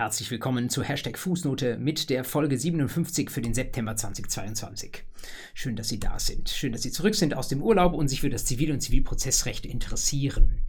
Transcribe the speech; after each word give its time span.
Herzlich 0.00 0.30
willkommen 0.30 0.70
zu 0.70 0.82
Hashtag 0.82 1.18
Fußnote 1.18 1.76
mit 1.76 2.08
der 2.08 2.24
Folge 2.24 2.56
57 2.56 3.30
für 3.30 3.42
den 3.42 3.52
September 3.52 3.96
2022. 3.96 5.04
Schön, 5.52 5.76
dass 5.76 5.90
Sie 5.90 6.00
da 6.00 6.18
sind. 6.18 6.48
Schön, 6.48 6.72
dass 6.72 6.80
Sie 6.80 6.90
zurück 6.90 7.14
sind 7.14 7.34
aus 7.34 7.48
dem 7.48 7.62
Urlaub 7.62 7.92
und 7.92 8.08
sich 8.08 8.22
für 8.22 8.30
das 8.30 8.46
Zivil- 8.46 8.72
und 8.72 8.80
Zivilprozessrecht 8.80 9.66
interessieren. 9.66 10.62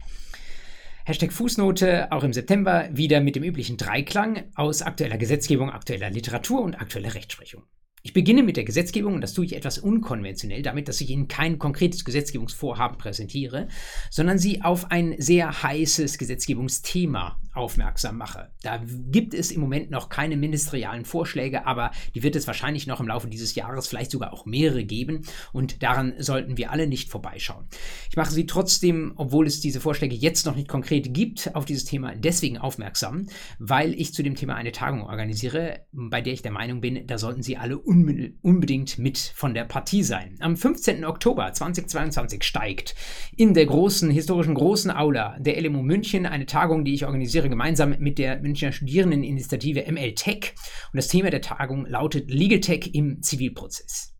Hashtag 1.06 1.32
Fußnote 1.32 2.12
auch 2.12 2.24
im 2.24 2.34
September 2.34 2.90
wieder 2.92 3.22
mit 3.22 3.34
dem 3.34 3.42
üblichen 3.42 3.78
Dreiklang 3.78 4.42
aus 4.54 4.82
aktueller 4.82 5.16
Gesetzgebung, 5.16 5.70
aktueller 5.70 6.10
Literatur 6.10 6.60
und 6.60 6.74
aktueller 6.74 7.14
Rechtsprechung. 7.14 7.62
Ich 8.04 8.12
beginne 8.12 8.42
mit 8.42 8.56
der 8.56 8.64
Gesetzgebung 8.64 9.14
und 9.14 9.20
das 9.20 9.32
tue 9.32 9.44
ich 9.44 9.54
etwas 9.54 9.78
unkonventionell, 9.78 10.62
damit, 10.62 10.88
dass 10.88 11.00
ich 11.00 11.10
Ihnen 11.10 11.28
kein 11.28 11.60
konkretes 11.60 12.04
Gesetzgebungsvorhaben 12.04 12.98
präsentiere, 12.98 13.68
sondern 14.10 14.38
Sie 14.38 14.60
auf 14.60 14.90
ein 14.90 15.14
sehr 15.18 15.62
heißes 15.62 16.18
Gesetzgebungsthema 16.18 17.40
aufmerksam 17.52 18.16
mache. 18.16 18.50
Da 18.62 18.80
gibt 18.86 19.34
es 19.34 19.50
im 19.50 19.60
Moment 19.60 19.90
noch 19.90 20.08
keine 20.08 20.36
ministerialen 20.36 21.04
Vorschläge, 21.04 21.66
aber 21.66 21.90
die 22.14 22.22
wird 22.22 22.36
es 22.36 22.46
wahrscheinlich 22.46 22.86
noch 22.86 23.00
im 23.00 23.08
Laufe 23.08 23.28
dieses 23.28 23.54
Jahres, 23.54 23.88
vielleicht 23.88 24.10
sogar 24.10 24.32
auch 24.32 24.46
mehrere 24.46 24.84
geben 24.84 25.22
und 25.52 25.82
daran 25.82 26.14
sollten 26.18 26.56
wir 26.56 26.70
alle 26.70 26.86
nicht 26.86 27.10
vorbeischauen. 27.10 27.66
Ich 28.10 28.16
mache 28.16 28.32
Sie 28.32 28.46
trotzdem, 28.46 29.12
obwohl 29.16 29.46
es 29.46 29.60
diese 29.60 29.80
Vorschläge 29.80 30.14
jetzt 30.14 30.46
noch 30.46 30.56
nicht 30.56 30.68
konkret 30.68 31.12
gibt, 31.14 31.54
auf 31.54 31.64
dieses 31.64 31.84
Thema 31.84 32.14
deswegen 32.14 32.58
aufmerksam, 32.58 33.26
weil 33.58 33.92
ich 33.94 34.14
zu 34.14 34.22
dem 34.22 34.34
Thema 34.34 34.54
eine 34.54 34.72
Tagung 34.72 35.02
organisiere, 35.02 35.80
bei 35.92 36.20
der 36.20 36.32
ich 36.32 36.42
der 36.42 36.52
Meinung 36.52 36.80
bin, 36.80 37.06
da 37.06 37.18
sollten 37.18 37.42
Sie 37.42 37.56
alle 37.56 37.78
unbedingt 37.78 38.98
mit 38.98 39.18
von 39.18 39.54
der 39.54 39.64
Partie 39.64 40.02
sein. 40.02 40.36
Am 40.40 40.56
15. 40.56 41.04
Oktober 41.04 41.52
2022 41.52 42.42
steigt 42.42 42.94
in 43.36 43.54
der 43.54 43.66
großen, 43.66 44.10
historischen 44.10 44.54
großen 44.54 44.90
Aula 44.90 45.36
der 45.38 45.60
LMU 45.60 45.82
München 45.82 46.26
eine 46.26 46.46
Tagung, 46.46 46.84
die 46.84 46.94
ich 46.94 47.04
organisiere, 47.06 47.41
gemeinsam 47.48 47.96
mit 47.98 48.18
der 48.18 48.40
Münchner 48.40 48.72
Studierendeninitiative 48.72 49.90
ML 49.90 50.14
Tech. 50.14 50.54
Und 50.92 50.96
das 50.96 51.08
Thema 51.08 51.30
der 51.30 51.42
Tagung 51.42 51.86
lautet 51.86 52.30
Legal 52.30 52.60
Tech 52.60 52.90
im 52.94 53.22
Zivilprozess. 53.22 54.11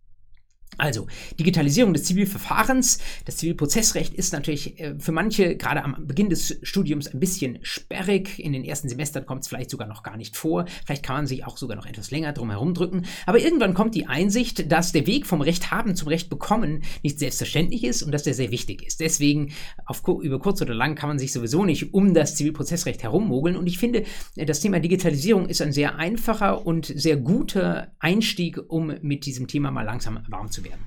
Also, 0.79 1.07
Digitalisierung 1.39 1.93
des 1.93 2.05
Zivilverfahrens. 2.05 2.99
Das 3.27 3.37
Zivilprozessrecht 3.37 4.15
ist 4.15 4.33
natürlich 4.33 4.81
äh, 4.81 4.95
für 4.99 5.13
manche 5.13 5.57
gerade 5.57 5.85
am 5.85 6.07
Beginn 6.07 6.31
des 6.31 6.59
Studiums 6.63 7.09
ein 7.09 7.21
bisschen 7.21 7.59
sperrig. 7.63 8.39
In 8.39 8.53
den 8.53 8.65
ersten 8.65 8.89
Semestern 8.89 9.27
kommt 9.27 9.43
es 9.43 9.49
vielleicht 9.49 9.71
sogar 9.71 9.87
noch 9.87 10.03
gar 10.03 10.17
nicht 10.17 10.37
vor. 10.37 10.65
Vielleicht 10.87 11.03
kann 11.03 11.17
man 11.17 11.27
sich 11.27 11.45
auch 11.45 11.59
sogar 11.59 11.77
noch 11.77 11.85
etwas 11.85 12.11
länger 12.11 12.33
drum 12.33 12.51
herum 12.51 12.73
drücken. 12.73 13.05
Aber 13.27 13.39
irgendwann 13.39 13.75
kommt 13.75 13.95
die 13.95 14.07
Einsicht, 14.07 14.73
dass 14.73 14.93
der 14.93 15.07
Weg 15.07 15.27
vom 15.27 15.43
Recht 15.43 15.71
haben 15.71 15.95
zum 15.95 16.09
Recht 16.09 16.31
bekommen 16.31 16.83
nicht 17.03 17.19
selbstverständlich 17.19 17.85
ist 17.85 18.03
und 18.03 18.13
dass 18.13 18.23
der 18.23 18.35
sehr 18.35 18.51
wichtig 18.51 18.83
ist. 18.83 19.01
Deswegen, 19.01 19.53
auf, 19.85 20.03
über 20.23 20.39
kurz 20.39 20.63
oder 20.63 20.75
lang 20.75 20.95
kann 20.95 21.09
man 21.09 21.19
sich 21.19 21.33
sowieso 21.33 21.65
nicht 21.67 21.93
um 21.93 22.15
das 22.15 22.35
Zivilprozessrecht 22.35 23.03
herummogeln. 23.03 23.57
Und 23.57 23.67
ich 23.67 23.79
finde, 23.79 24.05
das 24.37 24.61
Thema 24.61 24.81
Digitalisierung 24.81 25.47
ist 25.47 25.61
ein 25.61 25.73
sehr 25.73 25.97
einfacher 25.97 26.67
und 26.67 26.87
sehr 26.87 27.19
guter 27.19 27.93
Einstieg, 27.99 28.59
um 28.69 28.95
mit 29.03 29.27
diesem 29.27 29.49
Thema 29.49 29.71
mal 29.71 29.83
langsam 29.83 30.25
warm 30.29 30.51
zu 30.51 30.62
werden. 30.65 30.87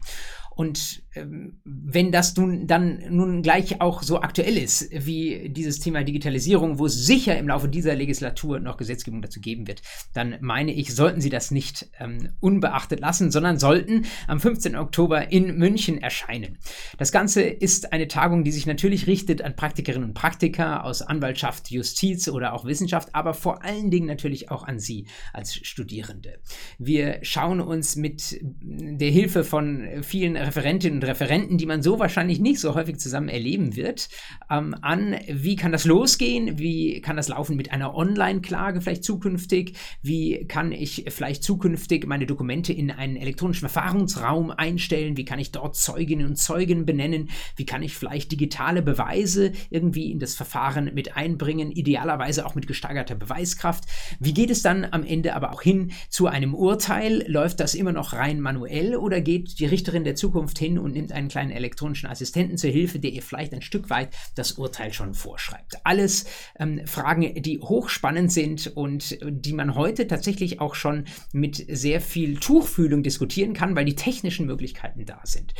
Und 0.56 1.04
wenn 1.16 2.12
das 2.12 2.36
nun 2.36 2.68
dann 2.68 3.02
nun 3.10 3.42
gleich 3.42 3.82
auch 3.82 4.04
so 4.04 4.22
aktuell 4.22 4.58
ist 4.58 4.90
wie 4.92 5.50
dieses 5.50 5.80
Thema 5.80 6.04
Digitalisierung, 6.04 6.80
wo 6.80 6.86
es 6.86 7.06
sicher 7.06 7.38
im 7.38 7.48
Laufe 7.48 7.68
dieser 7.68 7.96
Legislatur 7.96 8.60
noch 8.60 8.78
Gesetzgebung 8.78 9.22
dazu 9.22 9.40
geben 9.40 9.68
wird, 9.68 9.82
dann 10.14 10.38
meine 10.42 10.74
ich, 10.74 10.94
sollten 10.94 11.22
Sie 11.22 11.30
das 11.30 11.52
nicht 11.52 11.90
ähm, 12.00 12.30
unbeachtet 12.40 13.00
lassen, 13.00 13.32
sondern 13.32 13.60
sollten 13.60 14.06
am 14.28 14.40
15. 14.40 14.76
Oktober 14.76 15.32
in 15.32 15.58
München 15.58 16.02
erscheinen. 16.02 16.58
Das 16.98 17.12
Ganze 17.12 17.44
ist 17.44 17.94
eine 17.94 18.08
Tagung, 18.08 18.44
die 18.44 18.52
sich 18.52 18.66
natürlich 18.66 19.08
richtet 19.08 19.42
an 19.42 19.56
Praktikerinnen 19.56 20.10
und 20.10 20.14
Praktiker 20.14 20.84
aus 20.84 21.02
Anwaltschaft, 21.02 21.72
Justiz 21.72 22.28
oder 22.28 22.54
auch 22.54 22.66
Wissenschaft, 22.66 23.10
aber 23.14 23.34
vor 23.34 23.64
allen 23.64 23.92
Dingen 23.92 24.08
natürlich 24.08 24.52
auch 24.52 24.64
an 24.64 24.80
Sie 24.80 25.08
als 25.34 25.56
Studierende. 25.56 26.40
Wir 26.78 27.20
schauen 27.22 27.62
uns 27.62 27.96
mit 27.96 28.40
der 28.42 29.10
Hilfe 29.10 29.44
von 29.44 29.88
vielen 30.02 30.36
Referentinnen 30.36 31.00
und 31.00 31.05
Referenten, 31.08 31.58
die 31.58 31.66
man 31.66 31.82
so 31.82 32.00
wahrscheinlich 32.00 32.40
nicht 32.40 32.60
so 32.60 32.76
häufig 32.76 32.98
zusammen 32.98 33.30
erleben 33.30 33.76
wird, 33.76 34.10
ähm, 34.50 34.76
an, 34.82 35.16
wie 35.28 35.56
kann 35.56 35.72
das 35.72 35.86
losgehen, 35.86 36.58
wie 36.58 37.02
kann 37.02 37.18
das 37.18 37.28
laufen 37.28 37.56
mit 37.56 37.72
einer 37.72 37.96
Online-Klage 37.96 38.82
vielleicht 38.82 39.04
zukünftig, 39.04 39.78
wie 40.02 40.46
kann 40.48 40.72
ich 40.72 41.06
vielleicht 41.10 41.44
zukünftig 41.44 42.06
meine 42.06 42.26
Dokumente 42.26 42.74
in 42.74 42.92
einen 42.92 43.16
elektronischen 43.16 43.70
Verfahrensraum 43.70 44.52
einstellen, 44.52 45.18
wie 45.18 45.26
kann 45.26 45.40
ich 45.40 45.52
dort 45.52 45.76
Zeuginnen 45.76 46.28
und 46.28 46.36
Zeugen 46.38 46.86
benennen, 46.86 47.30
wie 47.56 47.66
kann 47.66 47.84
ich 47.84 47.96
vielleicht 47.96 48.32
digitale 48.32 48.82
Beweise 48.82 49.52
irgendwie 49.70 50.12
in 50.12 50.20
das 50.20 50.36
Verfahren 50.36 50.92
mit 50.94 51.16
einbringen, 51.16 51.72
idealerweise 51.72 52.46
auch 52.46 52.56
mit 52.56 52.68
gesteigerter 52.68 53.16
Beweiskraft. 53.16 53.86
Wie 54.20 54.34
geht 54.34 54.50
es 54.50 54.62
dann 54.62 54.86
am 54.90 55.04
Ende 55.04 55.36
aber 55.36 55.52
auch 55.52 55.62
hin 55.62 55.92
zu 56.10 56.28
einem 56.28 56.54
Urteil? 56.54 57.24
Läuft 57.28 57.60
das 57.60 57.76
immer 57.76 57.92
noch 57.92 58.14
rein 58.14 58.40
manuell 58.40 58.96
oder 58.96 59.22
geht 59.22 59.60
die 59.60 59.66
Richterin 59.66 60.04
der 60.04 60.16
Zukunft 60.16 60.60
hin 60.60 60.78
und 60.80 60.95
nimmt 60.96 61.12
einen 61.12 61.28
kleinen 61.28 61.52
elektronischen 61.52 62.10
Assistenten 62.10 62.58
zur 62.58 62.72
Hilfe, 62.72 62.98
der 62.98 63.12
ihr 63.12 63.22
vielleicht 63.22 63.54
ein 63.54 63.62
Stück 63.62 63.90
weit 63.92 64.10
das 64.34 64.54
Urteil 64.54 64.92
schon 64.94 65.14
vorschreibt. 65.14 65.76
Alles 65.84 66.26
ähm, 66.58 66.82
Fragen, 66.88 67.42
die 67.42 67.60
hochspannend 67.60 68.32
sind 68.32 68.68
und 68.76 69.18
die 69.22 69.54
man 69.54 69.76
heute 69.76 70.08
tatsächlich 70.08 70.60
auch 70.60 70.74
schon 70.74 71.06
mit 71.32 71.64
sehr 71.70 72.02
viel 72.02 72.38
Tuchfühlung 72.40 73.04
diskutieren 73.04 73.54
kann, 73.54 73.76
weil 73.76 73.86
die 73.86 73.96
technischen 73.96 74.48
Möglichkeiten 74.48 75.06
da 75.06 75.20
sind. 75.24 75.54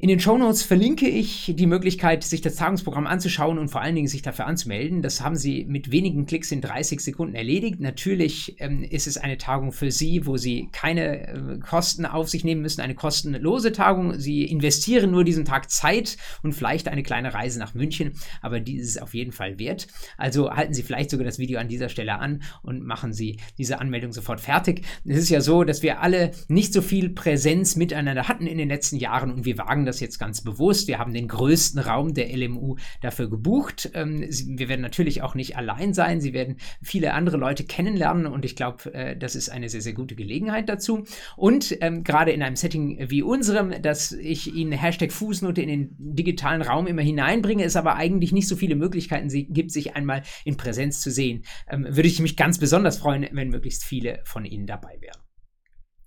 In 0.00 0.08
den 0.08 0.20
Shownotes 0.20 0.62
verlinke 0.62 1.08
ich 1.08 1.52
die 1.56 1.66
Möglichkeit, 1.66 2.22
sich 2.22 2.40
das 2.40 2.54
Tagungsprogramm 2.54 3.08
anzuschauen 3.08 3.58
und 3.58 3.68
vor 3.68 3.80
allen 3.80 3.96
Dingen 3.96 4.06
sich 4.06 4.22
dafür 4.22 4.46
anzumelden. 4.46 5.02
Das 5.02 5.22
haben 5.22 5.34
Sie 5.34 5.64
mit 5.64 5.90
wenigen 5.90 6.24
Klicks 6.24 6.52
in 6.52 6.60
30 6.60 7.00
Sekunden 7.00 7.34
erledigt. 7.34 7.80
Natürlich 7.80 8.54
ähm, 8.60 8.84
ist 8.84 9.08
es 9.08 9.16
eine 9.18 9.38
Tagung 9.38 9.72
für 9.72 9.90
Sie, 9.90 10.24
wo 10.24 10.36
Sie 10.36 10.68
keine 10.70 11.26
äh, 11.26 11.58
Kosten 11.58 12.06
auf 12.06 12.28
sich 12.28 12.44
nehmen 12.44 12.62
müssen, 12.62 12.80
eine 12.80 12.94
kostenlose 12.94 13.72
Tagung. 13.72 14.20
Sie 14.20 14.44
investieren 14.44 15.10
nur 15.10 15.24
diesen 15.24 15.44
Tag 15.44 15.68
Zeit 15.68 16.16
und 16.44 16.52
vielleicht 16.52 16.86
eine 16.86 17.02
kleine 17.02 17.34
Reise 17.34 17.58
nach 17.58 17.74
München, 17.74 18.12
aber 18.40 18.60
die 18.60 18.76
ist 18.76 19.02
auf 19.02 19.14
jeden 19.14 19.32
Fall 19.32 19.58
wert. 19.58 19.88
Also 20.16 20.52
halten 20.52 20.74
Sie 20.74 20.84
vielleicht 20.84 21.10
sogar 21.10 21.24
das 21.24 21.40
Video 21.40 21.58
an 21.58 21.66
dieser 21.66 21.88
Stelle 21.88 22.20
an 22.20 22.44
und 22.62 22.84
machen 22.84 23.12
Sie 23.12 23.38
diese 23.58 23.80
Anmeldung 23.80 24.12
sofort 24.12 24.40
fertig. 24.40 24.82
Es 25.04 25.18
ist 25.18 25.28
ja 25.28 25.40
so, 25.40 25.64
dass 25.64 25.82
wir 25.82 26.02
alle 26.02 26.30
nicht 26.46 26.72
so 26.72 26.82
viel 26.82 27.08
Präsenz 27.08 27.74
miteinander 27.74 28.28
hatten 28.28 28.46
in 28.46 28.58
den 28.58 28.68
letzten 28.68 28.94
Jahren 28.94 29.32
und 29.32 29.44
wir 29.44 29.58
wagen 29.58 29.87
das 29.88 30.00
jetzt 30.00 30.18
ganz 30.18 30.42
bewusst. 30.42 30.86
Wir 30.86 30.98
haben 30.98 31.12
den 31.12 31.26
größten 31.26 31.80
Raum 31.80 32.14
der 32.14 32.34
LMU 32.36 32.76
dafür 33.00 33.28
gebucht. 33.28 33.90
Ähm, 33.94 34.20
wir 34.20 34.68
werden 34.68 34.82
natürlich 34.82 35.22
auch 35.22 35.34
nicht 35.34 35.56
allein 35.56 35.94
sein. 35.94 36.20
Sie 36.20 36.32
werden 36.32 36.56
viele 36.82 37.14
andere 37.14 37.36
Leute 37.36 37.64
kennenlernen 37.64 38.26
und 38.26 38.44
ich 38.44 38.54
glaube, 38.54 38.92
äh, 38.94 39.16
das 39.16 39.34
ist 39.34 39.48
eine 39.48 39.68
sehr, 39.68 39.80
sehr 39.80 39.94
gute 39.94 40.14
Gelegenheit 40.14 40.68
dazu. 40.68 41.04
Und 41.36 41.76
ähm, 41.80 42.04
gerade 42.04 42.30
in 42.30 42.42
einem 42.42 42.56
Setting 42.56 43.10
wie 43.10 43.22
unserem, 43.22 43.82
dass 43.82 44.12
ich 44.12 44.54
Ihnen 44.54 44.72
Hashtag 44.72 45.12
Fußnote 45.12 45.62
in 45.62 45.68
den 45.68 45.96
digitalen 45.98 46.62
Raum 46.62 46.86
immer 46.86 47.02
hineinbringe, 47.02 47.64
es 47.64 47.76
aber 47.76 47.96
eigentlich 47.96 48.32
nicht 48.32 48.48
so 48.48 48.56
viele 48.56 48.76
Möglichkeiten 48.76 49.28
gibt, 49.28 49.72
sich 49.72 49.96
einmal 49.96 50.22
in 50.44 50.56
Präsenz 50.56 51.00
zu 51.00 51.10
sehen, 51.10 51.44
ähm, 51.68 51.84
würde 51.84 52.08
ich 52.08 52.20
mich 52.20 52.36
ganz 52.36 52.58
besonders 52.58 52.98
freuen, 52.98 53.26
wenn 53.32 53.48
möglichst 53.48 53.84
viele 53.84 54.20
von 54.24 54.44
Ihnen 54.44 54.66
dabei 54.66 54.98
wären. 55.00 55.27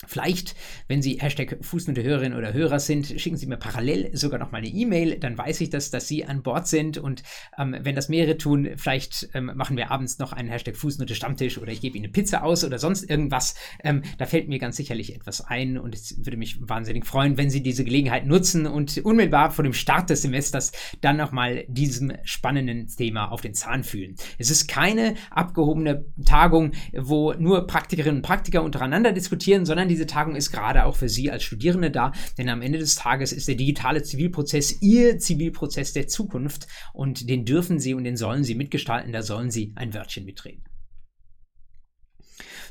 Vielleicht, 0.07 0.55
wenn 0.87 1.01
Sie 1.01 1.19
Hashtag 1.19 1.57
Fußnote 1.61 2.03
Hörerin 2.03 2.33
oder 2.33 2.53
Hörer 2.53 2.79
sind, 2.79 3.05
schicken 3.05 3.37
Sie 3.37 3.45
mir 3.45 3.57
parallel 3.57 4.09
sogar 4.17 4.39
noch 4.39 4.51
mal 4.51 4.57
eine 4.57 4.67
E-Mail, 4.67 5.19
dann 5.19 5.37
weiß 5.37 5.61
ich 5.61 5.69
das, 5.69 5.91
dass 5.91 6.07
Sie 6.07 6.25
an 6.25 6.41
Bord 6.41 6.67
sind 6.67 6.97
und 6.97 7.21
ähm, 7.57 7.75
wenn 7.81 7.95
das 7.95 8.09
mehrere 8.09 8.37
tun, 8.37 8.69
vielleicht 8.77 9.29
ähm, 9.33 9.51
machen 9.53 9.77
wir 9.77 9.91
abends 9.91 10.17
noch 10.17 10.33
einen 10.33 10.49
Hashtag 10.49 10.75
Fußnote 10.75 11.13
Stammtisch 11.13 11.59
oder 11.59 11.71
ich 11.71 11.81
gebe 11.81 11.97
Ihnen 11.97 12.05
eine 12.05 12.11
Pizza 12.11 12.43
aus 12.43 12.63
oder 12.63 12.79
sonst 12.79 13.07
irgendwas. 13.09 13.53
Ähm, 13.83 14.01
da 14.17 14.25
fällt 14.25 14.47
mir 14.47 14.57
ganz 14.57 14.75
sicherlich 14.75 15.15
etwas 15.15 15.41
ein 15.41 15.77
und 15.77 15.93
es 15.93 16.17
würde 16.25 16.37
mich 16.37 16.57
wahnsinnig 16.59 17.05
freuen, 17.05 17.37
wenn 17.37 17.51
Sie 17.51 17.61
diese 17.61 17.83
Gelegenheit 17.83 18.25
nutzen 18.25 18.65
und 18.65 18.97
unmittelbar 18.99 19.51
vor 19.51 19.63
dem 19.63 19.73
Start 19.73 20.09
des 20.09 20.23
Semesters 20.23 20.71
dann 21.01 21.17
noch 21.17 21.31
mal 21.31 21.63
diesem 21.67 22.13
spannenden 22.23 22.87
Thema 22.87 23.31
auf 23.31 23.41
den 23.41 23.53
Zahn 23.53 23.83
fühlen. 23.83 24.15
Es 24.39 24.49
ist 24.49 24.67
keine 24.67 25.13
abgehobene 25.29 26.05
Tagung, 26.25 26.71
wo 26.97 27.33
nur 27.33 27.67
Praktikerinnen 27.67 28.17
und 28.17 28.21
Praktiker 28.23 28.63
untereinander 28.63 29.11
diskutieren, 29.11 29.65
sondern 29.65 29.90
diese 29.91 30.05
Tagung 30.07 30.35
ist 30.35 30.51
gerade 30.51 30.85
auch 30.85 30.95
für 30.95 31.09
Sie 31.09 31.29
als 31.29 31.43
Studierende 31.43 31.91
da, 31.91 32.11
denn 32.37 32.49
am 32.49 32.61
Ende 32.61 32.79
des 32.79 32.95
Tages 32.95 33.31
ist 33.31 33.47
der 33.47 33.55
digitale 33.55 34.03
Zivilprozess 34.03 34.81
Ihr 34.81 35.19
Zivilprozess 35.19 35.93
der 35.93 36.07
Zukunft 36.07 36.67
und 36.93 37.29
den 37.29 37.45
dürfen 37.45 37.79
Sie 37.79 37.93
und 37.93 38.03
den 38.03 38.17
sollen 38.17 38.43
Sie 38.43 38.55
mitgestalten, 38.55 39.11
da 39.11 39.21
sollen 39.21 39.51
Sie 39.51 39.73
ein 39.75 39.93
Wörtchen 39.93 40.25
mitreden. 40.25 40.63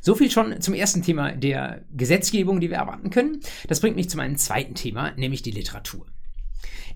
So 0.03 0.15
viel 0.15 0.31
schon 0.31 0.61
zum 0.61 0.75
ersten 0.75 1.03
Thema 1.03 1.33
der 1.33 1.85
Gesetzgebung, 1.93 2.61
die 2.61 2.71
wir 2.71 2.79
erwarten 2.79 3.11
können. 3.11 3.41
Das 3.69 3.81
bringt 3.81 3.97
mich 3.97 4.09
zu 4.09 4.17
meinem 4.17 4.37
zweiten 4.37 4.75
Thema, 4.75 5.13
nämlich 5.17 5.43
die 5.43 5.51
Literatur. 5.51 6.07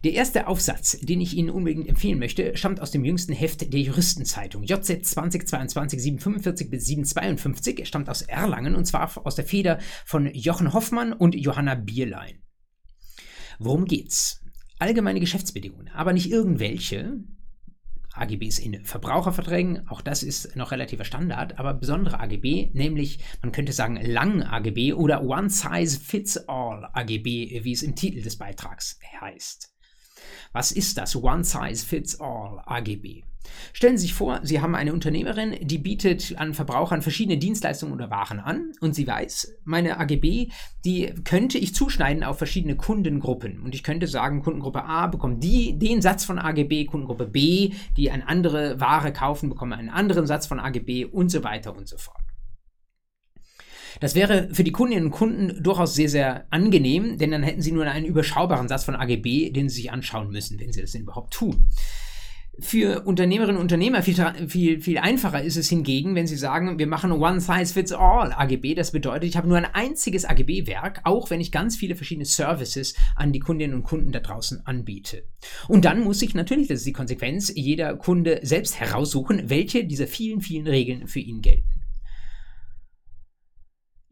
Der 0.04 0.12
erste 0.12 0.48
Aufsatz, 0.48 0.98
den 1.00 1.22
ich 1.22 1.34
Ihnen 1.34 1.48
unbedingt 1.48 1.88
empfehlen 1.88 2.18
möchte, 2.18 2.58
stammt 2.58 2.78
aus 2.78 2.90
dem 2.90 3.06
jüngsten 3.06 3.32
Heft 3.32 3.72
der 3.72 3.80
Juristenzeitung. 3.80 4.62
JZ 4.62 5.02
2022 5.02 5.98
745 5.98 6.68
bis 6.68 6.84
752 6.84 7.80
er 7.80 7.86
stammt 7.86 8.10
aus 8.10 8.20
Erlangen 8.20 8.76
und 8.76 8.84
zwar 8.84 9.10
aus 9.26 9.34
der 9.34 9.46
Feder 9.46 9.78
von 10.04 10.26
Jochen 10.34 10.74
Hoffmann 10.74 11.14
und 11.14 11.34
Johanna 11.34 11.74
Bierlein. 11.74 12.42
Worum 13.58 13.86
geht's? 13.86 14.42
Allgemeine 14.78 15.20
Geschäftsbedingungen, 15.20 15.88
aber 15.88 16.12
nicht 16.12 16.30
irgendwelche, 16.30 17.24
AGBs 18.12 18.58
in 18.58 18.84
Verbraucherverträgen, 18.84 19.88
auch 19.88 20.02
das 20.02 20.22
ist 20.22 20.54
noch 20.54 20.70
relativer 20.70 21.04
Standard, 21.04 21.58
aber 21.58 21.72
besondere 21.72 22.20
AGB, 22.20 22.70
nämlich 22.74 23.20
man 23.40 23.52
könnte 23.52 23.72
sagen 23.72 23.96
Lang 23.96 24.42
AGB 24.42 24.92
oder 24.92 25.22
One 25.22 25.48
Size 25.48 25.98
Fits 25.98 26.36
All 26.46 26.90
AGB, 26.92 27.64
wie 27.64 27.72
es 27.72 27.82
im 27.82 27.96
Titel 27.96 28.20
des 28.20 28.36
Beitrags 28.36 28.98
heißt. 29.18 29.73
Was 30.54 30.70
ist 30.70 30.98
das 30.98 31.16
One 31.16 31.42
Size 31.42 31.84
Fits 31.84 32.20
All 32.20 32.62
AGB? 32.64 33.24
Stellen 33.72 33.98
Sie 33.98 34.02
sich 34.06 34.14
vor, 34.14 34.38
Sie 34.44 34.60
haben 34.60 34.76
eine 34.76 34.92
Unternehmerin, 34.92 35.56
die 35.60 35.78
bietet 35.78 36.38
an 36.38 36.54
Verbrauchern 36.54 37.02
verschiedene 37.02 37.38
Dienstleistungen 37.38 37.92
oder 37.92 38.08
Waren 38.08 38.38
an 38.38 38.70
und 38.80 38.94
sie 38.94 39.04
weiß, 39.04 39.56
meine 39.64 39.98
AGB, 39.98 40.50
die 40.84 41.12
könnte 41.24 41.58
ich 41.58 41.74
zuschneiden 41.74 42.22
auf 42.22 42.38
verschiedene 42.38 42.76
Kundengruppen. 42.76 43.62
Und 43.62 43.74
ich 43.74 43.82
könnte 43.82 44.06
sagen, 44.06 44.42
Kundengruppe 44.42 44.84
A 44.84 45.08
bekommt 45.08 45.42
die, 45.42 45.76
den 45.76 46.00
Satz 46.00 46.24
von 46.24 46.38
AGB, 46.38 46.84
Kundengruppe 46.84 47.26
B, 47.26 47.72
die 47.96 48.12
eine 48.12 48.28
andere 48.28 48.78
Ware 48.78 49.12
kaufen, 49.12 49.48
bekommen 49.48 49.72
einen 49.72 49.90
anderen 49.90 50.28
Satz 50.28 50.46
von 50.46 50.60
AGB 50.60 51.04
und 51.04 51.30
so 51.30 51.42
weiter 51.42 51.76
und 51.76 51.88
so 51.88 51.98
fort. 51.98 52.22
Das 54.00 54.14
wäre 54.14 54.48
für 54.52 54.64
die 54.64 54.72
Kundinnen 54.72 55.06
und 55.06 55.10
Kunden 55.10 55.62
durchaus 55.62 55.94
sehr, 55.94 56.08
sehr 56.08 56.46
angenehm, 56.50 57.18
denn 57.18 57.30
dann 57.30 57.42
hätten 57.42 57.62
sie 57.62 57.72
nur 57.72 57.84
einen 57.84 58.06
überschaubaren 58.06 58.68
Satz 58.68 58.84
von 58.84 58.96
AGB, 58.96 59.50
den 59.50 59.68
sie 59.68 59.82
sich 59.82 59.92
anschauen 59.92 60.30
müssen, 60.30 60.58
wenn 60.58 60.72
sie 60.72 60.80
das 60.80 60.92
denn 60.92 61.02
überhaupt 61.02 61.32
tun. 61.32 61.66
Für 62.60 63.02
Unternehmerinnen 63.04 63.56
und 63.56 63.62
Unternehmer 63.62 64.02
viel, 64.02 64.14
viel, 64.46 64.80
viel 64.80 64.98
einfacher 64.98 65.42
ist 65.42 65.56
es 65.56 65.68
hingegen, 65.68 66.14
wenn 66.14 66.28
sie 66.28 66.36
sagen, 66.36 66.78
wir 66.78 66.86
machen 66.86 67.10
One 67.10 67.40
Size 67.40 67.72
Fits 67.72 67.90
All 67.90 68.32
AGB. 68.32 68.76
Das 68.76 68.92
bedeutet, 68.92 69.24
ich 69.24 69.36
habe 69.36 69.48
nur 69.48 69.56
ein 69.56 69.64
einziges 69.64 70.24
AGB-Werk, 70.24 71.00
auch 71.02 71.30
wenn 71.30 71.40
ich 71.40 71.50
ganz 71.50 71.74
viele 71.74 71.96
verschiedene 71.96 72.26
Services 72.26 72.94
an 73.16 73.32
die 73.32 73.40
Kundinnen 73.40 73.74
und 73.74 73.82
Kunden 73.82 74.12
da 74.12 74.20
draußen 74.20 74.64
anbiete. 74.66 75.24
Und 75.66 75.84
dann 75.84 76.04
muss 76.04 76.22
ich 76.22 76.34
natürlich, 76.34 76.68
das 76.68 76.78
ist 76.78 76.86
die 76.86 76.92
Konsequenz, 76.92 77.52
jeder 77.52 77.96
Kunde 77.96 78.38
selbst 78.42 78.78
heraussuchen, 78.78 79.50
welche 79.50 79.84
dieser 79.84 80.06
vielen, 80.06 80.40
vielen 80.40 80.68
Regeln 80.68 81.08
für 81.08 81.20
ihn 81.20 81.42
gelten. 81.42 81.73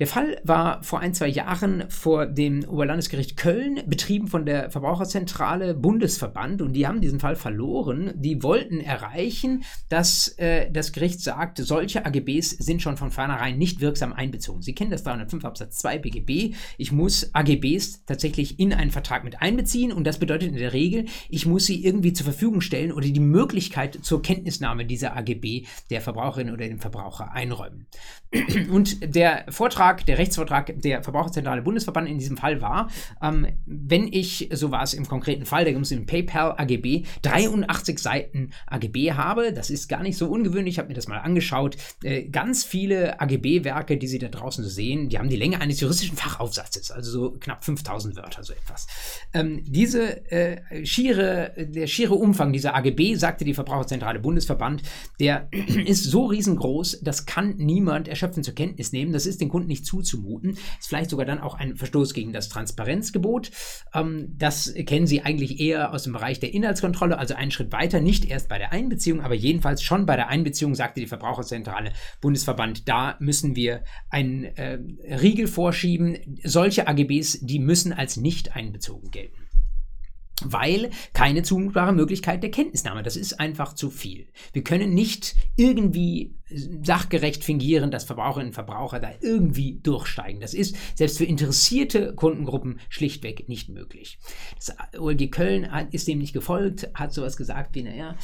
Der 0.02 0.08
Fall 0.08 0.40
war 0.42 0.82
vor 0.82 0.98
ein, 0.98 1.14
zwei 1.14 1.28
Jahren 1.28 1.88
vor 1.88 2.26
dem 2.26 2.64
Oberlandesgericht 2.64 3.36
Köln, 3.36 3.82
betrieben 3.86 4.26
von 4.26 4.44
der 4.44 4.68
Verbraucherzentrale 4.68 5.74
Bundesverband 5.74 6.60
und 6.60 6.72
die 6.72 6.88
haben 6.88 7.00
diesen 7.00 7.20
Fall 7.20 7.36
verloren. 7.36 8.12
Die 8.16 8.42
wollten 8.42 8.80
erreichen, 8.80 9.62
dass 9.88 10.26
äh, 10.38 10.68
das 10.72 10.90
Gericht 10.90 11.20
sagt, 11.20 11.58
solche 11.58 12.04
AGBs 12.04 12.50
sind 12.50 12.82
schon 12.82 12.96
von 12.96 13.12
vornherein 13.12 13.58
nicht 13.58 13.80
wirksam 13.80 14.12
einbezogen. 14.12 14.60
Sie 14.60 14.74
kennen 14.74 14.90
das 14.90 15.04
305 15.04 15.44
Absatz 15.44 15.78
2 15.78 15.98
BGB. 15.98 16.56
Ich 16.78 16.90
muss 16.90 17.32
AGBs 17.32 18.04
tatsächlich 18.04 18.58
in 18.58 18.72
einen 18.72 18.90
Vertrag 18.90 19.22
mit 19.22 19.40
einbeziehen 19.40 19.92
und 19.92 20.02
das 20.02 20.18
bedeutet 20.18 20.48
in 20.48 20.56
der 20.56 20.72
Regel, 20.72 21.04
ich 21.28 21.46
muss 21.46 21.66
sie 21.66 21.84
irgendwie 21.84 22.12
zur 22.12 22.24
Verfügung 22.24 22.60
stellen 22.60 22.90
oder 22.90 23.06
die 23.06 23.20
Möglichkeit 23.20 24.00
zur 24.02 24.20
Kenntnisnahme 24.20 24.84
dieser 24.84 25.16
AGB 25.16 25.66
der 25.90 26.00
Verbraucherin 26.00 26.50
oder 26.50 26.66
dem 26.66 26.80
Verbraucher 26.80 27.30
einräumen. 27.30 27.86
Und 28.70 29.14
der 29.14 29.44
Vortrag, 29.50 29.91
der 30.00 30.18
Rechtsvortrag 30.18 30.80
der 30.80 31.02
Verbraucherzentrale 31.02 31.62
Bundesverband 31.62 32.08
in 32.08 32.18
diesem 32.18 32.36
Fall 32.36 32.60
war, 32.60 32.90
ähm, 33.22 33.46
wenn 33.66 34.12
ich, 34.12 34.48
so 34.52 34.70
war 34.70 34.82
es 34.82 34.94
im 34.94 35.06
konkreten 35.06 35.46
Fall, 35.46 35.64
da 35.64 35.70
gibt 35.70 35.84
es 35.84 35.92
im 35.92 36.06
PayPal 36.06 36.54
AGB 36.56 37.04
83 37.22 37.98
Seiten 37.98 38.50
AGB 38.66 39.12
habe, 39.12 39.52
das 39.52 39.70
ist 39.70 39.88
gar 39.88 40.02
nicht 40.02 40.16
so 40.16 40.26
ungewöhnlich, 40.26 40.74
ich 40.74 40.78
habe 40.78 40.88
mir 40.88 40.94
das 40.94 41.08
mal 41.08 41.18
angeschaut, 41.18 41.76
äh, 42.02 42.24
ganz 42.24 42.64
viele 42.64 43.20
AGB-Werke, 43.20 43.96
die 43.98 44.06
Sie 44.06 44.18
da 44.18 44.28
draußen 44.28 44.64
sehen, 44.64 45.08
die 45.08 45.18
haben 45.18 45.28
die 45.28 45.36
Länge 45.36 45.60
eines 45.60 45.80
juristischen 45.80 46.16
Fachaufsatzes, 46.16 46.90
also 46.90 47.10
so 47.10 47.30
knapp 47.32 47.64
5000 47.64 48.16
Wörter, 48.16 48.42
so 48.42 48.52
etwas. 48.52 48.86
Ähm, 49.34 49.62
diese 49.66 50.30
äh, 50.32 50.84
schiere, 50.84 51.52
der 51.56 51.86
schiere 51.86 52.14
Umfang 52.14 52.52
dieser 52.52 52.74
AGB, 52.74 53.14
sagte 53.14 53.44
die 53.44 53.54
Verbraucherzentrale 53.54 54.18
Bundesverband, 54.18 54.82
der 55.20 55.48
ist 55.86 56.04
so 56.04 56.26
riesengroß, 56.26 57.00
das 57.02 57.26
kann 57.26 57.56
niemand 57.58 58.08
erschöpfen 58.08 58.32
erschöpfend 58.32 58.44
zur 58.44 58.54
Kenntnis 58.54 58.92
nehmen. 58.92 59.12
Das 59.12 59.26
ist 59.26 59.40
den 59.40 59.48
Kunden 59.48 59.70
nicht 59.72 59.86
zuzumuten. 59.86 60.50
Ist 60.52 60.88
vielleicht 60.88 61.10
sogar 61.10 61.26
dann 61.26 61.40
auch 61.40 61.54
ein 61.54 61.76
Verstoß 61.76 62.14
gegen 62.14 62.32
das 62.32 62.48
Transparenzgebot. 62.48 63.50
Ähm, 63.94 64.34
das 64.36 64.72
kennen 64.86 65.06
Sie 65.06 65.22
eigentlich 65.22 65.58
eher 65.60 65.92
aus 65.92 66.04
dem 66.04 66.12
Bereich 66.12 66.38
der 66.40 66.54
Inhaltskontrolle, 66.54 67.18
also 67.18 67.34
einen 67.34 67.50
Schritt 67.50 67.72
weiter, 67.72 68.00
nicht 68.00 68.24
erst 68.24 68.48
bei 68.48 68.58
der 68.58 68.72
Einbeziehung, 68.72 69.20
aber 69.20 69.34
jedenfalls 69.34 69.82
schon 69.82 70.06
bei 70.06 70.16
der 70.16 70.28
Einbeziehung, 70.28 70.74
sagte 70.74 71.00
die 71.00 71.06
Verbraucherzentrale 71.06 71.92
Bundesverband, 72.20 72.88
da 72.88 73.16
müssen 73.18 73.56
wir 73.56 73.82
einen 74.10 74.44
äh, 74.44 74.78
Riegel 75.16 75.48
vorschieben. 75.48 76.18
Solche 76.44 76.86
AGBs, 76.86 77.40
die 77.40 77.58
müssen 77.58 77.92
als 77.92 78.16
nicht 78.16 78.54
einbezogen 78.54 79.10
gelten 79.10 79.41
weil 80.46 80.90
keine 81.12 81.42
zumutbare 81.42 81.92
Möglichkeit 81.92 82.42
der 82.42 82.50
Kenntnisnahme. 82.50 83.02
Das 83.02 83.16
ist 83.16 83.40
einfach 83.40 83.74
zu 83.74 83.90
viel. 83.90 84.28
Wir 84.52 84.64
können 84.64 84.94
nicht 84.94 85.34
irgendwie 85.56 86.34
sachgerecht 86.82 87.44
fingieren, 87.44 87.90
dass 87.90 88.04
Verbraucherinnen 88.04 88.48
und 88.48 88.54
Verbraucher 88.54 89.00
da 89.00 89.10
irgendwie 89.20 89.80
durchsteigen. 89.82 90.40
Das 90.40 90.54
ist 90.54 90.76
selbst 90.94 91.18
für 91.18 91.24
interessierte 91.24 92.14
Kundengruppen 92.14 92.80
schlichtweg 92.88 93.48
nicht 93.48 93.68
möglich. 93.68 94.18
Das 94.56 94.74
OLG 94.98 95.30
Köln 95.30 95.68
ist 95.90 96.08
dem 96.08 96.18
nicht 96.18 96.32
gefolgt, 96.32 96.90
hat 96.94 97.12
sowas 97.12 97.36
gesagt 97.36 97.74
wie, 97.74 97.82
naja, 97.82 98.16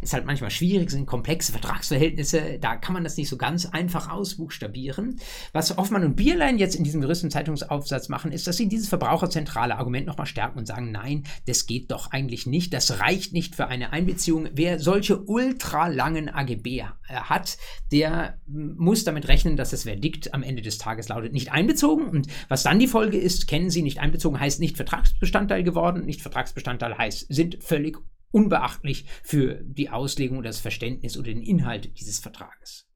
ist 0.00 0.12
halt 0.12 0.26
manchmal 0.26 0.50
schwierig, 0.50 0.90
sind 0.90 1.06
komplexe 1.06 1.52
Vertragsverhältnisse, 1.52 2.58
da 2.60 2.76
kann 2.76 2.94
man 2.94 3.04
das 3.04 3.16
nicht 3.16 3.28
so 3.28 3.36
ganz 3.36 3.66
einfach 3.66 4.10
ausbuchstabieren. 4.10 5.20
Was 5.52 5.76
Hoffmann 5.76 6.04
und 6.04 6.16
Bierlein 6.16 6.58
jetzt 6.58 6.74
in 6.74 6.84
diesem 6.84 7.02
Juristen-Zeitungsaufsatz 7.02 8.08
machen, 8.08 8.32
ist, 8.32 8.46
dass 8.46 8.56
sie 8.56 8.68
dieses 8.68 8.88
verbraucherzentrale 8.88 9.76
Argument 9.76 10.06
nochmal 10.06 10.26
stärken 10.26 10.58
und 10.58 10.66
sagen, 10.66 10.92
nein, 10.92 11.24
das 11.46 11.66
geht 11.66 11.90
doch 11.90 12.10
eigentlich 12.12 12.46
nicht, 12.46 12.72
das 12.72 13.00
reicht 13.00 13.32
nicht 13.32 13.56
für 13.56 13.68
eine 13.68 13.92
Einbeziehung. 13.92 14.48
Wer 14.52 14.78
solche 14.78 15.22
ultralangen 15.22 16.28
AGB 16.28 16.84
hat, 17.08 17.58
der 17.92 18.38
muss 18.46 19.04
damit 19.04 19.28
rechnen, 19.28 19.56
dass 19.56 19.70
das 19.70 19.84
Verdikt 19.84 20.34
am 20.34 20.42
Ende 20.42 20.62
des 20.62 20.78
Tages 20.78 21.08
lautet 21.08 21.32
nicht 21.32 21.52
einbezogen. 21.52 22.08
Und 22.08 22.26
was 22.48 22.62
dann 22.62 22.78
die 22.78 22.86
Folge 22.86 23.18
ist, 23.18 23.46
kennen 23.46 23.70
Sie 23.70 23.82
nicht 23.82 23.98
einbezogen, 23.98 24.38
heißt 24.38 24.60
nicht 24.60 24.76
Vertragsbestandteil 24.76 25.62
geworden. 25.62 26.04
Nicht 26.04 26.22
Vertragsbestandteil 26.22 26.96
heißt, 26.96 27.26
sind 27.32 27.62
völlig 27.62 27.98
unbeachtlich 28.36 29.06
für 29.22 29.62
die 29.64 29.88
Auslegung 29.88 30.36
oder 30.36 30.50
das 30.50 30.60
Verständnis 30.60 31.16
oder 31.16 31.28
den 31.28 31.42
Inhalt 31.42 31.98
dieses 31.98 32.18
Vertrages. 32.18 32.86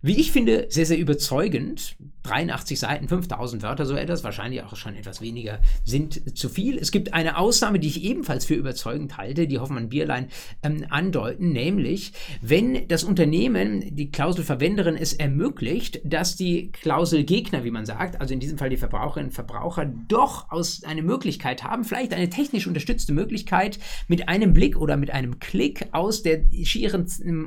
Wie 0.00 0.18
ich 0.18 0.32
finde, 0.32 0.66
sehr, 0.70 0.86
sehr 0.86 0.98
überzeugend. 0.98 1.96
83 2.22 2.78
Seiten, 2.78 3.08
5000 3.08 3.62
Wörter, 3.62 3.86
so 3.86 3.94
etwas, 3.94 4.24
wahrscheinlich 4.24 4.62
auch 4.62 4.76
schon 4.76 4.96
etwas 4.96 5.20
weniger, 5.20 5.60
sind 5.84 6.36
zu 6.38 6.48
viel. 6.48 6.78
Es 6.78 6.92
gibt 6.92 7.14
eine 7.14 7.36
Ausnahme, 7.36 7.78
die 7.78 7.88
ich 7.88 8.04
ebenfalls 8.04 8.44
für 8.44 8.54
überzeugend 8.54 9.16
halte, 9.16 9.46
die 9.46 9.58
Hoffmann 9.58 9.88
Bierlein 9.88 10.28
ähm, 10.62 10.86
andeuten, 10.88 11.52
nämlich, 11.52 12.12
wenn 12.40 12.86
das 12.88 13.04
Unternehmen, 13.04 13.96
die 13.96 14.10
Klauselverwenderin 14.10 14.96
es 14.96 15.12
ermöglicht, 15.12 16.00
dass 16.04 16.36
die 16.36 16.70
Klauselgegner, 16.72 17.64
wie 17.64 17.70
man 17.70 17.86
sagt, 17.86 18.20
also 18.20 18.34
in 18.34 18.40
diesem 18.40 18.58
Fall 18.58 18.70
die 18.70 18.76
Verbraucherinnen 18.76 19.30
und 19.30 19.34
Verbraucher, 19.34 19.86
doch 20.08 20.50
aus 20.50 20.84
eine 20.84 21.02
Möglichkeit 21.02 21.64
haben, 21.64 21.84
vielleicht 21.84 22.12
eine 22.12 22.30
technisch 22.30 22.66
unterstützte 22.66 23.12
Möglichkeit, 23.12 23.78
mit 24.08 24.28
einem 24.28 24.52
Blick 24.52 24.76
oder 24.76 24.96
mit 24.96 25.10
einem 25.10 25.38
Klick 25.38 25.88
aus 25.92 26.22
der 26.22 26.44
schieren 26.62 27.06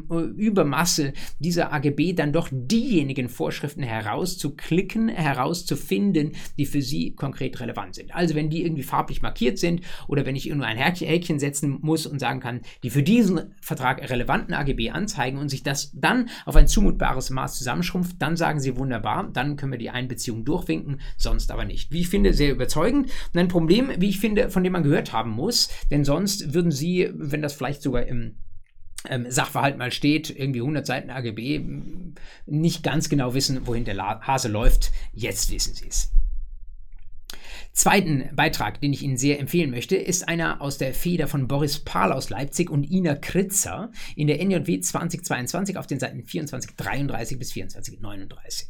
äh, 0.09 0.15
Übermasse 0.15 1.13
dieser 1.39 1.73
AGB 1.73 2.13
dann 2.13 2.33
doch 2.33 2.49
diejenigen 2.51 3.29
Vorschriften 3.29 3.83
herauszuklicken, 4.65 5.09
herauszufinden, 5.09 6.31
die 6.57 6.65
für 6.65 6.81
Sie 6.81 7.13
konkret 7.15 7.59
relevant 7.59 7.95
sind. 7.95 8.13
Also 8.15 8.35
wenn 8.35 8.49
die 8.49 8.63
irgendwie 8.63 8.83
farblich 8.83 9.21
markiert 9.21 9.57
sind 9.57 9.81
oder 10.07 10.25
wenn 10.25 10.35
ich 10.35 10.47
nur 10.47 10.65
ein 10.65 10.77
Häkchen 10.77 11.39
setzen 11.39 11.79
muss 11.81 12.05
und 12.05 12.19
sagen 12.19 12.39
kann, 12.39 12.61
die 12.83 12.89
für 12.89 13.03
diesen 13.03 13.55
Vertrag 13.61 14.09
relevanten 14.09 14.53
AGB 14.53 14.91
anzeigen 14.91 15.37
und 15.37 15.49
sich 15.49 15.63
das 15.63 15.91
dann 15.93 16.29
auf 16.45 16.55
ein 16.55 16.67
zumutbares 16.67 17.29
Maß 17.29 17.57
zusammenschrumpft, 17.57 18.15
dann 18.19 18.37
sagen 18.37 18.59
Sie 18.59 18.77
wunderbar, 18.77 19.29
dann 19.31 19.55
können 19.55 19.71
wir 19.71 19.79
die 19.79 19.89
Einbeziehung 19.89 20.45
durchwinken, 20.45 21.01
sonst 21.17 21.51
aber 21.51 21.65
nicht. 21.65 21.91
Wie 21.91 22.01
ich 22.01 22.09
finde, 22.09 22.33
sehr 22.33 22.51
überzeugend 22.51 23.09
und 23.33 23.39
ein 23.39 23.47
Problem, 23.47 23.91
wie 23.97 24.09
ich 24.09 24.19
finde, 24.19 24.49
von 24.49 24.63
dem 24.63 24.73
man 24.73 24.83
gehört 24.83 25.13
haben 25.13 25.31
muss, 25.31 25.69
denn 25.91 26.03
sonst 26.03 26.53
würden 26.53 26.71
Sie, 26.71 27.09
wenn 27.13 27.41
das 27.41 27.53
vielleicht 27.53 27.81
sogar 27.81 28.05
im 28.05 28.35
ähm, 29.09 29.29
Sachverhalt 29.29 29.77
mal 29.77 29.91
steht, 29.91 30.29
irgendwie 30.29 30.61
100 30.61 30.85
Seiten 30.85 31.09
AGB, 31.09 31.61
nicht 32.45 32.83
ganz 32.83 33.09
genau 33.09 33.33
wissen, 33.33 33.67
wohin 33.67 33.85
der 33.85 33.97
Hase 33.97 34.47
läuft. 34.47 34.91
Jetzt 35.13 35.51
wissen 35.51 35.73
Sie 35.73 35.87
es. 35.87 36.11
Zweiten 37.75 38.29
Beitrag, 38.33 38.79
den 38.79 38.93
ich 38.93 39.03
Ihnen 39.03 39.17
sehr 39.17 39.37
empfehlen 39.37 39.69
möchte, 39.69 39.97
ist 39.97 40.29
einer 40.29 40.61
aus 40.61 40.77
der 40.77 40.93
Feder 40.93 41.27
von 41.27 41.49
Boris 41.49 41.79
Pahl 41.79 42.13
aus 42.13 42.29
Leipzig 42.29 42.69
und 42.69 42.89
Ina 42.89 43.15
Kritzer 43.15 43.91
in 44.15 44.27
der 44.27 44.41
NJW 44.41 44.79
2022 44.79 45.77
auf 45.77 45.85
den 45.85 45.99
Seiten 45.99 46.25
2433 46.25 47.37
bis 47.37 47.49
2439. 47.49 48.69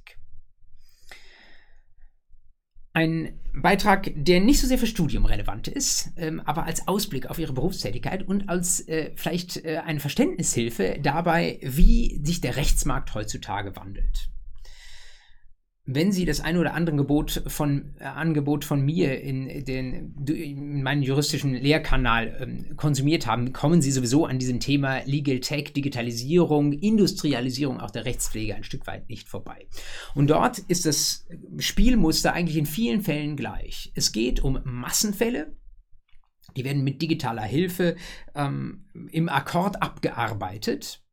Ein 2.95 3.33
Beitrag, 3.53 4.09
der 4.15 4.39
nicht 4.39 4.61
so 4.61 4.67
sehr 4.67 4.77
für 4.77 4.87
Studium 4.87 5.25
relevant 5.25 5.67
ist, 5.67 6.13
ähm, 6.15 6.41
aber 6.45 6.63
als 6.63 6.87
Ausblick 6.87 7.29
auf 7.29 7.37
ihre 7.37 7.51
Berufstätigkeit 7.51 8.25
und 8.25 8.47
als 8.47 8.87
äh, 8.87 9.11
vielleicht 9.15 9.65
äh, 9.65 9.81
eine 9.85 9.99
Verständnishilfe 9.99 10.97
dabei, 11.01 11.59
wie 11.61 12.21
sich 12.23 12.39
der 12.39 12.55
Rechtsmarkt 12.55 13.13
heutzutage 13.13 13.75
wandelt. 13.75 14.29
Wenn 15.87 16.11
Sie 16.11 16.25
das 16.25 16.39
ein 16.39 16.57
oder 16.57 16.73
andere 16.73 16.95
Gebot 16.95 17.43
von, 17.47 17.93
äh, 17.99 18.05
Angebot 18.05 18.65
von 18.65 18.83
mir 18.83 19.21
in, 19.21 19.65
den, 19.65 20.15
in 20.27 20.81
meinen 20.81 21.03
juristischen 21.03 21.53
Lehrkanal 21.53 22.37
ähm, 22.41 22.75
konsumiert 22.75 23.27
haben, 23.27 23.53
kommen 23.53 23.81
Sie 23.83 23.91
sowieso 23.91 24.25
an 24.25 24.39
diesem 24.39 24.59
Thema 24.59 25.03
Legal 25.05 25.39
Tech, 25.41 25.73
Digitalisierung, 25.73 26.73
Industrialisierung 26.73 27.79
auch 27.79 27.91
der 27.91 28.05
Rechtspflege 28.05 28.55
ein 28.55 28.63
Stück 28.63 28.87
weit 28.87 29.09
nicht 29.09 29.27
vorbei. 29.27 29.67
Und 30.15 30.31
dort 30.31 30.57
ist 30.57 30.87
das 30.87 31.27
Spielmuster 31.59 32.33
eigentlich 32.33 32.57
in 32.57 32.65
vielen 32.65 33.01
Fällen 33.01 33.35
gleich. 33.35 33.91
Es 33.93 34.11
geht 34.11 34.39
um 34.39 34.59
Massenfälle, 34.63 35.55
die 36.57 36.65
werden 36.65 36.83
mit 36.83 37.01
digitaler 37.01 37.43
Hilfe 37.43 37.95
ähm, 38.33 38.85
im 39.11 39.29
Akkord 39.29 39.83
abgearbeitet. 39.83 41.04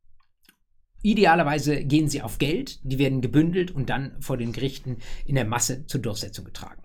Idealerweise 1.03 1.83
gehen 1.83 2.07
sie 2.07 2.21
auf 2.21 2.39
Geld, 2.39 2.79
die 2.83 2.97
werden 2.97 3.21
gebündelt 3.21 3.71
und 3.71 3.89
dann 3.89 4.15
vor 4.21 4.37
den 4.37 4.53
Gerichten 4.53 4.97
in 5.25 5.35
der 5.35 5.45
Masse 5.45 5.85
zur 5.85 6.01
Durchsetzung 6.01 6.45
getragen. 6.45 6.81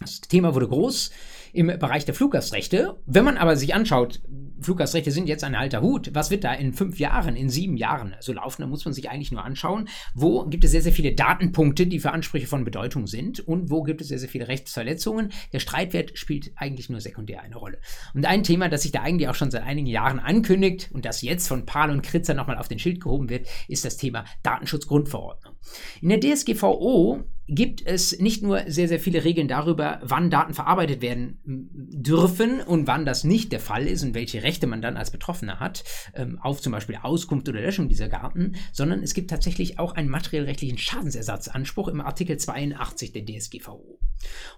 Das 0.00 0.20
Thema 0.20 0.54
wurde 0.54 0.68
groß 0.68 1.10
im 1.52 1.68
Bereich 1.68 2.04
der 2.04 2.14
Fluggastrechte. 2.14 3.00
Wenn 3.06 3.24
man 3.24 3.36
aber 3.36 3.56
sich 3.56 3.74
anschaut, 3.74 4.20
Fluggastrechte 4.60 5.10
sind 5.10 5.28
jetzt 5.28 5.44
ein 5.44 5.54
alter 5.54 5.80
Hut. 5.80 6.10
Was 6.14 6.30
wird 6.30 6.44
da 6.44 6.52
in 6.52 6.72
fünf 6.72 6.98
Jahren, 6.98 7.36
in 7.36 7.48
sieben 7.50 7.76
Jahren 7.76 8.14
so 8.20 8.32
laufen? 8.32 8.62
Da 8.62 8.68
muss 8.68 8.84
man 8.84 8.94
sich 8.94 9.10
eigentlich 9.10 9.32
nur 9.32 9.44
anschauen, 9.44 9.88
wo 10.14 10.44
gibt 10.46 10.64
es 10.64 10.70
sehr, 10.70 10.82
sehr 10.82 10.92
viele 10.92 11.14
Datenpunkte, 11.14 11.86
die 11.86 12.00
für 12.00 12.12
Ansprüche 12.12 12.46
von 12.46 12.64
Bedeutung 12.64 13.06
sind 13.06 13.40
und 13.40 13.70
wo 13.70 13.82
gibt 13.82 14.00
es 14.00 14.08
sehr, 14.08 14.18
sehr 14.18 14.28
viele 14.28 14.48
Rechtsverletzungen. 14.48 15.32
Der 15.52 15.60
Streitwert 15.60 16.18
spielt 16.18 16.52
eigentlich 16.56 16.90
nur 16.90 17.00
sekundär 17.00 17.42
eine 17.42 17.56
Rolle. 17.56 17.78
Und 18.14 18.26
ein 18.26 18.42
Thema, 18.42 18.68
das 18.68 18.82
sich 18.82 18.92
da 18.92 19.02
eigentlich 19.02 19.28
auch 19.28 19.34
schon 19.34 19.50
seit 19.50 19.62
einigen 19.62 19.86
Jahren 19.86 20.18
ankündigt 20.18 20.90
und 20.92 21.04
das 21.04 21.22
jetzt 21.22 21.48
von 21.48 21.66
Pahl 21.66 21.90
und 21.90 22.02
Kritzer 22.02 22.34
nochmal 22.34 22.58
auf 22.58 22.68
den 22.68 22.78
Schild 22.78 23.00
gehoben 23.00 23.28
wird, 23.28 23.48
ist 23.68 23.84
das 23.84 23.96
Thema 23.96 24.24
Datenschutzgrundverordnung. 24.42 25.54
In 26.00 26.08
der 26.08 26.20
DSGVO 26.20 27.24
gibt 27.50 27.84
es 27.84 28.18
nicht 28.20 28.42
nur 28.42 28.62
sehr, 28.68 28.86
sehr 28.86 29.00
viele 29.00 29.24
Regeln 29.24 29.48
darüber, 29.48 30.00
wann 30.02 30.30
Daten 30.30 30.54
verarbeitet 30.54 31.02
werden 31.02 31.40
dürfen 31.44 32.60
und 32.60 32.86
wann 32.86 33.04
das 33.04 33.24
nicht 33.24 33.50
der 33.50 33.58
Fall 33.60 33.86
ist 33.86 34.04
und 34.04 34.14
welche 34.14 34.42
Rechte 34.42 34.68
man 34.68 34.80
dann 34.80 34.96
als 34.96 35.10
Betroffener 35.10 35.58
hat, 35.58 35.82
ähm, 36.14 36.38
auf 36.40 36.60
zum 36.60 36.72
Beispiel 36.72 36.98
Auskunft 37.02 37.48
oder 37.48 37.60
Löschung 37.60 37.88
dieser 37.88 38.08
Daten, 38.08 38.52
sondern 38.72 39.02
es 39.02 39.14
gibt 39.14 39.30
tatsächlich 39.30 39.78
auch 39.80 39.94
einen 39.94 40.08
materiellrechtlichen 40.08 40.78
Schadensersatzanspruch 40.78 41.88
im 41.88 42.00
Artikel 42.00 42.36
82 42.36 43.12
der 43.12 43.24
DSGVO. 43.26 43.98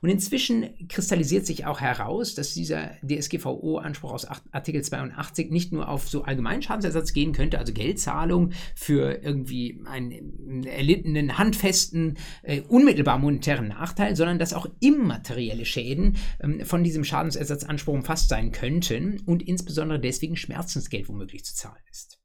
Und 0.01 0.09
inzwischen 0.09 0.89
kristallisiert 0.89 1.47
sich 1.47 1.67
auch 1.67 1.81
heraus, 1.81 2.35
dass 2.35 2.53
dieser 2.53 2.91
DSGVO-Anspruch 3.03 4.13
aus 4.13 4.27
Artikel 4.51 4.83
82 4.83 5.51
nicht 5.51 5.73
nur 5.73 5.89
auf 5.89 6.09
so 6.09 6.25
allgemeinen 6.25 6.63
Schadensersatz 6.63 7.13
gehen 7.13 7.33
könnte, 7.33 7.59
also 7.59 7.73
Geldzahlung 7.73 8.51
für 8.75 9.23
irgendwie 9.23 9.81
einen 9.85 10.65
erlittenen, 10.65 11.39
handfesten, 11.39 12.19
äh, 12.43 12.63
unmittelbar 12.83 13.19
monetären 13.19 13.69
Nachteil, 13.69 14.17
sondern 14.17 14.39
dass 14.39 14.53
auch 14.53 14.67
immaterielle 14.81 15.65
Schäden 15.65 16.17
ähm, 16.41 16.65
von 16.65 16.83
diesem 16.83 17.05
Schadensersatzanspruch 17.05 17.95
umfasst 17.95 18.29
sein 18.29 18.51
könnten 18.51 19.21
und 19.25 19.43
insbesondere 19.43 20.01
deswegen 20.01 20.37
Schmerzensgeld 20.37 21.09
womöglich 21.09 21.45
zu 21.45 21.55
zahlen 21.55 21.83
ist. 21.91 22.19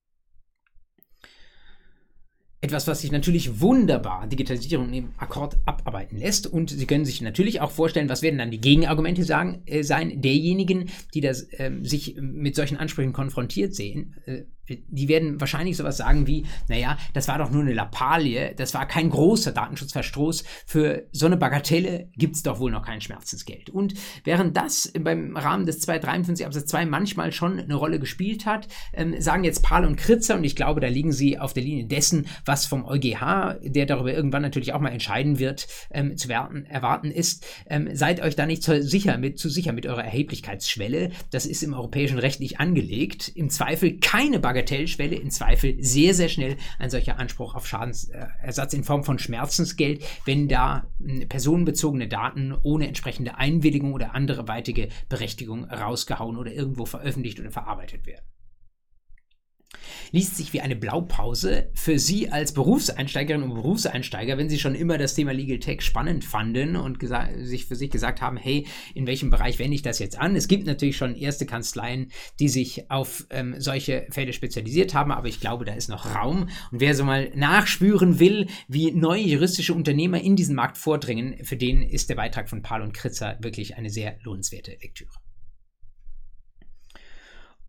Etwas, 2.59 2.87
was 2.87 3.01
sich 3.01 3.11
natürlich 3.11 3.61
wunderbar 3.61 4.25
Digitalisierung 4.25 4.91
im 4.91 5.13
Akkord 5.17 5.57
abarbeiten 5.65 6.17
lässt. 6.17 6.47
Und 6.47 6.71
Sie 6.71 6.87
können 6.87 7.05
sich 7.05 7.21
natürlich 7.21 7.61
auch 7.61 7.69
vorstellen, 7.69 8.09
was 8.09 8.23
werden 8.23 8.39
dann 8.39 8.49
die 8.49 8.59
Gegenargumente 8.59 9.23
sagen, 9.23 9.61
äh, 9.67 9.83
sein 9.83 10.23
derjenigen, 10.23 10.89
die 11.13 11.21
das, 11.21 11.43
äh, 11.51 11.71
sich 11.83 12.15
mit 12.19 12.55
solchen 12.55 12.77
Ansprüchen 12.77 13.13
konfrontiert 13.13 13.75
sehen, 13.75 14.15
äh, 14.25 14.45
die 14.67 15.07
werden 15.07 15.39
wahrscheinlich 15.39 15.77
sowas 15.77 15.97
sagen 15.97 16.27
wie, 16.27 16.45
naja, 16.67 16.97
das 17.13 17.27
war 17.27 17.37
doch 17.37 17.51
nur 17.51 17.61
eine 17.61 17.73
Lappalie, 17.73 18.53
das 18.55 18.73
war 18.73 18.87
kein 18.87 19.09
großer 19.09 19.51
Datenschutzverstoß, 19.51 20.43
für 20.65 21.07
so 21.11 21.25
eine 21.25 21.37
Bagatelle 21.37 22.09
gibt 22.15 22.35
es 22.35 22.43
doch 22.43 22.59
wohl 22.59 22.71
noch 22.71 22.85
kein 22.85 23.01
Schmerzensgeld. 23.01 23.69
Und 23.69 23.93
während 24.23 24.57
das 24.57 24.91
beim 24.99 25.35
Rahmen 25.35 25.65
des 25.65 25.79
253 25.79 26.45
Absatz 26.45 26.65
2 26.67 26.85
manchmal 26.85 27.31
schon 27.31 27.59
eine 27.59 27.75
Rolle 27.75 27.99
gespielt 27.99 28.45
hat, 28.45 28.67
ähm, 28.93 29.19
sagen 29.19 29.43
jetzt 29.43 29.63
Pahl 29.63 29.85
und 29.85 29.95
Kritzer, 29.95 30.35
und 30.35 30.43
ich 30.43 30.55
glaube, 30.55 30.81
da 30.81 30.87
liegen 30.87 31.11
sie 31.11 31.39
auf 31.39 31.53
der 31.53 31.63
Linie 31.63 31.85
dessen, 31.85 32.27
was 32.45 32.65
vom 32.65 32.85
EuGH, 32.85 33.59
der 33.61 33.85
darüber 33.85 34.13
irgendwann 34.13 34.41
natürlich 34.41 34.73
auch 34.73 34.81
mal 34.81 34.89
entscheiden 34.89 35.39
wird, 35.39 35.67
ähm, 35.91 36.17
zu 36.17 36.27
werden, 36.27 36.65
erwarten 36.65 37.11
ist, 37.11 37.45
ähm, 37.69 37.89
seid 37.93 38.21
euch 38.21 38.35
da 38.35 38.45
nicht 38.45 38.63
zu 38.63 38.81
sicher, 38.83 39.17
mit, 39.17 39.39
zu 39.39 39.49
sicher 39.49 39.71
mit 39.71 39.85
eurer 39.85 40.03
Erheblichkeitsschwelle. 40.03 41.11
Das 41.31 41.45
ist 41.45 41.63
im 41.63 41.73
europäischen 41.73 42.19
Recht 42.19 42.39
nicht 42.39 42.59
angelegt. 42.59 43.31
Im 43.35 43.49
Zweifel 43.49 43.97
keine 43.99 44.39
Bagatelle 44.39 44.56
Bagatellschwelle 44.57 45.15
im 45.15 45.29
Zweifel 45.29 45.75
sehr, 45.83 46.13
sehr 46.13 46.29
schnell 46.29 46.57
ein 46.79 46.89
solcher 46.89 47.19
Anspruch 47.19 47.53
auf 47.53 47.67
Schadensersatz 47.67 48.73
in 48.73 48.83
Form 48.83 49.03
von 49.03 49.19
Schmerzensgeld, 49.19 50.03
wenn 50.25 50.47
da 50.47 50.87
hm, 50.99 51.27
personenbezogene 51.29 52.07
Daten 52.07 52.55
ohne 52.63 52.87
entsprechende 52.87 53.37
Einwilligung 53.37 53.93
oder 53.93 54.15
andere 54.15 54.47
weitige 54.47 54.89
Berechtigung 55.09 55.65
rausgehauen 55.65 56.37
oder 56.37 56.51
irgendwo 56.51 56.85
veröffentlicht 56.85 57.39
oder 57.39 57.51
verarbeitet 57.51 58.07
werden 58.07 58.25
liest 60.11 60.35
sich 60.35 60.53
wie 60.53 60.61
eine 60.61 60.75
Blaupause 60.75 61.69
für 61.73 61.99
Sie 61.99 62.29
als 62.29 62.53
Berufseinsteigerinnen 62.53 63.49
und 63.49 63.55
Berufseinsteiger, 63.55 64.37
wenn 64.37 64.49
Sie 64.49 64.59
schon 64.59 64.75
immer 64.75 64.97
das 64.97 65.13
Thema 65.13 65.31
Legal 65.31 65.59
Tech 65.59 65.81
spannend 65.81 66.25
fanden 66.25 66.75
und 66.75 66.99
sich 67.39 67.65
für 67.65 67.75
sich 67.75 67.89
gesagt 67.89 68.21
haben, 68.21 68.37
hey, 68.37 68.65
in 68.93 69.07
welchem 69.07 69.29
Bereich 69.29 69.59
wende 69.59 69.75
ich 69.75 69.81
das 69.81 69.99
jetzt 69.99 70.17
an? 70.17 70.35
Es 70.35 70.47
gibt 70.47 70.65
natürlich 70.65 70.97
schon 70.97 71.15
erste 71.15 71.45
Kanzleien, 71.45 72.11
die 72.39 72.49
sich 72.49 72.89
auf 72.89 73.25
ähm, 73.29 73.55
solche 73.57 74.07
Fälle 74.09 74.33
spezialisiert 74.33 74.93
haben, 74.93 75.11
aber 75.11 75.27
ich 75.27 75.39
glaube, 75.39 75.65
da 75.65 75.73
ist 75.73 75.89
noch 75.89 76.15
Raum. 76.15 76.49
Und 76.71 76.81
wer 76.81 76.95
so 76.95 77.03
mal 77.03 77.31
nachspüren 77.35 78.19
will, 78.19 78.47
wie 78.67 78.91
neue 78.91 79.21
juristische 79.21 79.73
Unternehmer 79.73 80.21
in 80.21 80.35
diesen 80.35 80.55
Markt 80.55 80.77
vordringen, 80.77 81.43
für 81.43 81.57
den 81.57 81.81
ist 81.81 82.09
der 82.09 82.15
Beitrag 82.15 82.49
von 82.49 82.61
Paul 82.61 82.81
und 82.81 82.93
Kritzer 82.93 83.37
wirklich 83.41 83.77
eine 83.77 83.89
sehr 83.89 84.17
lohnenswerte 84.23 84.71
Lektüre. 84.71 85.11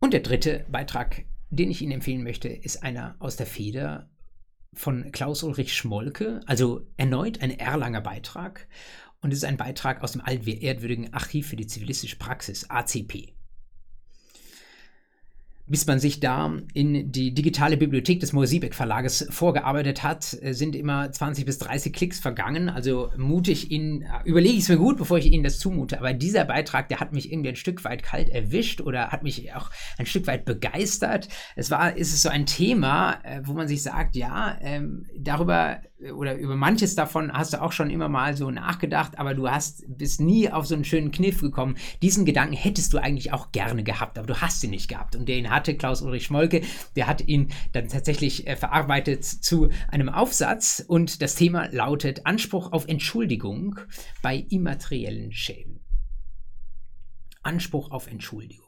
Und 0.00 0.12
der 0.12 0.20
dritte 0.20 0.64
Beitrag 0.70 1.24
den 1.50 1.70
ich 1.70 1.82
Ihnen 1.82 1.92
empfehlen 1.92 2.22
möchte, 2.22 2.48
ist 2.48 2.82
einer 2.82 3.16
aus 3.18 3.36
der 3.36 3.46
Feder 3.46 4.10
von 4.74 5.10
Klaus-Ulrich 5.12 5.74
Schmolke, 5.74 6.40
also 6.46 6.86
erneut 6.96 7.40
ein 7.40 7.58
Erlanger 7.58 8.00
Beitrag. 8.00 8.68
Und 9.20 9.32
es 9.32 9.38
ist 9.38 9.44
ein 9.44 9.56
Beitrag 9.56 10.02
aus 10.02 10.12
dem 10.12 10.20
altehrwürdigen 10.20 11.12
Archiv 11.12 11.48
für 11.48 11.56
die 11.56 11.66
zivilistische 11.66 12.16
Praxis, 12.16 12.68
ACP 12.70 13.37
bis 15.68 15.86
man 15.86 15.98
sich 15.98 16.20
da 16.20 16.52
in 16.74 17.12
die 17.12 17.34
digitale 17.34 17.76
Bibliothek 17.76 18.20
des 18.20 18.32
Moosiebeck 18.32 18.74
Verlages 18.74 19.26
vorgearbeitet 19.30 20.02
hat, 20.02 20.36
äh, 20.42 20.52
sind 20.52 20.74
immer 20.74 21.10
20 21.10 21.44
bis 21.44 21.58
30 21.58 21.92
Klicks 21.92 22.20
vergangen. 22.20 22.68
Also 22.68 23.10
mutig 23.16 23.70
Ihnen, 23.70 24.02
äh, 24.02 24.06
überlege 24.24 24.54
ich 24.54 24.62
es 24.62 24.68
mir 24.68 24.78
gut, 24.78 24.96
bevor 24.96 25.18
ich 25.18 25.26
Ihnen 25.26 25.44
das 25.44 25.58
zumute. 25.58 25.98
Aber 25.98 26.12
dieser 26.12 26.44
Beitrag, 26.44 26.88
der 26.88 27.00
hat 27.00 27.12
mich 27.12 27.32
irgendwie 27.32 27.50
ein 27.50 27.56
Stück 27.56 27.84
weit 27.84 28.02
kalt 28.02 28.28
erwischt 28.30 28.80
oder 28.80 29.08
hat 29.08 29.22
mich 29.22 29.54
auch 29.54 29.70
ein 29.98 30.06
Stück 30.06 30.26
weit 30.26 30.44
begeistert. 30.44 31.28
Es 31.56 31.70
war, 31.70 31.96
ist 31.96 32.12
es 32.12 32.22
so 32.22 32.28
ein 32.28 32.46
Thema, 32.46 33.20
äh, 33.22 33.42
wo 33.44 33.52
man 33.52 33.68
sich 33.68 33.82
sagt, 33.82 34.16
ja, 34.16 34.58
ähm, 34.60 35.06
darüber 35.16 35.80
oder 36.14 36.36
über 36.36 36.54
manches 36.54 36.94
davon 36.94 37.32
hast 37.32 37.52
du 37.52 37.62
auch 37.62 37.72
schon 37.72 37.90
immer 37.90 38.08
mal 38.08 38.36
so 38.36 38.50
nachgedacht, 38.50 39.18
aber 39.18 39.34
du 39.34 39.50
hast 39.50 39.84
bist 39.88 40.20
nie 40.20 40.50
auf 40.50 40.66
so 40.66 40.74
einen 40.74 40.84
schönen 40.84 41.10
Kniff 41.10 41.40
gekommen. 41.40 41.76
Diesen 42.02 42.24
Gedanken 42.24 42.54
hättest 42.54 42.92
du 42.92 42.98
eigentlich 42.98 43.32
auch 43.32 43.50
gerne 43.52 43.82
gehabt, 43.82 44.18
aber 44.18 44.26
du 44.26 44.40
hast 44.40 44.62
ihn 44.62 44.70
nicht 44.70 44.88
gehabt. 44.88 45.16
Und 45.16 45.28
den 45.28 45.50
hatte 45.50 45.76
Klaus 45.76 46.02
Ulrich 46.02 46.26
Schmolke, 46.26 46.62
der 46.94 47.06
hat 47.06 47.26
ihn 47.26 47.48
dann 47.72 47.88
tatsächlich 47.88 48.46
äh, 48.46 48.56
verarbeitet 48.56 49.24
zu 49.24 49.70
einem 49.88 50.08
Aufsatz 50.08 50.84
und 50.86 51.20
das 51.20 51.34
Thema 51.34 51.68
lautet 51.72 52.26
Anspruch 52.26 52.72
auf 52.72 52.86
Entschuldigung 52.86 53.78
bei 54.22 54.46
immateriellen 54.50 55.32
Schäden. 55.32 55.80
Anspruch 57.42 57.90
auf 57.90 58.06
Entschuldigung. 58.06 58.67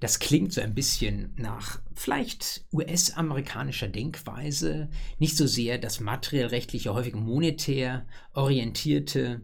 Das 0.00 0.18
klingt 0.18 0.52
so 0.52 0.62
ein 0.62 0.74
bisschen 0.74 1.32
nach 1.36 1.80
vielleicht 1.94 2.64
US-amerikanischer 2.72 3.88
Denkweise, 3.88 4.88
nicht 5.18 5.36
so 5.36 5.46
sehr 5.46 5.78
das 5.78 6.00
materiellrechtliche, 6.00 6.94
häufig 6.94 7.14
monetär 7.14 8.06
orientierte 8.32 9.42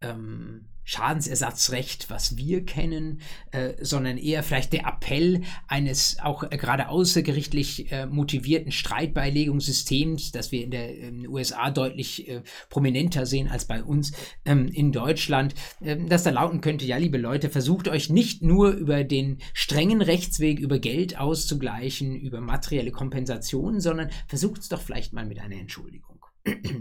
ähm, 0.00 0.66
Schadensersatzrecht, 0.84 2.10
was 2.10 2.36
wir 2.36 2.64
kennen, 2.64 3.20
äh, 3.50 3.74
sondern 3.80 4.18
eher 4.18 4.42
vielleicht 4.42 4.72
der 4.72 4.86
Appell 4.86 5.42
eines 5.66 6.18
auch 6.22 6.44
äh, 6.44 6.56
gerade 6.56 6.88
außergerichtlich 6.88 7.90
äh, 7.90 8.06
motivierten 8.06 8.72
Streitbeilegungssystems, 8.72 10.32
das 10.32 10.52
wir 10.52 10.64
in 10.64 10.70
den 10.70 11.24
ähm, 11.24 11.32
USA 11.32 11.70
deutlich 11.70 12.28
äh, 12.28 12.42
prominenter 12.68 13.26
sehen 13.26 13.48
als 13.48 13.64
bei 13.64 13.82
uns 13.82 14.12
ähm, 14.44 14.68
in 14.68 14.92
Deutschland, 14.92 15.54
ähm, 15.82 16.08
das 16.08 16.22
da 16.22 16.30
lauten 16.30 16.60
könnte, 16.60 16.84
ja, 16.84 16.96
liebe 16.96 17.18
Leute, 17.18 17.50
versucht 17.50 17.88
euch 17.88 18.10
nicht 18.10 18.42
nur 18.42 18.70
über 18.70 19.04
den 19.04 19.38
strengen 19.52 20.02
Rechtsweg, 20.02 20.58
über 20.58 20.78
Geld 20.78 21.18
auszugleichen, 21.18 22.14
über 22.14 22.40
materielle 22.40 22.90
Kompensationen, 22.90 23.80
sondern 23.80 24.10
versucht 24.26 24.60
es 24.60 24.68
doch 24.68 24.82
vielleicht 24.82 25.12
mal 25.12 25.26
mit 25.26 25.40
einer 25.40 25.56
Entschuldigung. 25.56 26.23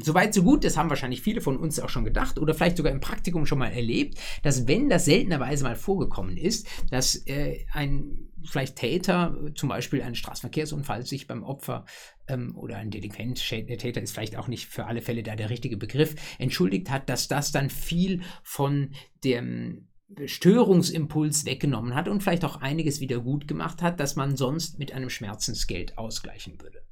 Soweit 0.04 0.34
so 0.34 0.44
gut, 0.44 0.66
das 0.66 0.76
haben 0.76 0.90
wahrscheinlich 0.90 1.22
viele 1.22 1.40
von 1.40 1.56
uns 1.56 1.80
auch 1.80 1.88
schon 1.88 2.04
gedacht 2.04 2.38
oder 2.38 2.54
vielleicht 2.54 2.76
sogar 2.76 2.92
im 2.92 3.00
Praktikum 3.00 3.46
schon 3.46 3.60
mal 3.60 3.72
erlebt, 3.72 4.20
dass 4.42 4.68
wenn 4.68 4.90
das 4.90 5.06
seltenerweise 5.06 5.64
mal 5.64 5.78
vorgekommen 5.78 6.36
ist, 6.36 6.68
dass 6.92 7.16
äh, 7.28 7.66
ein 7.72 8.30
vielleicht 8.46 8.76
Täter, 8.76 9.38
zum 9.56 9.70
Beispiel 9.70 10.02
ein 10.02 10.16
Straßenverkehrsunfall, 10.16 11.06
sich 11.06 11.28
beim 11.28 11.44
Opfer 11.44 11.86
ähm, 12.28 12.58
oder 12.58 12.76
ein 12.78 12.92
Delinquent, 12.92 13.42
der 13.52 13.78
Täter 13.78 14.02
ist 14.02 14.14
vielleicht 14.14 14.36
auch 14.36 14.50
nicht 14.50 14.68
für 14.68 14.86
alle 14.86 15.02
Fälle 15.02 15.24
da 15.24 15.38
der 15.38 15.50
richtige 15.50 15.78
Begriff, 15.78 16.16
entschuldigt 16.40 16.90
hat, 16.90 17.08
dass 17.08 17.30
das 17.30 17.54
dann 17.54 17.70
viel 17.70 18.22
von 18.44 18.92
dem 19.24 19.88
Störungsimpuls 20.26 21.46
weggenommen 21.46 21.96
hat 21.96 22.10
und 22.10 22.22
vielleicht 22.22 22.44
auch 22.44 22.58
einiges 22.58 23.00
wieder 23.00 23.20
gut 23.20 23.48
gemacht 23.48 23.82
hat, 23.82 24.02
das 24.02 24.18
man 24.18 24.36
sonst 24.36 24.78
mit 24.78 24.92
einem 24.92 25.10
Schmerzensgeld 25.10 25.98
ausgleichen 25.98 26.62
würde. 26.62 26.84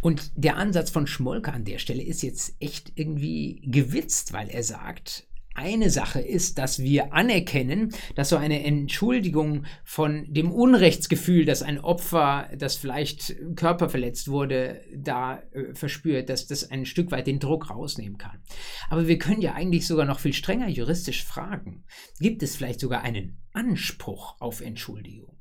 Und 0.00 0.32
der 0.34 0.56
Ansatz 0.56 0.90
von 0.90 1.06
Schmolke 1.06 1.52
an 1.52 1.64
der 1.64 1.78
Stelle 1.78 2.02
ist 2.02 2.22
jetzt 2.22 2.54
echt 2.60 2.92
irgendwie 2.94 3.62
gewitzt, 3.64 4.32
weil 4.32 4.48
er 4.48 4.62
sagt, 4.62 5.26
eine 5.54 5.90
Sache 5.90 6.20
ist, 6.20 6.58
dass 6.58 6.78
wir 6.78 7.12
anerkennen, 7.12 7.92
dass 8.14 8.30
so 8.30 8.36
eine 8.36 8.64
Entschuldigung 8.64 9.66
von 9.84 10.24
dem 10.32 10.52
Unrechtsgefühl, 10.52 11.44
dass 11.44 11.62
ein 11.62 11.80
Opfer, 11.80 12.48
das 12.56 12.76
vielleicht 12.76 13.34
körperverletzt 13.56 14.28
wurde, 14.28 14.80
da 14.96 15.42
äh, 15.52 15.74
verspürt, 15.74 16.28
dass 16.28 16.46
das 16.46 16.70
ein 16.70 16.86
Stück 16.86 17.10
weit 17.10 17.26
den 17.26 17.40
Druck 17.40 17.68
rausnehmen 17.68 18.16
kann. 18.16 18.40
Aber 18.88 19.08
wir 19.08 19.18
können 19.18 19.42
ja 19.42 19.54
eigentlich 19.54 19.86
sogar 19.86 20.06
noch 20.06 20.20
viel 20.20 20.32
strenger 20.32 20.68
juristisch 20.68 21.24
fragen. 21.24 21.84
Gibt 22.20 22.42
es 22.42 22.56
vielleicht 22.56 22.80
sogar 22.80 23.02
einen 23.02 23.38
Anspruch 23.52 24.40
auf 24.40 24.60
Entschuldigung? 24.60 25.36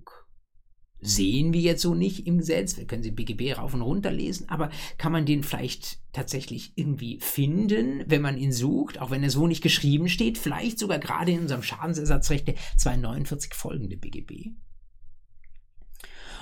Sehen 1.01 1.53
wir 1.53 1.61
jetzt 1.61 1.81
so 1.81 1.95
nicht 1.95 2.27
im 2.27 2.39
Gesetz. 2.39 2.77
Wir 2.77 2.85
können 2.85 3.03
sie 3.03 3.11
BGB 3.11 3.57
rauf 3.57 3.73
und 3.73 3.81
runter 3.81 4.11
lesen, 4.11 4.49
aber 4.49 4.69
kann 4.97 5.11
man 5.11 5.25
den 5.25 5.43
vielleicht 5.43 5.99
tatsächlich 6.11 6.73
irgendwie 6.75 7.19
finden, 7.19 8.03
wenn 8.07 8.21
man 8.21 8.37
ihn 8.37 8.51
sucht, 8.51 8.99
auch 8.99 9.11
wenn 9.11 9.23
er 9.23 9.29
so 9.29 9.47
nicht 9.47 9.61
geschrieben 9.61 10.09
steht, 10.09 10.37
vielleicht 10.37 10.79
sogar 10.79 10.99
gerade 10.99 11.31
in 11.31 11.41
unserem 11.41 11.63
Schadensersatzrecht 11.63 12.47
der 12.47 12.55
249 12.77 13.53
folgende 13.53 13.97
BGB? 13.97 14.51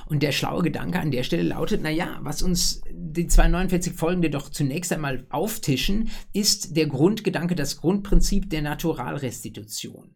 Und 0.08 0.24
der 0.24 0.32
schlaue 0.32 0.64
Gedanke 0.64 1.02
an 1.02 1.12
der 1.12 1.24
Stelle 1.24 1.44
lautet, 1.44 1.82
naja, 1.82 2.20
was 2.22 2.42
uns 2.42 2.82
die 2.90 3.28
249 3.28 3.94
folgende 3.94 4.30
doch 4.30 4.50
zunächst 4.50 4.94
einmal 4.94 5.28
auftischen, 5.30 6.10
ist 6.32 6.78
der 6.78 6.88
Grundgedanke, 6.88 7.56
das 7.56 7.78
Grundprinzip 7.78 8.50
der 8.50 8.62
Naturalrestitution. 8.62 10.16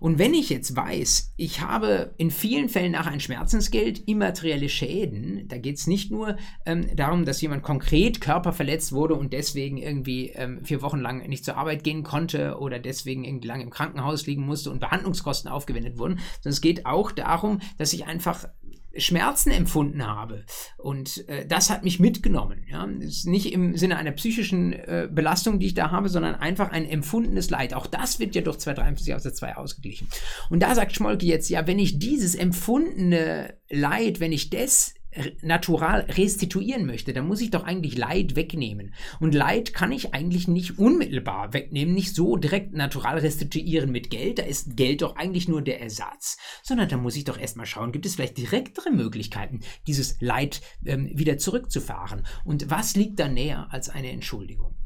Und 0.00 0.18
wenn 0.18 0.32
ich 0.32 0.48
jetzt 0.48 0.74
weiß, 0.74 1.34
ich 1.36 1.60
habe 1.60 2.14
in 2.16 2.30
vielen 2.30 2.70
Fällen 2.70 2.92
nach 2.92 3.06
ein 3.06 3.20
Schmerzensgeld 3.20 4.08
immaterielle 4.08 4.70
Schäden, 4.70 5.46
da 5.46 5.58
geht 5.58 5.76
es 5.76 5.86
nicht 5.86 6.10
nur 6.10 6.36
ähm, 6.64 6.86
darum, 6.96 7.26
dass 7.26 7.42
jemand 7.42 7.62
konkret 7.62 8.22
körperverletzt 8.22 8.92
wurde 8.92 9.14
und 9.14 9.34
deswegen 9.34 9.76
irgendwie 9.76 10.30
ähm, 10.30 10.64
vier 10.64 10.80
Wochen 10.80 11.00
lang 11.00 11.28
nicht 11.28 11.44
zur 11.44 11.58
Arbeit 11.58 11.84
gehen 11.84 12.02
konnte 12.02 12.58
oder 12.58 12.78
deswegen 12.78 13.24
irgendwie 13.24 13.48
lange 13.48 13.62
im 13.62 13.70
Krankenhaus 13.70 14.26
liegen 14.26 14.46
musste 14.46 14.70
und 14.70 14.80
Behandlungskosten 14.80 15.50
aufgewendet 15.50 15.98
wurden, 15.98 16.18
sondern 16.40 16.52
es 16.54 16.62
geht 16.62 16.86
auch 16.86 17.12
darum, 17.12 17.60
dass 17.76 17.92
ich 17.92 18.06
einfach 18.06 18.48
Schmerzen 18.96 19.50
empfunden 19.50 20.06
habe. 20.06 20.44
Und 20.76 21.28
äh, 21.28 21.46
das 21.46 21.70
hat 21.70 21.84
mich 21.84 22.00
mitgenommen. 22.00 22.64
Ja? 22.70 22.84
ist 22.84 23.26
nicht 23.26 23.52
im 23.52 23.76
Sinne 23.76 23.96
einer 23.96 24.12
psychischen 24.12 24.72
äh, 24.72 25.08
Belastung, 25.10 25.58
die 25.58 25.66
ich 25.66 25.74
da 25.74 25.90
habe, 25.90 26.08
sondern 26.08 26.34
einfach 26.34 26.70
ein 26.70 26.86
empfundenes 26.86 27.50
Leid. 27.50 27.74
Auch 27.74 27.86
das 27.86 28.18
wird 28.18 28.34
ja 28.34 28.42
durch 28.42 28.58
253 28.58 29.14
aus 29.14 29.22
der 29.22 29.34
2 29.34 29.56
ausgeglichen. 29.56 30.08
Und 30.48 30.60
da 30.60 30.74
sagt 30.74 30.94
Schmolke 30.94 31.26
jetzt, 31.26 31.48
ja, 31.50 31.66
wenn 31.66 31.78
ich 31.78 31.98
dieses 31.98 32.34
empfundene 32.34 33.54
Leid, 33.68 34.20
wenn 34.20 34.32
ich 34.32 34.50
das 34.50 34.94
natural 35.42 36.02
restituieren 36.02 36.86
möchte, 36.86 37.12
dann 37.12 37.26
muss 37.26 37.40
ich 37.40 37.50
doch 37.50 37.64
eigentlich 37.64 37.96
Leid 37.98 38.36
wegnehmen. 38.36 38.94
Und 39.18 39.34
Leid 39.34 39.74
kann 39.74 39.92
ich 39.92 40.14
eigentlich 40.14 40.48
nicht 40.48 40.78
unmittelbar 40.78 41.52
wegnehmen, 41.52 41.94
nicht 41.94 42.14
so 42.14 42.36
direkt 42.36 42.72
natural 42.72 43.18
restituieren 43.18 43.90
mit 43.90 44.10
Geld. 44.10 44.38
Da 44.38 44.44
ist 44.44 44.76
Geld 44.76 45.02
doch 45.02 45.16
eigentlich 45.16 45.48
nur 45.48 45.62
der 45.62 45.80
Ersatz, 45.80 46.36
sondern 46.62 46.88
da 46.88 46.96
muss 46.96 47.16
ich 47.16 47.24
doch 47.24 47.38
erstmal 47.38 47.66
schauen, 47.66 47.92
gibt 47.92 48.06
es 48.06 48.14
vielleicht 48.14 48.38
direktere 48.38 48.90
Möglichkeiten, 48.90 49.60
dieses 49.86 50.16
Leid 50.20 50.60
ähm, 50.84 51.10
wieder 51.12 51.38
zurückzufahren. 51.38 52.24
Und 52.44 52.70
was 52.70 52.96
liegt 52.96 53.18
da 53.18 53.28
näher 53.28 53.68
als 53.70 53.88
eine 53.88 54.10
Entschuldigung? 54.10 54.79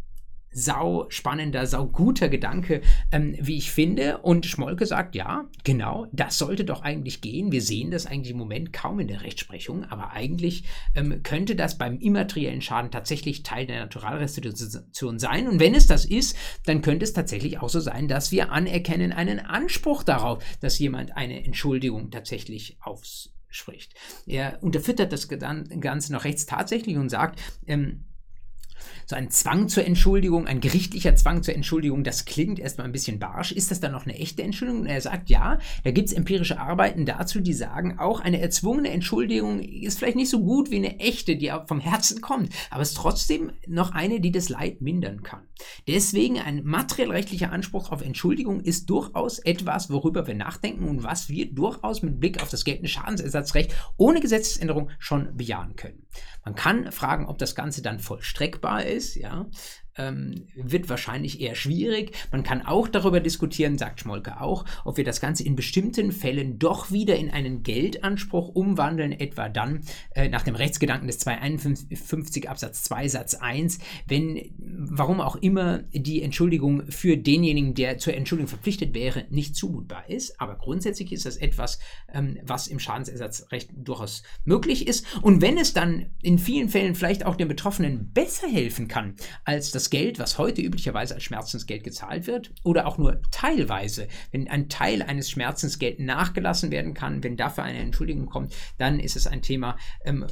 Sau 0.55 1.07
spannender, 1.09 1.67
sau 1.67 1.87
guter 1.87 2.29
Gedanke, 2.29 2.81
ähm, 3.13 3.37
wie 3.41 3.59
ich 3.59 3.71
finde. 3.71 4.19
Und 4.19 4.47
Schmolke 4.47 4.87
sagt, 4.87 5.15
ja, 5.15 5.45
genau, 5.65 6.07
das 6.13 6.39
sollte 6.39 6.65
doch 6.65 6.83
eigentlich 6.83 7.21
gehen. 7.21 7.53
Wir 7.53 7.61
sehen 7.61 7.91
das 7.91 8.07
eigentlich 8.07 8.31
im 8.31 8.39
Moment 8.39 8.73
kaum 8.73 9.01
in 9.01 9.09
der 9.09 9.23
Rechtsprechung, 9.23 9.85
aber 9.85 10.13
eigentlich 10.13 10.65
ähm, 10.95 11.23
könnte 11.23 11.57
das 11.57 11.77
beim 11.77 11.99
immateriellen 11.99 12.63
Schaden 12.63 12.91
tatsächlich 12.91 13.43
Teil 13.43 13.67
der 13.67 13.81
Naturalrestitution 13.81 15.19
sein. 15.19 15.49
Und 15.49 15.61
wenn 15.61 15.75
es 15.75 15.87
das 15.87 16.05
ist, 16.05 16.37
dann 16.64 16.81
könnte 16.81 17.05
es 17.05 17.12
tatsächlich 17.12 17.59
auch 17.59 17.69
so 17.69 17.81
sein, 17.81 18.09
dass 18.09 18.33
wir 18.33 18.53
anerkennen 18.53 19.12
einen 19.12 19.40
Anspruch 19.40 20.05
darauf, 20.05 20.43
dass 20.61 20.79
jemand 20.79 21.17
eine 21.17 21.45
Entschuldigung 21.45 22.11
tatsächlich 22.11 22.79
ausspricht. 22.81 23.95
Er 24.27 24.62
unterfüttert 24.62 25.12
das 25.12 25.29
Ganze 25.29 26.12
noch 26.12 26.25
rechts 26.25 26.47
tatsächlich 26.47 26.97
und 26.97 27.09
sagt, 27.09 27.40
ähm, 27.67 28.05
so 29.07 29.16
ein 29.16 29.31
Zwang 29.31 29.68
zur 29.68 29.85
Entschuldigung, 29.85 30.47
ein 30.47 30.61
gerichtlicher 30.61 31.16
Zwang 31.16 31.42
zur 31.42 31.55
Entschuldigung, 31.55 32.05
das 32.05 32.25
klingt 32.25 32.59
erstmal 32.59 32.87
ein 32.87 32.92
bisschen 32.92 33.18
barsch. 33.18 33.53
Ist 33.53 33.70
das 33.70 33.81
dann 33.81 33.92
noch 33.92 34.05
eine 34.05 34.18
echte 34.18 34.42
Entschuldigung? 34.42 34.83
Und 34.83 34.87
er 34.87 35.01
sagt, 35.01 35.31
ja, 35.31 35.59
da 35.85 35.90
gibt 35.90 36.09
es 36.09 36.14
empirische 36.14 36.59
Arbeiten 36.59 37.07
dazu, 37.07 37.40
die 37.40 37.53
sagen, 37.53 37.99
auch 37.99 38.20
eine 38.20 38.40
erzwungene 38.40 38.90
Entschuldigung 38.90 39.61
ist 39.61 39.99
vielleicht 39.99 40.16
nicht 40.16 40.31
so 40.31 40.42
gut 40.42 40.70
wie 40.70 40.77
eine 40.77 40.99
echte, 41.01 41.37
die 41.37 41.53
vom 41.66 41.81
Herzen 41.81 42.20
kommt, 42.20 42.53
aber 42.70 42.83
es 42.83 42.90
ist 42.90 42.97
trotzdem 42.97 43.53
noch 43.66 43.92
eine, 43.92 44.20
die 44.20 44.33
das 44.33 44.49
Leid 44.49 44.81
mindern 44.81 45.23
kann. 45.23 45.42
Deswegen 45.87 46.38
ein 46.38 46.64
materiellrechtlicher 46.64 47.53
Anspruch 47.53 47.90
auf 47.90 48.03
Entschuldigung 48.03 48.61
ist 48.61 48.90
durchaus 48.90 49.38
etwas, 49.38 49.90
worüber 49.90 50.27
wir 50.27 50.35
nachdenken 50.35 50.88
und 50.88 51.03
was 51.03 51.29
wir 51.29 51.53
durchaus 51.53 52.03
mit 52.03 52.20
Blick 52.20 52.42
auf 52.42 52.51
das 52.51 52.64
geltende 52.64 52.88
Schadensersatzrecht 52.88 53.75
ohne 53.97 54.20
Gesetzesänderung 54.20 54.90
schon 54.99 55.37
bejahen 55.37 55.77
können. 55.77 56.07
Man 56.44 56.55
kann 56.55 56.92
fragen, 56.92 57.27
ob 57.27 57.38
das 57.38 57.55
Ganze 57.55 57.83
dann 57.83 57.99
vollstreckbar 57.99 58.74
ist, 58.81 59.15
ja 59.17 59.47
ähm, 59.96 60.46
wird 60.54 60.88
wahrscheinlich 60.88 61.40
eher 61.40 61.54
schwierig. 61.54 62.12
Man 62.33 62.42
kann 62.42 62.62
auch 62.62 62.88
darüber 62.88 63.20
diskutieren, 63.20 63.78
sagt 63.78 64.00
Schmolke 64.00 64.40
auch, 64.40 64.64
ob 64.85 64.96
wir 64.96 65.04
das 65.04 65.20
Ganze 65.20 65.44
in 65.44 65.57
bestimmten 65.57 66.12
Fällen 66.12 66.59
doch 66.59 66.90
wieder 66.90 67.16
in 67.16 67.30
einen 67.30 67.62
Geldanspruch 67.62 68.48
umwandeln, 68.48 69.12
etwa 69.12 69.48
dann 69.48 69.83
äh, 70.14 70.28
nach 70.28 70.42
dem 70.42 70.54
Rechtsgedanken 70.54 71.07
des 71.07 71.18
251 71.20 72.48
Absatz 72.48 72.83
2 72.85 73.09
Satz 73.09 73.35
1, 73.35 73.78
wenn, 74.07 74.54
warum 74.59 75.20
auch 75.20 75.37
immer, 75.37 75.78
die 75.92 76.22
Entschuldigung 76.22 76.87
für 76.90 77.16
denjenigen, 77.16 77.74
der 77.74 77.98
zur 77.98 78.14
Entschuldigung 78.14 78.48
verpflichtet 78.48 78.94
wäre, 78.94 79.24
nicht 79.30 79.57
zumutbar 79.57 80.09
ist. 80.09 80.40
Aber 80.40 80.57
grundsätzlich 80.57 81.12
ist 81.12 81.26
das 81.26 81.37
etwas, 81.37 81.78
ähm, 82.12 82.38
was 82.44 82.66
im 82.66 82.78
Schadensersatzrecht 82.78 83.70
durchaus 83.74 84.22
möglich 84.44 84.87
ist. 84.87 85.07
Und 85.22 85.40
wenn 85.40 85.59
es 85.59 85.72
dann 85.72 86.07
in 86.22 86.38
vielen 86.38 86.68
Fällen 86.68 86.94
vielleicht 86.94 87.26
auch 87.26 87.37
den 87.37 87.48
Betroffenen 87.48 88.12
besser 88.12 88.48
helfen 88.48 88.88
kann, 88.88 89.14
als 89.44 89.70
das 89.70 89.84
das 89.85 89.90
Geld, 89.90 90.18
was 90.18 90.38
heute 90.38 90.62
üblicherweise 90.62 91.14
als 91.14 91.25
Schmerzensgeld 91.25 91.85
gezahlt 91.85 92.27
wird, 92.27 92.53
oder 92.62 92.87
auch 92.87 92.97
nur 92.97 93.20
teilweise, 93.31 94.09
wenn 94.33 94.49
ein 94.49 94.70
Teil 94.70 95.03
eines 95.03 95.31
Schmerzensgeld 95.31 96.01
nachgelassen 96.01 96.70
werden 96.70 96.94
kann, 96.94 97.23
wenn 97.23 97.37
dafür 97.37 97.64
eine 97.64 97.81
Entschuldigung 97.81 98.27
kommt, 98.27 98.55
dann 98.79 98.99
ist 98.99 99.14
es 99.14 99.27
ein 99.27 99.42
Thema, 99.42 99.77
ähm, 100.07 100.27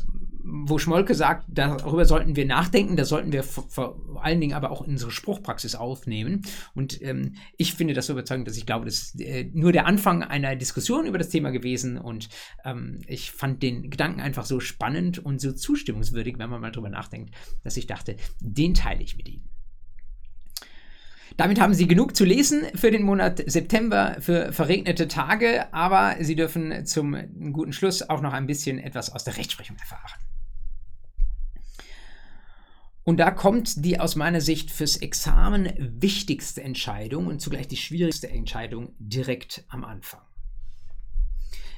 wo 0.45 0.79
Schmolke 0.79 1.15
sagt, 1.15 1.47
darüber 1.49 2.05
sollten 2.05 2.37
wir 2.37 2.47
nachdenken, 2.47 2.97
da 2.97 3.05
sollten 3.05 3.33
wir 3.33 3.43
vor, 3.43 4.01
allen 4.21 4.41
Dingen 4.41 4.55
aber 4.55 4.71
auch 4.71 4.81
unsere 4.81 5.11
Spruchpraxis 5.11 5.75
aufnehmen. 5.75 6.43
Und 6.75 7.01
ähm, 7.03 7.35
ich 7.57 7.75
finde 7.75 7.95
das 7.95 8.07
so 8.07 8.13
überzeugend, 8.13 8.49
dass 8.49 8.57
ich 8.57 8.67
glaube, 8.67 8.85
das 8.85 8.95
ist 8.95 9.21
äh, 9.21 9.51
nur 9.53 9.73
der 9.73 9.87
Anfang 9.87 10.23
einer 10.23 10.57
Diskussion 10.57 11.07
über 11.07 11.19
das 11.19 11.29
Thema 11.29 11.51
gewesen. 11.51 11.99
Und 11.99 12.29
ähm, 12.65 13.01
ich 13.07 13.31
fand 13.31 13.63
den 13.63 13.91
Gedanken 13.91 14.21
einfach 14.21 14.45
so 14.45 14.61
spannend 14.61 15.19
und 15.19 15.41
so 15.41 15.53
zustimmungswürdig, 15.53 16.39
wenn 16.39 16.51
man 16.51 16.61
mal 16.61 16.73
drüber 16.73 16.91
nachdenkt, 16.91 17.35
dass 17.63 17.77
ich 17.77 17.87
dachte, 17.87 18.17
den 18.41 18.75
teile 18.75 19.03
ich 19.03 19.17
mit 19.17 19.29
Ihnen. 19.29 19.49
Damit 21.37 21.61
haben 21.61 21.75
Sie 21.75 21.87
genug 21.87 22.15
zu 22.15 22.25
lesen 22.25 22.63
für 22.75 22.91
den 22.91 23.05
Monat 23.05 23.43
September, 23.47 24.17
für 24.21 24.53
verregnete 24.53 25.09
Tage, 25.09 25.73
aber 25.73 26.17
Sie 26.21 26.37
dürfen 26.37 26.85
zum 26.85 27.17
guten 27.53 27.73
Schluss 27.73 28.03
auch 28.03 28.21
noch 28.21 28.33
ein 28.33 28.47
bisschen 28.47 28.79
etwas 28.79 29.11
aus 29.11 29.25
der 29.25 29.37
Rechtsprechung 29.37 29.77
erfahren. 29.77 30.21
Und 33.05 33.19
da 33.19 33.31
kommt 33.33 33.85
die 33.85 33.99
aus 33.99 34.15
meiner 34.15 34.41
Sicht 34.41 34.71
fürs 34.71 34.97
Examen 34.97 35.73
wichtigste 35.79 36.63
Entscheidung 36.63 37.27
und 37.27 37.41
zugleich 37.41 37.67
die 37.67 37.77
schwierigste 37.77 38.31
Entscheidung 38.31 38.95
direkt 38.99 39.65
am 39.69 39.85
Anfang. 39.85 40.21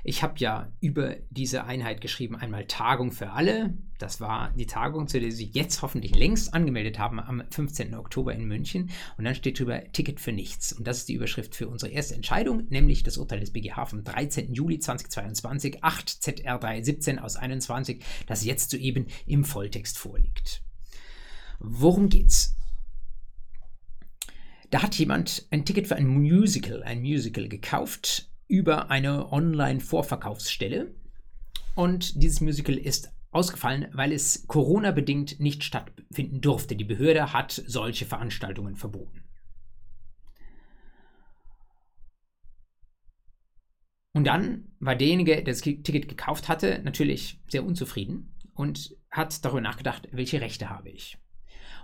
Ich 0.06 0.22
habe 0.22 0.34
ja 0.36 0.70
über 0.82 1.16
diese 1.30 1.64
Einheit 1.64 2.02
geschrieben, 2.02 2.36
einmal 2.36 2.66
Tagung 2.66 3.10
für 3.10 3.30
alle. 3.30 3.72
Das 3.96 4.20
war 4.20 4.52
die 4.54 4.66
Tagung, 4.66 5.08
zu 5.08 5.18
der 5.18 5.30
Sie 5.30 5.46
jetzt 5.46 5.80
hoffentlich 5.80 6.14
längst 6.14 6.52
angemeldet 6.52 6.98
haben, 6.98 7.18
am 7.18 7.42
15. 7.48 7.94
Oktober 7.94 8.34
in 8.34 8.44
München. 8.44 8.90
Und 9.16 9.24
dann 9.24 9.34
steht 9.34 9.58
drüber 9.58 9.82
Ticket 9.92 10.20
für 10.20 10.32
nichts. 10.32 10.74
Und 10.74 10.86
das 10.86 10.98
ist 10.98 11.08
die 11.08 11.14
Überschrift 11.14 11.54
für 11.54 11.68
unsere 11.68 11.90
erste 11.90 12.14
Entscheidung, 12.14 12.64
nämlich 12.68 13.02
das 13.02 13.16
Urteil 13.16 13.40
des 13.40 13.54
BGH 13.54 13.86
vom 13.86 14.04
13. 14.04 14.52
Juli 14.52 14.78
2022, 14.78 15.82
8 15.82 16.06
ZR 16.10 16.58
317 16.58 17.18
aus 17.18 17.36
21, 17.36 18.04
das 18.26 18.44
jetzt 18.44 18.72
soeben 18.72 19.06
im 19.24 19.42
Volltext 19.46 19.96
vorliegt. 19.96 20.63
Worum 21.58 22.08
geht's? 22.08 22.56
Da 24.70 24.82
hat 24.82 24.96
jemand 24.96 25.46
ein 25.50 25.64
Ticket 25.64 25.86
für 25.86 25.96
ein 25.96 26.08
Musical, 26.08 26.82
ein 26.82 27.00
Musical 27.00 27.48
gekauft 27.48 28.30
über 28.48 28.90
eine 28.90 29.32
Online-Vorverkaufsstelle. 29.32 30.94
Und 31.74 32.22
dieses 32.22 32.40
Musical 32.40 32.76
ist 32.76 33.12
ausgefallen, 33.30 33.88
weil 33.92 34.12
es 34.12 34.46
Corona-bedingt 34.46 35.40
nicht 35.40 35.64
stattfinden 35.64 36.40
durfte. 36.40 36.76
Die 36.76 36.84
Behörde 36.84 37.32
hat 37.32 37.62
solche 37.66 38.06
Veranstaltungen 38.06 38.76
verboten. 38.76 39.22
Und 44.12 44.24
dann 44.24 44.72
war 44.78 44.94
derjenige, 44.94 45.34
der 45.34 45.42
das 45.42 45.60
Ticket 45.60 46.08
gekauft 46.08 46.48
hatte, 46.48 46.80
natürlich 46.84 47.40
sehr 47.48 47.64
unzufrieden 47.64 48.32
und 48.54 48.96
hat 49.10 49.44
darüber 49.44 49.60
nachgedacht, 49.60 50.08
welche 50.12 50.40
Rechte 50.40 50.70
habe 50.70 50.90
ich. 50.90 51.18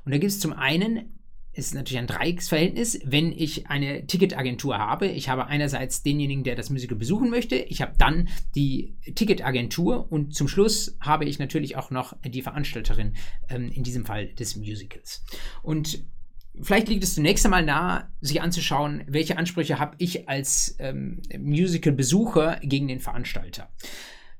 Und 0.05 0.13
da 0.13 0.19
gibt 0.19 0.33
es 0.33 0.41
zum 0.41 0.53
einen 0.53 1.21
ist 1.53 1.75
natürlich 1.75 1.99
ein 1.99 2.07
Dreiecksverhältnis, 2.07 3.01
wenn 3.05 3.33
ich 3.33 3.69
eine 3.69 4.07
Ticketagentur 4.07 4.79
habe. 4.79 5.09
Ich 5.09 5.29
habe 5.29 5.47
einerseits 5.47 6.03
denjenigen, 6.03 6.45
der 6.45 6.55
das 6.55 6.71
Musical 6.71 6.97
besuchen 6.97 7.29
möchte, 7.29 7.57
ich 7.57 7.83
habe 7.83 7.93
dann 7.99 8.29
die 8.55 8.97
Ticketagentur 9.15 10.11
und 10.13 10.35
zum 10.35 10.47
Schluss 10.47 10.97
habe 11.01 11.25
ich 11.25 11.39
natürlich 11.39 11.77
auch 11.77 11.91
noch 11.91 12.17
die 12.25 12.43
Veranstalterin, 12.43 13.15
ähm, 13.49 13.71
in 13.73 13.83
diesem 13.83 14.07
Fall 14.07 14.29
des 14.29 14.55
Musicals. 14.57 15.25
Und 15.63 16.05
vielleicht 16.63 16.89
liegt 16.89 17.03
es 17.03 17.15
zunächst 17.15 17.45
einmal 17.45 17.65
nahe, 17.65 18.09
sich 18.21 18.41
anzuschauen, 18.41 19.03
welche 19.09 19.37
Ansprüche 19.37 19.81
habe 19.81 19.97
ich 19.99 20.29
als 20.29 20.77
ähm, 20.79 21.21
Musical-Besucher 21.37 22.61
gegen 22.63 22.87
den 22.87 23.01
Veranstalter. 23.01 23.69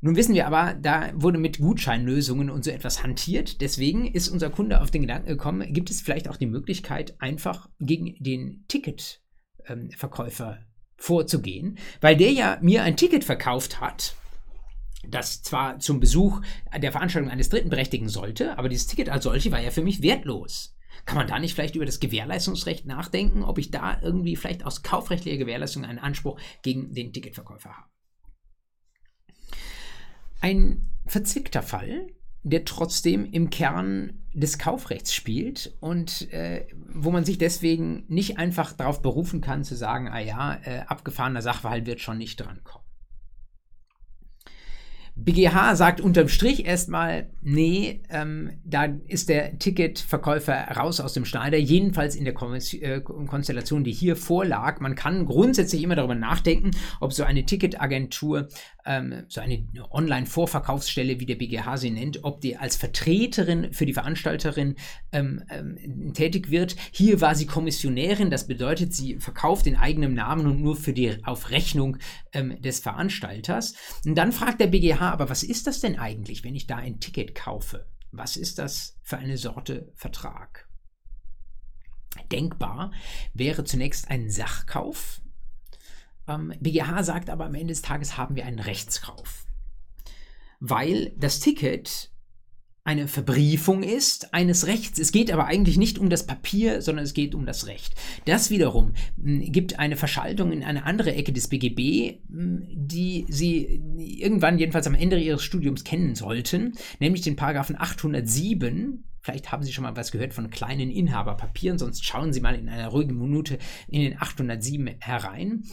Nun 0.03 0.17
wissen 0.17 0.35
wir 0.35 0.47
aber, 0.47 0.75
da 0.75 1.11
wurde 1.15 1.39
mit 1.39 1.59
Gutscheinlösungen 1.59 2.49
und 2.49 2.65
so 2.65 2.71
etwas 2.71 3.03
hantiert. 3.03 3.61
Deswegen 3.61 4.07
ist 4.07 4.29
unser 4.29 4.49
Kunde 4.49 4.81
auf 4.81 4.91
den 4.91 5.03
Gedanken 5.03 5.29
gekommen, 5.29 5.73
gibt 5.73 5.91
es 5.91 6.01
vielleicht 6.01 6.29
auch 6.29 6.39
die 6.39 6.47
Möglichkeit, 6.47 7.21
einfach 7.21 7.69
gegen 7.79 8.15
den 8.19 8.65
Ticketverkäufer 8.69 10.57
ähm, 10.59 10.65
vorzugehen, 10.97 11.79
weil 12.01 12.17
der 12.17 12.33
ja 12.33 12.59
mir 12.63 12.83
ein 12.83 12.97
Ticket 12.97 13.25
verkauft 13.25 13.81
hat, 13.81 14.15
das 15.07 15.43
zwar 15.43 15.79
zum 15.79 16.01
Besuch 16.01 16.41
der 16.77 16.93
Veranstaltung 16.93 17.31
eines 17.31 17.49
Dritten 17.51 17.71
berechtigen 17.71 18.09
sollte, 18.09 18.59
aber 18.59 18.69
dieses 18.69 18.87
Ticket 18.87 19.11
als 19.11 19.25
solche 19.25 19.53
war 19.53 19.61
ja 19.61 19.71
für 19.71 19.83
mich 19.83 20.03
wertlos. 20.03 20.77
Kann 21.07 21.17
man 21.17 21.27
da 21.27 21.39
nicht 21.39 21.55
vielleicht 21.55 21.77
über 21.77 21.87
das 21.87 22.01
Gewährleistungsrecht 22.01 22.87
nachdenken, 22.87 23.43
ob 23.43 23.59
ich 23.59 23.71
da 23.71 24.01
irgendwie 24.03 24.37
vielleicht 24.37 24.65
aus 24.65 24.83
kaufrechtlicher 24.83 25.39
Gewährleistung 25.39 25.85
einen 25.85 25.99
Anspruch 25.99 26.39
gegen 26.63 26.93
den 26.95 27.13
Ticketverkäufer 27.13 27.71
habe? 27.71 27.89
Ein 30.41 30.91
verzwickter 31.07 31.63
Fall, 31.63 32.09
der 32.43 32.65
trotzdem 32.65 33.27
im 33.27 33.51
Kern 33.51 34.21
des 34.33 34.59
Kaufrechts 34.59 35.13
spielt 35.13 35.77
und 35.81 36.33
äh, 36.33 36.67
wo 36.89 37.11
man 37.11 37.25
sich 37.25 37.39
deswegen 37.39 38.05
nicht 38.09 38.39
einfach 38.39 38.73
darauf 38.73 39.03
berufen 39.03 39.41
kann 39.41 39.65
zu 39.65 39.77
sagen, 39.77 40.09
ah 40.09 40.21
ja, 40.21 40.59
äh, 40.65 40.81
abgefahrener 40.87 41.43
Sachverhalt 41.43 41.87
wird 41.87 42.01
schon 42.01 42.19
nicht 42.19 42.37
drankommen. 42.37 42.81
BGH 45.17 45.77
sagt 45.77 46.01
unterm 46.01 46.29
Strich 46.29 46.65
erstmal, 46.65 47.31
nee, 47.43 48.03
ähm, 48.09 48.53
da 48.65 48.87
ist 49.07 49.29
der 49.29 49.59
Ticketverkäufer 49.59 50.55
raus 50.77 51.01
aus 51.01 51.13
dem 51.13 51.27
Schneider, 51.27 51.59
jedenfalls 51.59 52.17
in 52.17 52.25
der 52.25 52.35
äh, 52.35 53.01
Konstellation, 53.01 53.85
die 53.85 53.93
hier 53.93 54.17
vorlag. 54.17 54.81
Man 54.81 54.95
kann 54.95 55.27
grundsätzlich 55.27 55.83
immer 55.83 55.97
darüber 55.97 56.15
nachdenken, 56.15 56.71
ob 57.01 57.13
so 57.13 57.25
eine 57.25 57.45
Ticketagentur 57.45 58.49
ähm, 58.85 59.25
so 59.29 59.41
eine 59.41 59.67
Online-Vorverkaufsstelle, 59.91 61.21
wie 61.21 61.27
der 61.27 61.37
BGH 61.37 61.77
sie 61.77 61.91
nennt, 61.91 62.25
ob 62.25 62.41
die 62.41 62.57
als 62.57 62.77
Vertreterin 62.77 63.73
für 63.73 63.87
die 63.87 63.93
Veranstalterin 63.93 64.77
ähm, 65.13 65.45
ähm, 65.51 66.13
tätig 66.15 66.51
wird. 66.51 66.77
Hier 66.93 67.21
war 67.21 67.35
sie 67.35 67.47
Kommissionärin, 67.47 68.31
das 68.31 68.47
bedeutet, 68.47 68.95
sie 68.95 69.19
verkauft 69.19 69.67
in 69.67 69.77
eigenem 69.77 70.15
Namen 70.15 70.47
und 70.47 70.61
nur 70.61 70.77
für 70.77 70.93
die 70.93 71.17
auf 71.25 71.51
Rechnung 71.51 71.99
ähm, 72.33 72.61
des 72.61 72.81
Veranstalters. 72.81 73.75
Und 74.05 74.17
dann 74.17 74.33
fragt 74.33 74.61
der 74.61 74.69
BGH, 74.69 75.11
aber 75.11 75.31
was 75.31 75.43
ist 75.43 75.67
das 75.67 75.81
denn 75.81 75.99
eigentlich, 75.99 76.45
wenn 76.45 76.55
ich 76.55 76.67
da 76.67 76.77
ein 76.77 77.01
Ticket 77.01 77.35
kaufe? 77.35 77.87
Was 78.13 78.37
ist 78.37 78.59
das 78.59 78.99
für 79.03 79.19
eine 79.19 79.37
Sorte 79.37 79.93
Vertrag? 79.95 80.69
Denkbar 82.33 82.93
wäre 83.35 83.65
zunächst 83.65 84.11
ein 84.11 84.31
Sachkauf, 84.31 85.21
ähm, 86.31 86.53
BGH 86.61 87.03
sagt 87.03 87.31
aber 87.31 87.47
am 87.47 87.55
Ende 87.55 87.73
des 87.73 87.83
Tages 87.83 88.17
haben 88.17 88.37
wir 88.37 88.47
einen 88.47 88.59
Rechtskauf. 88.59 89.47
Weil 90.61 91.13
das 91.17 91.41
Ticket 91.41 92.11
eine 92.83 93.09
Verbriefung 93.09 93.83
ist 93.83 94.33
eines 94.33 94.67
Rechts. 94.67 94.99
Es 94.99 95.13
geht 95.13 95.31
aber 95.31 95.47
eigentlich 95.47 95.77
nicht 95.77 95.99
um 95.99 96.09
das 96.09 96.27
Papier, 96.27 96.81
sondern 96.81 97.05
es 97.05 97.13
geht 97.13 97.35
um 97.35 97.45
das 97.45 97.67
Recht. 97.67 97.95
Das 98.25 98.51
wiederum 98.51 98.95
hm, 99.23 99.53
gibt 99.53 99.79
eine 99.79 99.97
Verschaltung 99.97 100.51
in 100.51 100.65
eine 100.65 100.85
andere 100.85 101.15
Ecke 101.15 101.33
des 101.33 101.49
BGB, 101.49 102.21
hm, 102.29 102.67
die 102.71 103.27
Sie 103.29 103.83
irgendwann 103.97 104.59
jedenfalls 104.59 104.87
am 104.87 104.95
Ende 104.95 105.19
Ihres 105.19 105.43
Studiums 105.43 105.85
kennen 105.85 106.15
sollten, 106.15 106.73
nämlich 106.99 107.23
den 107.23 107.37
Paragraphen 107.37 107.79
807 107.79 109.05
Vielleicht 109.23 109.53
haben 109.53 109.63
Sie 109.63 109.73
schon 109.73 109.85
mal 109.85 109.97
was 109.97 110.13
gehört 110.13 110.33
von 110.33 110.49
kleinen 110.49 110.91
Inhaberpapieren, 110.91 111.79
sonst 111.79 112.07
schauen 112.07 112.33
Sie 112.33 112.41
mal 112.41 112.55
in 112.55 112.71
einer 112.71 112.89
ruhigen 112.89 113.19
Minute 113.19 113.59
in 113.87 114.01
den 114.01 114.19
807 114.19 114.97
herein 115.01 115.65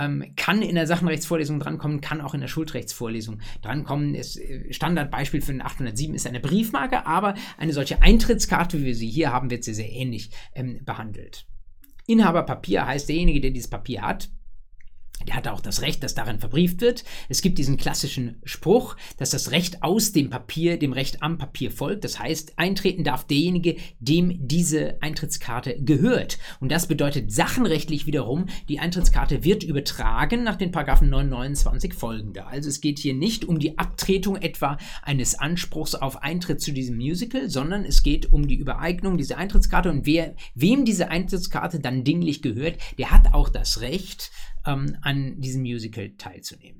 ähm, 0.00 0.32
kann 0.36 0.62
in 0.62 0.74
der 0.74 0.86
Sachenrechtsvorlesung 0.86 1.60
drankommen, 1.60 2.00
kann 2.00 2.20
auch 2.20 2.34
in 2.34 2.40
der 2.40 2.48
Schuldrechtsvorlesung 2.48 3.40
drankommen. 3.62 4.14
Das 4.14 4.36
äh, 4.36 4.72
Standardbeispiel 4.72 5.42
für 5.42 5.52
den 5.52 5.62
807 5.62 6.14
ist 6.14 6.26
eine 6.26 6.40
Briefmarke, 6.40 7.06
aber 7.06 7.34
eine 7.58 7.72
solche 7.72 8.02
Eintrittskarte, 8.02 8.80
wie 8.80 8.86
wir 8.86 8.94
sie 8.94 9.08
hier 9.08 9.32
haben, 9.32 9.50
wird 9.50 9.64
sehr, 9.64 9.74
sehr 9.74 9.90
ähnlich 9.90 10.30
ähm, 10.54 10.80
behandelt. 10.84 11.46
Inhaberpapier 12.06 12.86
heißt 12.86 13.08
derjenige, 13.08 13.40
der 13.40 13.50
dieses 13.50 13.70
Papier 13.70 14.02
hat, 14.02 14.30
der 15.26 15.36
hat 15.36 15.48
auch 15.48 15.60
das 15.60 15.82
Recht, 15.82 16.02
das 16.02 16.14
darin 16.14 16.38
verbrieft 16.38 16.80
wird. 16.80 17.04
Es 17.28 17.42
gibt 17.42 17.58
diesen 17.58 17.76
klassischen 17.76 18.40
Spruch, 18.44 18.96
dass 19.18 19.30
das 19.30 19.50
Recht 19.50 19.82
aus 19.82 20.12
dem 20.12 20.30
Papier 20.30 20.78
dem 20.78 20.92
Recht 20.92 21.22
am 21.22 21.38
Papier 21.38 21.70
folgt. 21.70 22.04
Das 22.04 22.18
heißt, 22.18 22.58
eintreten 22.58 23.04
darf 23.04 23.24
derjenige, 23.24 23.76
dem 23.98 24.46
diese 24.46 25.00
Eintrittskarte 25.02 25.82
gehört. 25.82 26.38
Und 26.60 26.72
das 26.72 26.86
bedeutet 26.86 27.32
sachenrechtlich 27.32 28.06
wiederum, 28.06 28.46
die 28.68 28.78
Eintrittskarte 28.78 29.44
wird 29.44 29.62
übertragen 29.62 30.42
nach 30.42 30.56
den 30.56 30.72
Paragraphen 30.72 31.10
929 31.10 31.94
folgende. 31.94 32.46
Also 32.46 32.68
es 32.68 32.80
geht 32.80 32.98
hier 32.98 33.14
nicht 33.14 33.44
um 33.44 33.58
die 33.58 33.78
Abtretung 33.78 34.36
etwa 34.36 34.78
eines 35.02 35.38
Anspruchs 35.38 35.94
auf 35.94 36.22
Eintritt 36.22 36.60
zu 36.60 36.72
diesem 36.72 36.96
Musical, 36.96 37.50
sondern 37.50 37.84
es 37.84 38.02
geht 38.02 38.32
um 38.32 38.48
die 38.48 38.56
Übereignung 38.56 39.18
dieser 39.18 39.38
Eintrittskarte 39.38 39.90
und 39.90 40.06
wer, 40.06 40.34
wem 40.54 40.84
diese 40.84 41.08
Eintrittskarte 41.08 41.80
dann 41.80 42.04
dinglich 42.04 42.42
gehört, 42.42 42.78
der 42.98 43.10
hat 43.10 43.34
auch 43.34 43.48
das 43.48 43.80
Recht, 43.80 44.30
ähm, 44.66 44.96
an 45.02 45.40
diesem 45.40 45.62
Musical 45.62 46.10
teilzunehmen. 46.10 46.79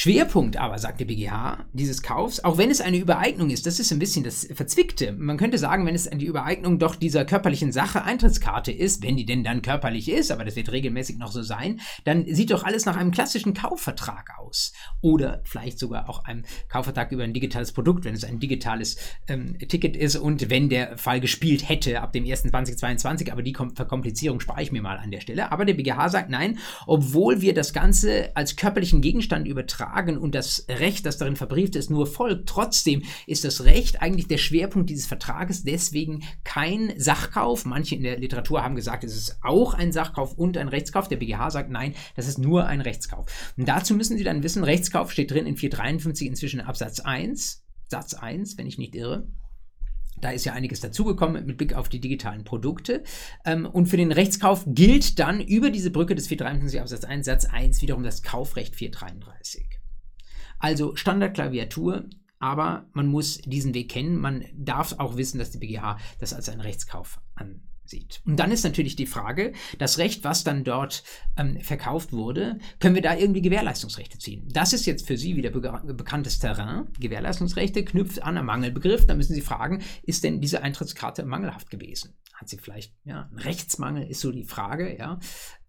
Schwerpunkt 0.00 0.56
aber, 0.56 0.78
sagt 0.78 1.00
der 1.00 1.06
BGH, 1.06 1.66
dieses 1.72 2.02
Kaufs, 2.04 2.38
auch 2.44 2.56
wenn 2.56 2.70
es 2.70 2.80
eine 2.80 2.98
Übereignung 2.98 3.50
ist, 3.50 3.66
das 3.66 3.80
ist 3.80 3.90
ein 3.90 3.98
bisschen 3.98 4.22
das 4.22 4.46
Verzwickte. 4.54 5.10
Man 5.10 5.38
könnte 5.38 5.58
sagen, 5.58 5.84
wenn 5.86 5.96
es 5.96 6.08
die 6.08 6.24
Übereignung 6.24 6.78
doch 6.78 6.94
dieser 6.94 7.24
körperlichen 7.24 7.72
Sache 7.72 8.04
Eintrittskarte 8.04 8.70
ist, 8.70 9.02
wenn 9.02 9.16
die 9.16 9.26
denn 9.26 9.42
dann 9.42 9.60
körperlich 9.60 10.08
ist, 10.08 10.30
aber 10.30 10.44
das 10.44 10.54
wird 10.54 10.70
regelmäßig 10.70 11.18
noch 11.18 11.32
so 11.32 11.42
sein, 11.42 11.80
dann 12.04 12.32
sieht 12.32 12.52
doch 12.52 12.62
alles 12.62 12.86
nach 12.86 12.96
einem 12.96 13.10
klassischen 13.10 13.54
Kaufvertrag 13.54 14.38
aus. 14.38 14.72
Oder 15.00 15.42
vielleicht 15.42 15.80
sogar 15.80 16.08
auch 16.08 16.22
einem 16.26 16.44
Kaufvertrag 16.68 17.10
über 17.10 17.24
ein 17.24 17.34
digitales 17.34 17.72
Produkt, 17.72 18.04
wenn 18.04 18.14
es 18.14 18.22
ein 18.22 18.38
digitales 18.38 18.98
ähm, 19.26 19.58
Ticket 19.58 19.96
ist 19.96 20.14
und 20.14 20.48
wenn 20.48 20.68
der 20.68 20.96
Fall 20.96 21.18
gespielt 21.18 21.68
hätte 21.68 22.02
ab 22.02 22.12
dem 22.12 22.22
1.2022, 22.22 23.32
aber 23.32 23.42
die 23.42 23.52
Verkomplizierung 23.52 24.38
spare 24.38 24.62
ich 24.62 24.70
mir 24.70 24.80
mal 24.80 24.98
an 24.98 25.10
der 25.10 25.22
Stelle. 25.22 25.50
Aber 25.50 25.64
der 25.64 25.74
BGH 25.74 26.08
sagt, 26.08 26.30
nein, 26.30 26.60
obwohl 26.86 27.40
wir 27.40 27.52
das 27.52 27.72
Ganze 27.72 28.30
als 28.36 28.54
körperlichen 28.54 29.00
Gegenstand 29.00 29.48
übertragen, 29.48 29.87
übertragen 29.88 30.18
und 30.18 30.34
das 30.34 30.66
Recht, 30.68 31.06
das 31.06 31.18
darin 31.18 31.36
verbrieft 31.36 31.76
ist, 31.76 31.90
nur 31.90 32.06
folgt. 32.06 32.48
Trotzdem 32.48 33.02
ist 33.26 33.44
das 33.44 33.64
Recht 33.64 34.02
eigentlich 34.02 34.28
der 34.28 34.38
Schwerpunkt 34.38 34.90
dieses 34.90 35.06
Vertrages, 35.06 35.62
deswegen 35.62 36.24
kein 36.44 36.92
Sachkauf. 36.96 37.64
Manche 37.64 37.94
in 37.94 38.02
der 38.02 38.18
Literatur 38.18 38.62
haben 38.62 38.76
gesagt, 38.76 39.04
es 39.04 39.16
ist 39.16 39.38
auch 39.42 39.74
ein 39.74 39.92
Sachkauf 39.92 40.34
und 40.34 40.56
ein 40.56 40.68
Rechtskauf. 40.68 41.08
Der 41.08 41.16
BGH 41.16 41.50
sagt, 41.50 41.70
nein, 41.70 41.94
das 42.16 42.28
ist 42.28 42.38
nur 42.38 42.66
ein 42.66 42.80
Rechtskauf. 42.80 43.26
Und 43.56 43.68
dazu 43.68 43.94
müssen 43.94 44.16
Sie 44.16 44.24
dann 44.24 44.42
wissen, 44.42 44.64
Rechtskauf 44.64 45.12
steht 45.12 45.30
drin 45.30 45.46
in 45.46 45.56
453 45.56 46.26
inzwischen 46.26 46.60
Absatz 46.60 47.00
1, 47.00 47.64
Satz 47.88 48.14
1, 48.14 48.58
wenn 48.58 48.66
ich 48.66 48.78
nicht 48.78 48.94
irre. 48.94 49.26
Da 50.20 50.30
ist 50.30 50.44
ja 50.44 50.52
einiges 50.52 50.80
dazugekommen 50.80 51.46
mit 51.46 51.56
Blick 51.56 51.74
auf 51.74 51.88
die 51.88 52.00
digitalen 52.00 52.42
Produkte. 52.42 53.04
Ähm, 53.44 53.66
und 53.66 53.86
für 53.86 53.96
den 53.96 54.10
Rechtskauf 54.10 54.64
gilt 54.66 55.20
dann 55.20 55.40
über 55.40 55.70
diese 55.70 55.92
Brücke 55.92 56.16
des 56.16 56.26
453 56.26 56.80
Absatz 56.80 57.04
1 57.04 57.26
Satz 57.26 57.44
1 57.44 57.82
wiederum 57.82 58.02
das 58.02 58.22
Kaufrecht 58.24 58.74
433. 58.74 59.77
Also 60.58 60.96
Standardklaviatur, 60.96 62.08
aber 62.38 62.86
man 62.92 63.06
muss 63.06 63.38
diesen 63.38 63.74
Weg 63.74 63.90
kennen. 63.90 64.18
Man 64.18 64.44
darf 64.54 64.94
auch 64.98 65.16
wissen, 65.16 65.38
dass 65.38 65.50
die 65.50 65.58
BGH 65.58 65.98
das 66.18 66.34
als 66.34 66.48
einen 66.48 66.60
Rechtskauf 66.60 67.20
ansieht 67.34 67.62
sieht. 67.88 68.20
Und 68.26 68.36
dann 68.36 68.52
ist 68.52 68.64
natürlich 68.64 68.96
die 68.96 69.06
Frage, 69.06 69.52
das 69.78 69.98
Recht, 69.98 70.24
was 70.24 70.44
dann 70.44 70.64
dort 70.64 71.02
ähm, 71.36 71.60
verkauft 71.60 72.12
wurde, 72.12 72.58
können 72.80 72.94
wir 72.94 73.02
da 73.02 73.16
irgendwie 73.16 73.42
Gewährleistungsrechte 73.42 74.18
ziehen? 74.18 74.48
Das 74.52 74.72
ist 74.72 74.86
jetzt 74.86 75.06
für 75.06 75.16
Sie 75.16 75.36
wieder 75.36 75.50
be 75.50 75.94
bekanntes 75.94 76.38
Terrain. 76.38 76.88
Gewährleistungsrechte 76.98 77.84
knüpft 77.84 78.22
an 78.22 78.36
einen 78.36 78.46
Mangelbegriff. 78.46 79.06
Da 79.06 79.14
müssen 79.14 79.34
Sie 79.34 79.40
fragen, 79.40 79.82
ist 80.02 80.24
denn 80.24 80.40
diese 80.40 80.62
Eintrittskarte 80.62 81.24
mangelhaft 81.24 81.70
gewesen? 81.70 82.14
Hat 82.38 82.48
sie 82.48 82.58
vielleicht 82.58 82.94
ja, 83.04 83.26
einen 83.30 83.38
Rechtsmangel, 83.40 84.06
ist 84.06 84.20
so 84.20 84.30
die 84.30 84.44
Frage, 84.44 84.96
ja. 84.96 85.18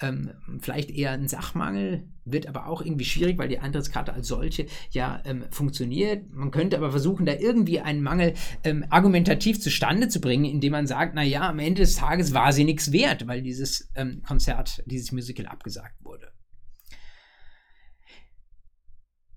Ähm, 0.02 0.32
vielleicht 0.62 0.92
eher 0.92 1.12
ein 1.12 1.28
Sachmangel, 1.28 2.08
wird 2.26 2.48
aber 2.48 2.68
auch 2.68 2.82
irgendwie 2.82 3.06
schwierig, 3.06 3.40
weil 3.40 3.50
die 3.50 3.58
Eintrittskarte 3.58 4.14
als 4.14 4.28
solche 4.28 4.68
ja 4.92 5.20
ähm, 5.26 5.46
funktioniert. 5.50 6.32
Man 6.32 6.52
könnte 6.52 6.78
aber 6.78 6.92
versuchen, 6.92 7.26
da 7.26 7.34
irgendwie 7.34 7.80
einen 7.80 8.04
Mangel 8.04 8.36
ähm, 8.64 8.86
argumentativ 8.90 9.60
zustande 9.60 10.10
zu 10.10 10.22
bringen, 10.22 10.46
indem 10.46 10.74
man 10.74 10.86
sagt, 10.86 11.16
naja, 11.16 11.50
am 11.50 11.58
Ende 11.58 11.82
des 11.82 11.96
Tages 11.96 12.09
war 12.34 12.54
sie 12.54 12.64
nichts 12.64 12.92
wert, 12.92 13.28
weil 13.28 13.42
dieses 13.42 13.90
ähm, 13.96 14.22
Konzert, 14.24 14.84
dieses 14.86 15.12
Musical 15.12 15.48
abgesagt 15.48 16.04
wurde. 16.04 16.32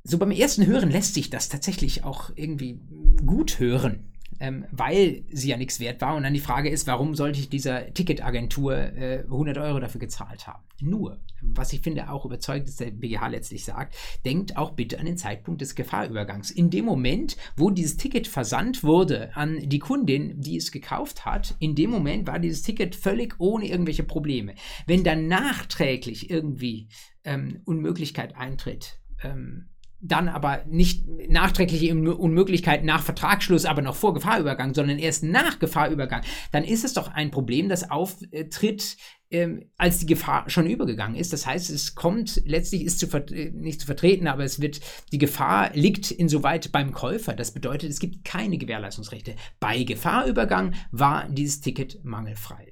So 0.04 0.18
beim 0.18 0.32
ersten 0.32 0.66
Hören 0.66 0.90
lässt 0.90 1.14
sich 1.14 1.30
das 1.30 1.48
tatsächlich 1.48 2.02
auch 2.04 2.30
irgendwie 2.34 2.80
gut 3.24 3.58
hören 3.58 4.11
ähm, 4.42 4.66
weil 4.72 5.22
sie 5.30 5.50
ja 5.50 5.56
nichts 5.56 5.78
wert 5.78 6.00
war. 6.00 6.16
Und 6.16 6.24
dann 6.24 6.34
die 6.34 6.40
Frage 6.40 6.68
ist, 6.68 6.88
warum 6.88 7.14
sollte 7.14 7.38
ich 7.38 7.48
dieser 7.48 7.94
Ticketagentur 7.94 8.76
äh, 8.76 9.20
100 9.20 9.56
Euro 9.58 9.78
dafür 9.78 10.00
gezahlt 10.00 10.48
haben? 10.48 10.64
Nur, 10.80 11.20
was 11.40 11.72
ich 11.72 11.80
finde 11.80 12.10
auch 12.10 12.24
überzeugt, 12.24 12.66
dass 12.66 12.74
der 12.74 12.90
BGH 12.90 13.28
letztlich 13.28 13.64
sagt, 13.64 13.94
denkt 14.24 14.56
auch 14.56 14.72
bitte 14.72 14.98
an 14.98 15.06
den 15.06 15.16
Zeitpunkt 15.16 15.60
des 15.60 15.76
Gefahrübergangs. 15.76 16.50
In 16.50 16.70
dem 16.70 16.84
Moment, 16.84 17.36
wo 17.56 17.70
dieses 17.70 17.96
Ticket 17.96 18.26
versandt 18.26 18.82
wurde 18.82 19.30
an 19.36 19.60
die 19.62 19.78
Kundin, 19.78 20.40
die 20.40 20.56
es 20.56 20.72
gekauft 20.72 21.24
hat, 21.24 21.54
in 21.60 21.76
dem 21.76 21.90
Moment 21.90 22.26
war 22.26 22.40
dieses 22.40 22.62
Ticket 22.62 22.96
völlig 22.96 23.36
ohne 23.38 23.68
irgendwelche 23.68 24.02
Probleme. 24.02 24.56
Wenn 24.88 25.04
dann 25.04 25.28
nachträglich 25.28 26.30
irgendwie 26.30 26.88
ähm, 27.22 27.60
Unmöglichkeit 27.64 28.36
eintritt, 28.36 28.98
ähm, 29.22 29.68
dann 30.02 30.28
aber 30.28 30.64
nicht 30.68 31.06
nachträgliche 31.28 31.94
Unmöglichkeit 31.94 32.84
nach 32.84 33.02
Vertragsschluss, 33.02 33.64
aber 33.64 33.82
noch 33.82 33.94
vor 33.94 34.12
Gefahrübergang, 34.14 34.74
sondern 34.74 34.98
erst 34.98 35.22
nach 35.22 35.60
Gefahrübergang, 35.60 36.22
dann 36.50 36.64
ist 36.64 36.84
es 36.84 36.92
doch 36.92 37.08
ein 37.08 37.30
Problem, 37.30 37.68
das 37.68 37.88
auftritt, 37.88 38.96
ähm, 39.30 39.70
als 39.78 40.00
die 40.00 40.06
Gefahr 40.06 40.50
schon 40.50 40.66
übergegangen 40.66 41.16
ist. 41.16 41.32
Das 41.32 41.46
heißt, 41.46 41.70
es 41.70 41.94
kommt, 41.94 42.42
letztlich 42.44 42.84
ist 42.84 42.98
zu 42.98 43.06
nicht 43.54 43.80
zu 43.80 43.86
vertreten, 43.86 44.26
aber 44.26 44.42
es 44.42 44.60
wird, 44.60 44.80
die 45.12 45.18
Gefahr 45.18 45.70
liegt 45.72 46.10
insoweit 46.10 46.72
beim 46.72 46.92
Käufer. 46.92 47.34
Das 47.34 47.52
bedeutet, 47.52 47.88
es 47.88 48.00
gibt 48.00 48.24
keine 48.24 48.58
Gewährleistungsrechte. 48.58 49.36
Bei 49.60 49.84
Gefahrübergang 49.84 50.74
war 50.90 51.28
dieses 51.28 51.60
Ticket 51.60 52.04
mangelfrei. 52.04 52.71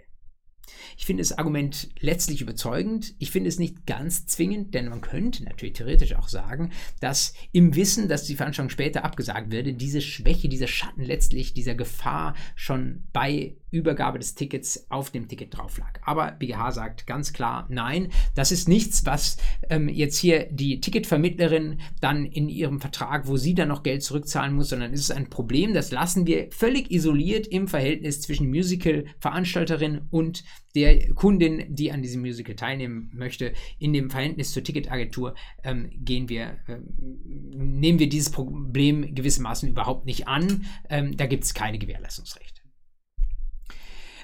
Ich 0.97 1.07
finde 1.07 1.23
das 1.23 1.37
Argument 1.37 1.89
letztlich 2.01 2.41
überzeugend. 2.41 3.15
Ich 3.19 3.31
finde 3.31 3.49
es 3.49 3.59
nicht 3.59 3.87
ganz 3.87 4.27
zwingend, 4.27 4.75
denn 4.75 4.89
man 4.89 5.01
könnte 5.01 5.45
natürlich 5.45 5.75
theoretisch 5.75 6.15
auch 6.15 6.29
sagen, 6.29 6.71
dass 7.01 7.35
im 7.53 7.75
Wissen, 7.75 8.09
dass 8.09 8.25
die 8.25 8.37
Veranstaltung 8.37 8.71
später 8.71 9.05
abgesagt 9.05 9.51
würde, 9.51 9.73
diese 9.75 10.01
Schwäche, 10.01 10.49
dieser 10.49 10.69
Schatten 10.69 11.03
letztlich 11.03 11.55
dieser 11.55 11.75
Gefahr 11.75 12.35
schon 12.55 13.05
bei 13.13 13.57
Übergabe 13.71 14.19
des 14.19 14.35
Tickets 14.35 14.87
auf 14.91 15.11
dem 15.11 15.29
Ticket 15.29 15.57
drauf 15.57 15.79
lag. 15.79 16.01
Aber 16.05 16.33
BGH 16.33 16.73
sagt 16.73 17.07
ganz 17.07 17.33
klar, 17.33 17.67
nein, 17.71 18.09
das 18.35 18.53
ist 18.53 18.69
nichts, 18.69 19.07
was 19.07 19.37
ähm, 19.69 19.89
jetzt 19.89 20.19
hier 20.19 20.47
die 20.51 20.81
Ticketvermittlerin 20.81 21.81
dann 22.01 22.25
in 22.25 22.49
ihrem 22.49 22.81
Vertrag, 22.81 23.27
wo 23.27 23.37
sie 23.37 23.55
dann 23.55 23.69
noch 23.69 23.83
Geld 23.83 24.03
zurückzahlen 24.03 24.55
muss, 24.55 24.71
sondern 24.71 24.93
es 24.93 25.01
ist 25.01 25.13
ein 25.13 25.31
Problem, 25.31 25.75
das 25.75 25.91
lassen 25.91 26.27
wir 26.27 26.49
völlig 26.51 26.91
isoliert 26.91 27.47
im 27.47 27.69
Verhältnis 27.69 28.21
zwischen 28.21 28.49
Musical-Veranstalterin 28.49 30.03
und 30.11 30.45
der 30.75 31.13
Kundin, 31.15 31.65
die 31.69 31.91
an 31.91 32.03
diesem 32.03 32.21
Musical 32.21 32.55
teilnehmen 32.55 33.11
möchte. 33.13 33.53
In 33.79 33.93
dem 33.93 34.11
Verhältnis 34.11 34.53
zur 34.53 34.63
Ticketagentur 34.63 35.35
ähm, 35.65 35.91
gehen 36.05 36.29
wir, 36.29 36.59
ähm, 36.69 36.85
nehmen 37.25 37.99
wir 37.99 38.09
dieses 38.09 38.31
Problem 38.31 39.15
gewissermaßen 39.15 39.69
überhaupt 39.69 40.07
nicht 40.07 40.29
an. 40.29 40.65
Ähm, 40.89 41.17
da 41.17 41.27
gibt 41.27 41.45
es 41.45 41.55
keine 41.55 41.79
Gewährleistungsrechte. 41.79 42.60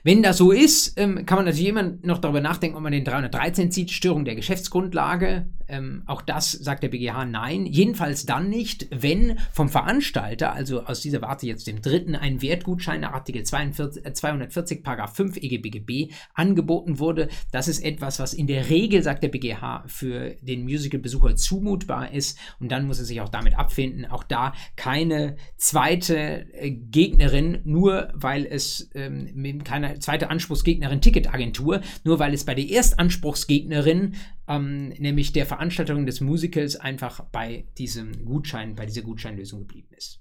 Wenn 0.07 0.23
das 0.23 0.37
so 0.37 0.53
ist, 0.53 0.93
ähm, 1.01 1.27
kann 1.27 1.35
man 1.35 1.47
natürlich 1.47 1.67
immer 1.67 1.95
noch 2.03 2.19
darüber 2.19 2.41
nachdenken, 2.41 2.77
ob 2.77 2.83
man 2.85 2.93
den 2.93 3.05
313 3.05 3.73
zieht, 3.73 3.91
Störung 3.91 4.25
der 4.25 4.37
Geschäftsgrundlage. 4.37 5.47
Ähm, 5.69 6.03
auch 6.07 6.23
das 6.23 6.53
sagt 6.53 6.83
der 6.83 6.89
BGH 6.89 7.25
nein. 7.25 7.67
Jedenfalls 7.67 8.27
dann 8.27 8.49
nicht, 8.49 8.87
wenn 8.91 9.39
vom 9.53 9.69
Veranstalter, 9.69 10.53
also 10.53 10.85
aus 10.85 11.01
dieser 11.01 11.23
Warte 11.23 11.47
jetzt 11.47 11.67
dem 11.67 11.83
dritten, 11.83 12.15
ein 12.15 12.43
Wertgutschein 12.43 13.01
nach 13.01 13.13
Artikel 13.13 13.43
42, 13.43 14.05
äh, 14.05 14.13
240 14.13 14.83
Paragraph 14.83 15.15
5 15.17 15.37
EGBGB 15.37 16.13
angeboten 16.35 16.99
wurde. 16.99 17.29
Das 17.53 17.69
ist 17.69 17.83
etwas, 17.83 18.19
was 18.19 18.35
in 18.35 18.47
der 18.47 18.71
Regel, 18.71 19.03
sagt 19.03 19.23
der 19.23 19.29
BGH, 19.29 19.85
für 19.87 20.37
den 20.41 20.65
Musical-Besucher 20.65 21.37
zumutbar 21.37 22.13
ist. 22.13 22.39
Und 22.61 22.71
dann 22.71 22.87
muss 22.87 22.99
er 22.99 23.05
sich 23.05 23.21
auch 23.21 23.29
damit 23.29 23.59
abfinden. 23.59 24.07
Auch 24.07 24.25
da 24.25 24.53
keine 24.77 25.37
zweite 25.57 26.47
äh, 26.53 26.71
Gegnerin, 26.71 27.61
nur 27.65 28.11
weil 28.15 28.47
es 28.47 28.91
ähm, 28.95 29.63
keine 29.65 29.99
zweite 29.99 30.31
Anspruchsgegnerin 30.31 31.01
Ticketagentur, 31.01 31.81
nur 32.05 32.19
weil 32.19 32.35
es 32.35 32.45
bei 32.45 32.55
der 32.55 32.69
Erstanspruchsgegnerin, 32.69 34.15
ähm, 34.49 34.89
nämlich 34.91 35.33
der 35.33 35.47
Veranstaltung 35.47 36.07
des 36.07 36.21
Musicals, 36.21 36.77
einfach 36.77 37.21
bei 37.31 37.67
diesem 37.79 38.25
Gutschein, 38.25 38.75
bei 38.75 38.87
dieser 38.87 39.03
Gutscheinlösung 39.03 39.61
geblieben 39.61 39.89
ist. 39.97 40.21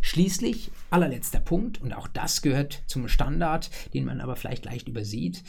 Schließlich, 0.00 0.70
allerletzter 0.90 1.40
Punkt, 1.40 1.80
und 1.80 1.92
auch 1.92 2.08
das 2.08 2.42
gehört 2.42 2.84
zum 2.86 3.08
Standard, 3.08 3.70
den 3.92 4.04
man 4.04 4.20
aber 4.20 4.36
vielleicht 4.36 4.64
leicht 4.64 4.88
übersieht, 4.88 5.42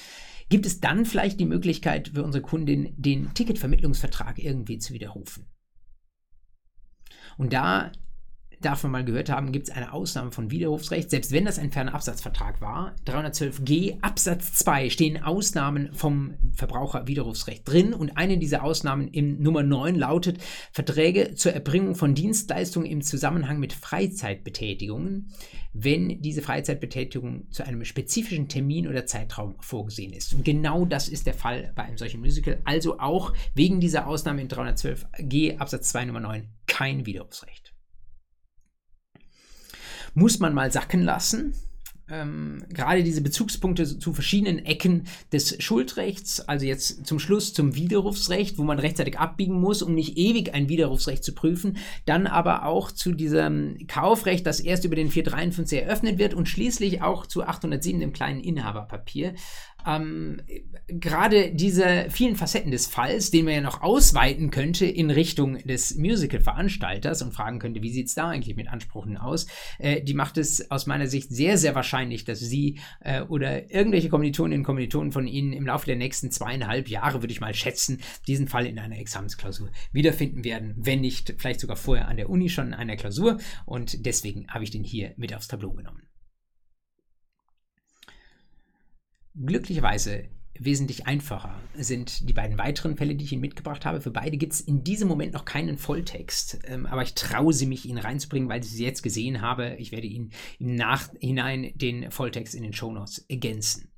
gibt 0.49 0.65
es 0.65 0.79
dann 0.79 1.05
vielleicht 1.05 1.39
die 1.39 1.45
Möglichkeit 1.45 2.09
für 2.09 2.23
unsere 2.23 2.41
Kundin, 2.41 2.93
den 2.97 3.33
Ticketvermittlungsvertrag 3.33 4.39
irgendwie 4.39 4.79
zu 4.79 4.93
widerrufen. 4.93 5.45
Und 7.37 7.53
da 7.53 7.91
man 8.83 8.91
mal 8.91 9.05
gehört 9.05 9.29
haben, 9.29 9.51
gibt 9.51 9.69
es 9.69 9.75
eine 9.75 9.93
Ausnahme 9.93 10.31
von 10.31 10.49
Widerrufsrecht, 10.49 11.09
selbst 11.09 11.31
wenn 11.31 11.45
das 11.45 11.59
ein 11.59 11.71
ferner 11.71 11.93
Absatzvertrag 11.93 12.59
war. 12.59 12.95
312g 13.05 14.01
Absatz 14.01 14.53
2 14.53 14.89
stehen 14.89 15.23
Ausnahmen 15.23 15.93
vom 15.93 16.35
Verbraucherwiderrufsrecht 16.55 17.67
drin 17.67 17.93
und 17.93 18.17
eine 18.17 18.37
dieser 18.37 18.63
Ausnahmen 18.63 19.09
im 19.09 19.41
Nummer 19.41 19.63
9 19.63 19.95
lautet 19.95 20.39
Verträge 20.71 21.35
zur 21.35 21.53
Erbringung 21.53 21.95
von 21.95 22.15
Dienstleistungen 22.15 22.89
im 22.89 23.01
Zusammenhang 23.01 23.59
mit 23.59 23.73
Freizeitbetätigungen, 23.73 25.31
wenn 25.73 26.21
diese 26.21 26.41
Freizeitbetätigung 26.41 27.51
zu 27.51 27.63
einem 27.63 27.85
spezifischen 27.85 28.47
Termin 28.47 28.87
oder 28.87 29.05
Zeitraum 29.05 29.55
vorgesehen 29.59 30.13
ist. 30.13 30.33
Und 30.33 30.43
genau 30.43 30.85
das 30.85 31.09
ist 31.09 31.27
der 31.27 31.35
Fall 31.35 31.71
bei 31.75 31.83
einem 31.83 31.97
solchen 31.97 32.21
Musical, 32.21 32.59
also 32.63 32.99
auch 32.99 33.33
wegen 33.53 33.79
dieser 33.79 34.07
Ausnahme 34.07 34.41
in 34.41 34.47
312g 34.47 35.59
Absatz 35.59 35.89
2 35.89 36.05
Nummer 36.05 36.21
9 36.21 36.47
kein 36.65 37.05
Widerrufsrecht 37.05 37.76
muss 40.17 40.39
man 40.39 40.55
mal 40.55 40.71
sacken 40.71 41.03
lassen. 41.03 41.53
Ähm, 42.09 42.63
gerade 42.69 43.03
diese 43.03 43.21
Bezugspunkte 43.21 43.99
zu 43.99 44.13
verschiedenen 44.13 44.65
Ecken 44.65 45.03
des 45.33 45.61
Schuldrechts, 45.61 46.39
also 46.39 46.65
jetzt 46.65 47.05
zum 47.05 47.19
Schluss 47.19 47.53
zum 47.53 47.75
Widerrufsrecht, 47.75 48.57
wo 48.57 48.63
man 48.63 48.79
rechtzeitig 48.79 49.19
abbiegen 49.19 49.59
muss, 49.59 49.81
um 49.81 49.93
nicht 49.93 50.17
ewig 50.17 50.53
ein 50.53 50.69
Widerrufsrecht 50.69 51.23
zu 51.23 51.33
prüfen, 51.33 51.77
dann 52.05 52.25
aber 52.25 52.65
auch 52.65 52.91
zu 52.91 53.11
diesem 53.11 53.77
Kaufrecht, 53.87 54.47
das 54.47 54.61
erst 54.61 54.85
über 54.85 54.95
den 54.95 55.11
453 55.11 55.83
eröffnet 55.83 56.17
wird 56.17 56.33
und 56.33 56.47
schließlich 56.47 57.01
auch 57.01 57.25
zu 57.25 57.43
807, 57.43 57.99
dem 57.99 58.13
kleinen 58.13 58.39
Inhaberpapier 58.39 59.35
ähm, 59.87 60.41
gerade 60.87 61.51
diese 61.51 62.07
vielen 62.09 62.35
Facetten 62.35 62.71
des 62.71 62.87
Falls, 62.87 63.31
den 63.31 63.45
man 63.45 63.53
ja 63.53 63.61
noch 63.61 63.81
ausweiten 63.81 64.51
könnte 64.51 64.85
in 64.85 65.09
Richtung 65.09 65.57
des 65.59 65.95
Musical-Veranstalters 65.95 67.21
und 67.21 67.33
fragen 67.33 67.59
könnte, 67.59 67.81
wie 67.81 67.91
sieht 67.91 68.07
es 68.07 68.15
da 68.15 68.29
eigentlich 68.29 68.55
mit 68.55 68.67
Ansprüchen 68.67 69.17
aus, 69.17 69.47
äh, 69.79 70.01
die 70.01 70.13
macht 70.13 70.37
es 70.37 70.69
aus 70.71 70.85
meiner 70.87 71.07
Sicht 71.07 71.29
sehr, 71.29 71.57
sehr 71.57 71.75
wahrscheinlich, 71.75 72.25
dass 72.25 72.39
Sie 72.39 72.79
äh, 73.01 73.21
oder 73.21 73.71
irgendwelche 73.71 74.09
Kommilitoninnen 74.09 74.61
und 74.61 74.65
Kommilitonen 74.65 75.11
von 75.11 75.27
Ihnen 75.27 75.53
im 75.53 75.65
Laufe 75.65 75.85
der 75.85 75.95
nächsten 75.95 76.31
zweieinhalb 76.31 76.89
Jahre, 76.89 77.21
würde 77.21 77.31
ich 77.31 77.41
mal 77.41 77.53
schätzen, 77.53 78.01
diesen 78.27 78.47
Fall 78.47 78.65
in 78.65 78.79
einer 78.79 78.97
Examensklausur 78.97 79.69
wiederfinden 79.91 80.43
werden, 80.43 80.73
wenn 80.77 81.01
nicht 81.01 81.35
vielleicht 81.37 81.59
sogar 81.59 81.77
vorher 81.77 82.07
an 82.07 82.17
der 82.17 82.29
Uni 82.29 82.49
schon 82.49 82.67
in 82.67 82.73
einer 82.73 82.95
Klausur 82.95 83.37
und 83.65 84.05
deswegen 84.05 84.47
habe 84.47 84.63
ich 84.63 84.71
den 84.71 84.83
hier 84.83 85.13
mit 85.17 85.33
aufs 85.33 85.47
Tableau 85.47 85.71
genommen. 85.71 86.06
Glücklicherweise 89.45 90.29
wesentlich 90.59 91.05
einfacher 91.05 91.53
sind 91.75 92.27
die 92.27 92.33
beiden 92.33 92.57
weiteren 92.57 92.97
Fälle, 92.97 93.15
die 93.15 93.25
ich 93.25 93.31
Ihnen 93.31 93.41
mitgebracht 93.41 93.85
habe. 93.85 94.01
Für 94.01 94.11
beide 94.11 94.37
gibt 94.37 94.53
es 94.53 94.61
in 94.61 94.83
diesem 94.83 95.07
Moment 95.07 95.33
noch 95.33 95.45
keinen 95.45 95.77
Volltext, 95.77 96.59
ähm, 96.65 96.85
aber 96.85 97.03
ich 97.03 97.13
traue 97.13 97.53
sie 97.53 97.67
mich, 97.67 97.85
Ihnen 97.85 97.99
reinzubringen, 97.99 98.49
weil 98.49 98.61
ich 98.61 98.69
sie 98.69 98.83
jetzt 98.83 99.03
gesehen 99.03 99.41
habe. 99.41 99.75
Ich 99.77 99.91
werde 99.91 100.07
Ihnen 100.07 100.31
im 100.59 100.75
Nachhinein 100.75 101.71
den 101.75 102.09
Volltext 102.11 102.55
in 102.55 102.63
den 102.63 102.73
Shownotes 102.73 103.19
ergänzen. 103.29 103.91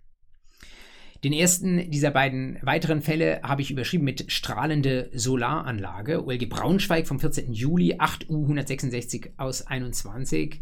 Den 1.24 1.34
ersten 1.34 1.92
dieser 1.92 2.12
beiden 2.12 2.60
weiteren 2.62 3.02
Fälle 3.02 3.42
habe 3.44 3.62
ich 3.62 3.72
überschrieben 3.72 4.06
mit 4.06 4.32
strahlende 4.32 5.10
Solaranlage. 5.14 6.24
OLG 6.26 6.48
Braunschweig 6.48 7.08
vom 7.08 7.20
14. 7.20 7.52
Juli, 7.52 7.96
8 7.98 8.30
U 8.30 8.44
166 8.44 9.34
aus 9.38 9.68
21. 9.68 10.62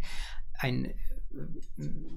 Ein 0.59 0.93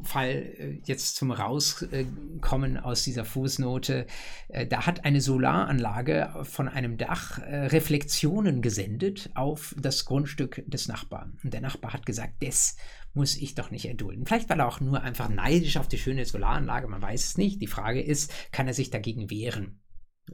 Fall 0.03 0.29
äh, 0.31 0.79
jetzt 0.85 1.17
zum 1.17 1.31
Rauskommen 1.31 2.77
aus 2.77 3.03
dieser 3.03 3.25
Fußnote, 3.25 4.07
äh, 4.49 4.67
da 4.67 4.87
hat 4.87 5.05
eine 5.05 5.21
Solaranlage 5.21 6.35
von 6.45 6.69
einem 6.69 6.97
Dach 6.97 7.39
äh, 7.39 7.67
Reflexionen 7.67 8.63
gesendet 8.63 9.31
auf 9.35 9.75
das 9.79 10.05
Grundstück 10.05 10.63
des 10.67 10.89
Nachbarn. 10.89 11.39
Und 11.45 11.53
der 11.53 11.61
Nachbar 11.61 11.93
hat 11.93 12.07
gesagt, 12.07 12.35
das 12.41 12.77
muss 13.15 13.37
ich 13.37 13.55
doch 13.55 13.71
nicht 13.71 13.87
erdulden. 13.87 14.25
Vielleicht 14.25 14.49
war 14.49 14.59
er 14.59 14.69
auch 14.69 14.81
nur 14.81 15.03
einfach 15.03 15.29
neidisch 15.29 15.77
auf 15.77 15.89
die 15.89 15.99
schöne 15.99 16.25
Solaranlage, 16.25 16.89
man 16.89 17.03
weiß 17.03 17.27
es 17.27 17.39
nicht. 17.39 17.61
Die 17.61 17.67
Frage 17.67 18.01
ist, 18.01 18.33
kann 18.53 18.69
er 18.69 18.75
sich 18.75 18.91
dagegen 18.91 19.31
wehren? 19.31 19.81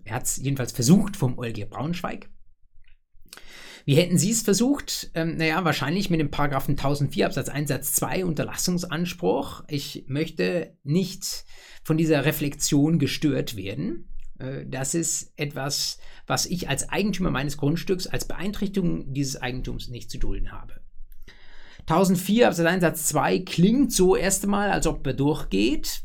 Er 0.04 0.16
hat 0.16 0.24
es 0.24 0.36
jedenfalls 0.36 0.72
versucht 0.72 1.16
vom 1.16 1.38
OLG 1.38 1.68
Braunschweig. 1.68 2.28
Wie 3.86 3.94
hätten 3.94 4.18
Sie 4.18 4.32
es 4.32 4.42
versucht? 4.42 5.12
Ähm, 5.14 5.36
naja, 5.36 5.64
wahrscheinlich 5.64 6.10
mit 6.10 6.18
dem 6.18 6.32
Paragraphen 6.32 6.72
1004 6.72 7.26
Absatz 7.26 7.48
1 7.48 7.68
Satz 7.68 7.92
2 7.92 8.24
Unterlassungsanspruch. 8.24 9.62
Ich 9.68 10.06
möchte 10.08 10.76
nicht 10.82 11.44
von 11.84 11.96
dieser 11.96 12.24
Reflexion 12.24 12.98
gestört 12.98 13.56
werden. 13.56 14.08
Äh, 14.40 14.66
das 14.66 14.94
ist 14.94 15.32
etwas, 15.36 15.98
was 16.26 16.46
ich 16.46 16.68
als 16.68 16.88
Eigentümer 16.88 17.30
meines 17.30 17.58
Grundstücks 17.58 18.08
als 18.08 18.26
Beeinträchtigung 18.26 19.14
dieses 19.14 19.40
Eigentums 19.40 19.86
nicht 19.86 20.10
zu 20.10 20.18
dulden 20.18 20.50
habe. 20.50 20.80
1004 21.82 22.48
Absatz 22.48 22.66
1 22.66 22.80
Satz 22.80 23.06
2 23.06 23.38
klingt 23.38 23.92
so 23.92 24.16
erst 24.16 24.42
einmal, 24.42 24.72
als 24.72 24.88
ob 24.88 25.06
er 25.06 25.14
durchgeht 25.14 26.02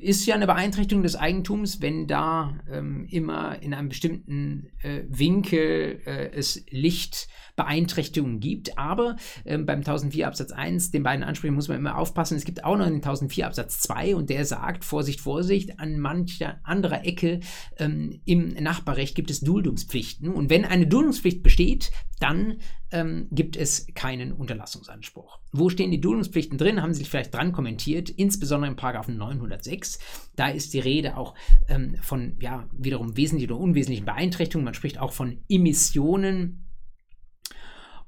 ist 0.00 0.26
ja 0.26 0.34
eine 0.34 0.46
Beeinträchtigung 0.46 1.02
des 1.02 1.16
Eigentums, 1.16 1.80
wenn 1.80 2.06
da 2.06 2.54
ähm, 2.70 3.06
immer 3.10 3.60
in 3.62 3.74
einem 3.74 3.88
bestimmten 3.88 4.70
äh, 4.82 5.02
Winkel 5.08 6.00
äh, 6.06 6.30
es 6.32 6.64
Lichtbeeinträchtigungen 6.70 8.38
gibt. 8.38 8.78
Aber 8.78 9.16
ähm, 9.44 9.66
beim 9.66 9.78
1004 9.78 10.28
Absatz 10.28 10.52
1, 10.52 10.92
den 10.92 11.02
beiden 11.02 11.24
Ansprüchen 11.24 11.54
muss 11.54 11.68
man 11.68 11.78
immer 11.78 11.98
aufpassen. 11.98 12.36
Es 12.36 12.44
gibt 12.44 12.64
auch 12.64 12.76
noch 12.76 12.86
den 12.86 12.96
1004 12.96 13.46
Absatz 13.46 13.80
2 13.80 14.14
und 14.14 14.30
der 14.30 14.44
sagt, 14.44 14.84
Vorsicht, 14.84 15.20
Vorsicht, 15.20 15.80
an 15.80 15.98
mancher 15.98 16.60
anderer 16.62 17.04
Ecke 17.04 17.40
ähm, 17.78 18.20
im 18.24 18.50
Nachbarrecht 18.50 19.16
gibt 19.16 19.30
es 19.30 19.40
Duldungspflichten. 19.40 20.28
Und 20.28 20.48
wenn 20.48 20.64
eine 20.64 20.86
Duldungspflicht 20.86 21.42
besteht, 21.42 21.90
dann 22.22 22.58
ähm, 22.92 23.26
gibt 23.32 23.56
es 23.56 23.86
keinen 23.94 24.32
Unterlassungsanspruch. 24.32 25.40
Wo 25.50 25.68
stehen 25.68 25.90
die 25.90 26.00
Duldungspflichten 26.00 26.56
drin? 26.56 26.80
Haben 26.80 26.94
Sie 26.94 27.00
sich 27.00 27.10
vielleicht 27.10 27.34
dran 27.34 27.52
kommentiert, 27.52 28.10
insbesondere 28.10 28.70
im 28.70 28.76
Paragraphen 28.76 29.16
906. 29.16 29.98
Da 30.36 30.48
ist 30.48 30.72
die 30.72 30.80
Rede 30.80 31.16
auch 31.16 31.34
ähm, 31.68 31.96
von 32.00 32.36
ja, 32.40 32.68
wiederum 32.72 33.16
wesentlichen 33.16 33.50
oder 33.50 33.60
unwesentlichen 33.60 34.04
Beeinträchtigungen. 34.04 34.64
Man 34.64 34.74
spricht 34.74 34.98
auch 34.98 35.12
von 35.12 35.42
Emissionen. 35.48 36.68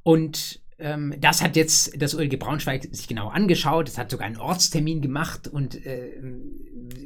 Und 0.03 0.64
das 0.77 1.41
hat 1.41 1.57
jetzt 1.57 1.93
das 2.01 2.17
OLG 2.17 2.37
Braunschweig 2.37 2.89
sich 2.91 3.07
genau 3.07 3.29
angeschaut. 3.29 3.89
Es 3.89 3.97
hat 3.97 4.11
sogar 4.11 4.27
einen 4.27 4.39
Ortstermin 4.39 5.01
gemacht 5.01 5.47
und 5.47 5.87
äh, 5.87 6.11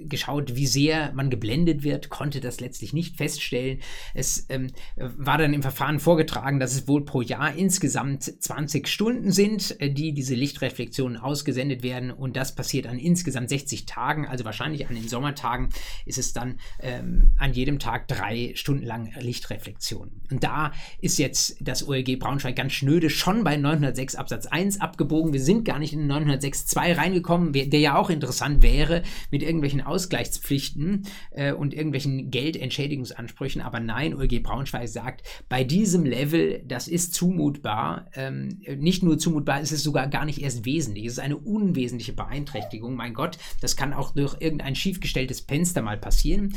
geschaut, 0.08 0.56
wie 0.56 0.66
sehr 0.66 1.12
man 1.12 1.28
geblendet 1.28 1.82
wird, 1.82 2.08
konnte 2.08 2.40
das 2.40 2.60
letztlich 2.60 2.94
nicht 2.94 3.16
feststellen. 3.16 3.80
Es 4.14 4.46
ähm, 4.48 4.68
war 4.96 5.36
dann 5.36 5.52
im 5.52 5.62
Verfahren 5.62 6.00
vorgetragen, 6.00 6.58
dass 6.60 6.72
es 6.72 6.88
wohl 6.88 7.04
pro 7.04 7.20
Jahr 7.20 7.54
insgesamt 7.54 8.24
20 8.24 8.88
Stunden 8.88 9.32
sind, 9.32 9.78
äh, 9.80 9.90
die 9.90 10.12
diese 10.12 10.34
Lichtreflexionen 10.34 11.18
ausgesendet 11.18 11.82
werden 11.82 12.10
und 12.10 12.36
das 12.36 12.54
passiert 12.54 12.86
an 12.86 12.98
insgesamt 12.98 13.50
60 13.50 13.84
Tagen, 13.84 14.26
also 14.26 14.44
wahrscheinlich 14.46 14.88
an 14.88 14.94
den 14.94 15.08
Sommertagen 15.08 15.68
ist 16.06 16.18
es 16.18 16.32
dann 16.32 16.58
ähm, 16.80 17.34
an 17.38 17.52
jedem 17.52 17.78
Tag 17.78 18.08
drei 18.08 18.52
Stunden 18.54 18.86
lang 18.86 19.12
Lichtreflexion. 19.20 20.10
Und 20.30 20.42
da 20.42 20.72
ist 21.00 21.18
jetzt 21.18 21.56
das 21.60 21.86
OLG 21.86 22.18
Braunschweig 22.18 22.56
ganz 22.56 22.72
schnöde 22.72 23.10
schon 23.10 23.44
bei 23.44 23.57
906 23.60 24.14
Absatz 24.16 24.46
1 24.46 24.80
abgebogen. 24.80 25.32
Wir 25.32 25.42
sind 25.42 25.64
gar 25.64 25.78
nicht 25.78 25.92
in 25.92 26.06
906 26.06 26.66
2 26.66 26.94
reingekommen, 26.94 27.52
der 27.52 27.80
ja 27.80 27.96
auch 27.96 28.10
interessant 28.10 28.62
wäre 28.62 29.02
mit 29.30 29.42
irgendwelchen 29.42 29.80
Aus 29.80 29.98
Ausgleichspflichten 29.98 31.02
äh, 31.32 31.52
und 31.52 31.74
irgendwelchen 31.74 32.30
Geldentschädigungsansprüchen. 32.30 33.60
Aber 33.60 33.80
nein, 33.80 34.14
OLG 34.14 34.42
Braunschweig 34.42 34.88
sagt, 34.88 35.22
bei 35.48 35.64
diesem 35.64 36.04
Level, 36.04 36.62
das 36.66 36.88
ist 36.88 37.14
zumutbar. 37.14 38.06
Ähm, 38.14 38.60
nicht 38.76 39.02
nur 39.02 39.18
zumutbar, 39.18 39.60
es 39.60 39.72
ist 39.72 39.82
sogar 39.82 40.06
gar 40.06 40.24
nicht 40.24 40.40
erst 40.40 40.64
wesentlich. 40.64 41.04
Es 41.06 41.14
ist 41.14 41.18
eine 41.18 41.36
unwesentliche 41.36 42.12
Beeinträchtigung. 42.12 42.94
Mein 42.94 43.12
Gott, 43.12 43.38
das 43.60 43.76
kann 43.76 43.92
auch 43.92 44.14
durch 44.14 44.36
irgendein 44.40 44.76
schiefgestelltes 44.76 45.40
Fenster 45.40 45.82
mal 45.82 45.98
passieren. 45.98 46.54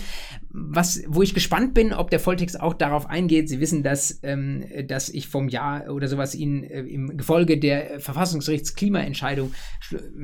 Was, 0.49 1.01
wo 1.07 1.21
ich 1.21 1.33
gespannt 1.33 1.73
bin, 1.73 1.91
ob 1.93 2.09
der 2.11 2.19
Volltext 2.19 2.59
auch 2.59 2.73
darauf 2.73 3.07
eingeht. 3.07 3.49
Sie 3.49 3.59
wissen, 3.59 3.83
dass, 3.83 4.19
ähm, 4.23 4.63
dass 4.87 5.09
ich 5.09 5.27
vom 5.27 5.49
Jahr 5.49 5.89
oder 5.91 6.07
sowas 6.07 6.35
Ihnen 6.35 6.63
äh, 6.63 6.81
im 6.93 7.17
Gefolge 7.17 7.57
der 7.57 7.99
Verfassungsgerichtsklimaentscheidung 7.99 9.53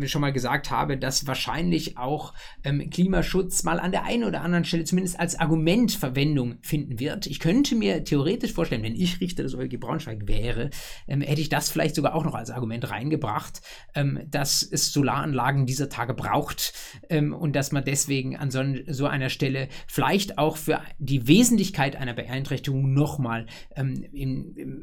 schon 0.06 0.22
mal 0.22 0.34
gesagt 0.34 0.72
habe, 0.72 0.98
dass 0.98 1.28
wahrscheinlich 1.28 1.98
auch 1.98 2.34
ähm, 2.64 2.90
Klima 2.90 3.18
Klimaschutz 3.18 3.64
mal 3.64 3.80
an 3.80 3.92
der 3.92 4.04
einen 4.04 4.26
oder 4.26 4.42
anderen 4.42 4.64
Stelle 4.64 4.84
zumindest 4.84 5.20
als 5.20 5.40
Argument 5.40 5.92
Verwendung 5.92 6.58
finden 6.62 7.00
wird. 7.00 7.26
Ich 7.26 7.40
könnte 7.40 7.76
mir 7.76 8.04
theoretisch 8.04 8.54
vorstellen, 8.54 8.84
wenn 8.84 8.96
ich 8.96 9.20
Richter 9.22 9.44
des 9.44 9.56
OLG 9.56 9.80
Braunschweig 9.80 10.28
wäre, 10.28 10.70
ähm, 11.08 11.22
hätte 11.22 11.42
ich 11.42 11.50
das 11.50 11.70
vielleicht 11.70 11.96
sogar 11.96 12.14
auch 12.14 12.24
noch 12.24 12.36
als 12.36 12.52
Argument 12.52 12.90
reingebracht, 12.90 13.62
ähm, 13.96 14.20
dass 14.30 14.62
es 14.62 14.92
Solaranlagen 14.94 15.66
dieser 15.66 15.90
Tage 15.90 16.14
braucht 16.14 16.74
ähm, 17.10 17.34
und 17.34 17.56
dass 17.56 17.72
man 17.72 17.86
deswegen 17.86 18.36
an 18.36 18.52
so, 18.52 18.62
so, 18.88 19.08
einer 19.08 19.30
Stelle 19.30 19.70
vielleicht 19.88 20.38
auch 20.38 20.58
für 20.58 20.82
die 21.00 21.28
Wesentlichkeit 21.28 21.96
einer 21.96 22.14
Beeinträchtigung 22.14 22.94
nochmal 22.94 23.48
ähm, 23.76 24.06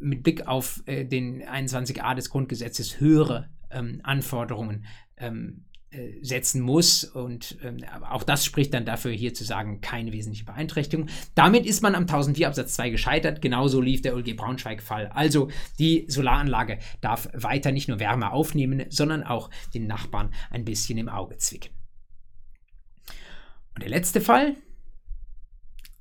mit 0.00 0.22
Blick 0.22 0.48
auf 0.48 0.82
äh, 0.86 1.04
den 1.04 1.42
21a 1.74 2.14
des 2.14 2.30
Grundgesetzes 2.30 3.00
höhere 3.00 3.50
ähm, 3.70 4.00
Anforderungen 4.02 4.84
ähm, 5.16 5.64
äh, 5.94 6.18
setzen 6.22 6.60
muss. 6.60 7.04
Und 7.04 7.56
ähm, 7.62 7.78
auch 8.10 8.24
das 8.24 8.44
spricht 8.44 8.74
dann 8.74 8.84
dafür, 8.84 9.12
hier 9.12 9.32
zu 9.32 9.44
sagen, 9.44 9.80
keine 9.80 10.12
wesentliche 10.12 10.44
Beeinträchtigung. 10.44 11.08
Damit 11.34 11.66
ist 11.66 11.82
man 11.82 11.94
am 11.94 12.02
1004 12.02 12.48
Absatz 12.48 12.74
2 12.74 12.90
gescheitert. 12.90 13.40
Genauso 13.40 13.80
lief 13.80 14.02
der 14.02 14.14
OLG 14.14 14.34
Braunschweig-Fall. 14.36 15.08
Also 15.08 15.50
die 15.78 16.06
Solaranlage 16.08 16.78
darf 17.00 17.28
weiter 17.32 17.70
nicht 17.70 17.88
nur 17.88 18.00
Wärme 18.00 18.32
aufnehmen, 18.32 18.84
sondern 18.88 19.22
auch 19.22 19.50
den 19.72 19.86
Nachbarn 19.86 20.32
ein 20.50 20.64
bisschen 20.64 20.98
im 20.98 21.08
Auge 21.08 21.36
zwicken. 21.38 21.70
Und 23.74 23.82
der 23.82 23.90
letzte 23.90 24.20
Fall, 24.20 24.56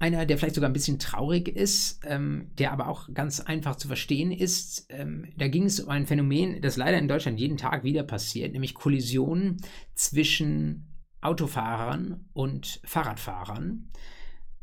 einer, 0.04 0.26
der 0.26 0.38
vielleicht 0.38 0.56
sogar 0.56 0.70
ein 0.70 0.74
bisschen 0.74 1.00
traurig 1.00 1.48
ist, 1.48 2.02
ähm, 2.06 2.50
der 2.60 2.74
aber 2.74 2.89
auch 2.89 3.08
ganz 3.13 3.39
einfach 3.39 3.78
zu 3.78 3.88
verstehen 3.88 4.34
ist. 4.34 4.86
Ähm, 4.89 5.32
da 5.38 5.48
ging 5.48 5.63
es 5.63 5.80
um 5.80 5.89
ein 5.89 6.06
Phänomen, 6.06 6.62
das 6.62 6.76
leider 6.76 6.98
in 6.98 7.08
Deutschland 7.08 7.39
jeden 7.39 7.56
Tag 7.56 7.86
wieder 7.86 8.04
passiert, 8.04 8.52
nämlich 8.52 8.74
Kollisionen 8.74 9.62
zwischen 9.96 10.89
Autofahrern 11.22 12.26
und 12.34 12.82
Fahrradfahrern. 12.84 13.92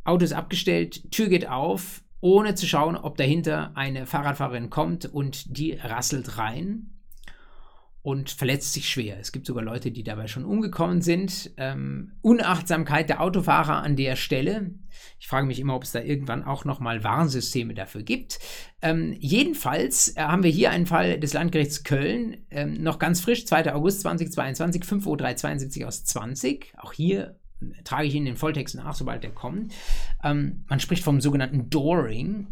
Auto 0.04 0.26
ist 0.26 0.34
abgestellt, 0.34 1.10
Tür 1.10 1.28
geht 1.28 1.48
auf, 1.48 2.02
ohne 2.20 2.54
zu 2.54 2.66
schauen, 2.66 2.96
ob 2.96 3.16
dahinter 3.16 3.74
eine 3.76 4.04
Fahrradfahrerin 4.04 4.68
kommt 4.68 5.06
und 5.06 5.56
die 5.56 5.72
rasselt 5.72 6.36
rein 6.36 6.99
und 8.02 8.30
verletzt 8.30 8.72
sich 8.72 8.88
schwer. 8.88 9.18
Es 9.20 9.30
gibt 9.30 9.46
sogar 9.46 9.62
Leute, 9.62 9.90
die 9.90 10.02
dabei 10.02 10.26
schon 10.26 10.44
umgekommen 10.44 11.02
sind. 11.02 11.50
Ähm, 11.58 12.12
Unachtsamkeit 12.22 13.10
der 13.10 13.20
Autofahrer 13.20 13.82
an 13.82 13.96
der 13.96 14.16
Stelle. 14.16 14.70
Ich 15.18 15.28
frage 15.28 15.46
mich 15.46 15.60
immer, 15.60 15.76
ob 15.76 15.82
es 15.82 15.92
da 15.92 16.00
irgendwann 16.00 16.42
auch 16.42 16.64
nochmal 16.64 17.04
Warnsysteme 17.04 17.74
dafür 17.74 18.02
gibt. 18.02 18.38
Ähm, 18.80 19.14
jedenfalls 19.18 20.16
äh, 20.16 20.22
haben 20.22 20.42
wir 20.42 20.50
hier 20.50 20.70
einen 20.70 20.86
Fall 20.86 21.20
des 21.20 21.34
Landgerichts 21.34 21.84
Köln, 21.84 22.38
ähm, 22.50 22.82
noch 22.82 22.98
ganz 22.98 23.20
frisch, 23.20 23.46
2. 23.46 23.74
August 23.74 24.00
2022, 24.00 24.82
5.372 24.82 25.84
aus 25.84 26.04
20. 26.04 26.72
Auch 26.78 26.94
hier 26.94 27.38
äh, 27.60 27.82
trage 27.84 28.08
ich 28.08 28.14
Ihnen 28.14 28.26
den 28.26 28.36
Volltext 28.36 28.76
nach, 28.76 28.94
sobald 28.94 29.22
der 29.24 29.32
kommt. 29.32 29.74
Ähm, 30.24 30.64
man 30.68 30.80
spricht 30.80 31.04
vom 31.04 31.20
sogenannten 31.20 31.68
Dooring. 31.68 32.46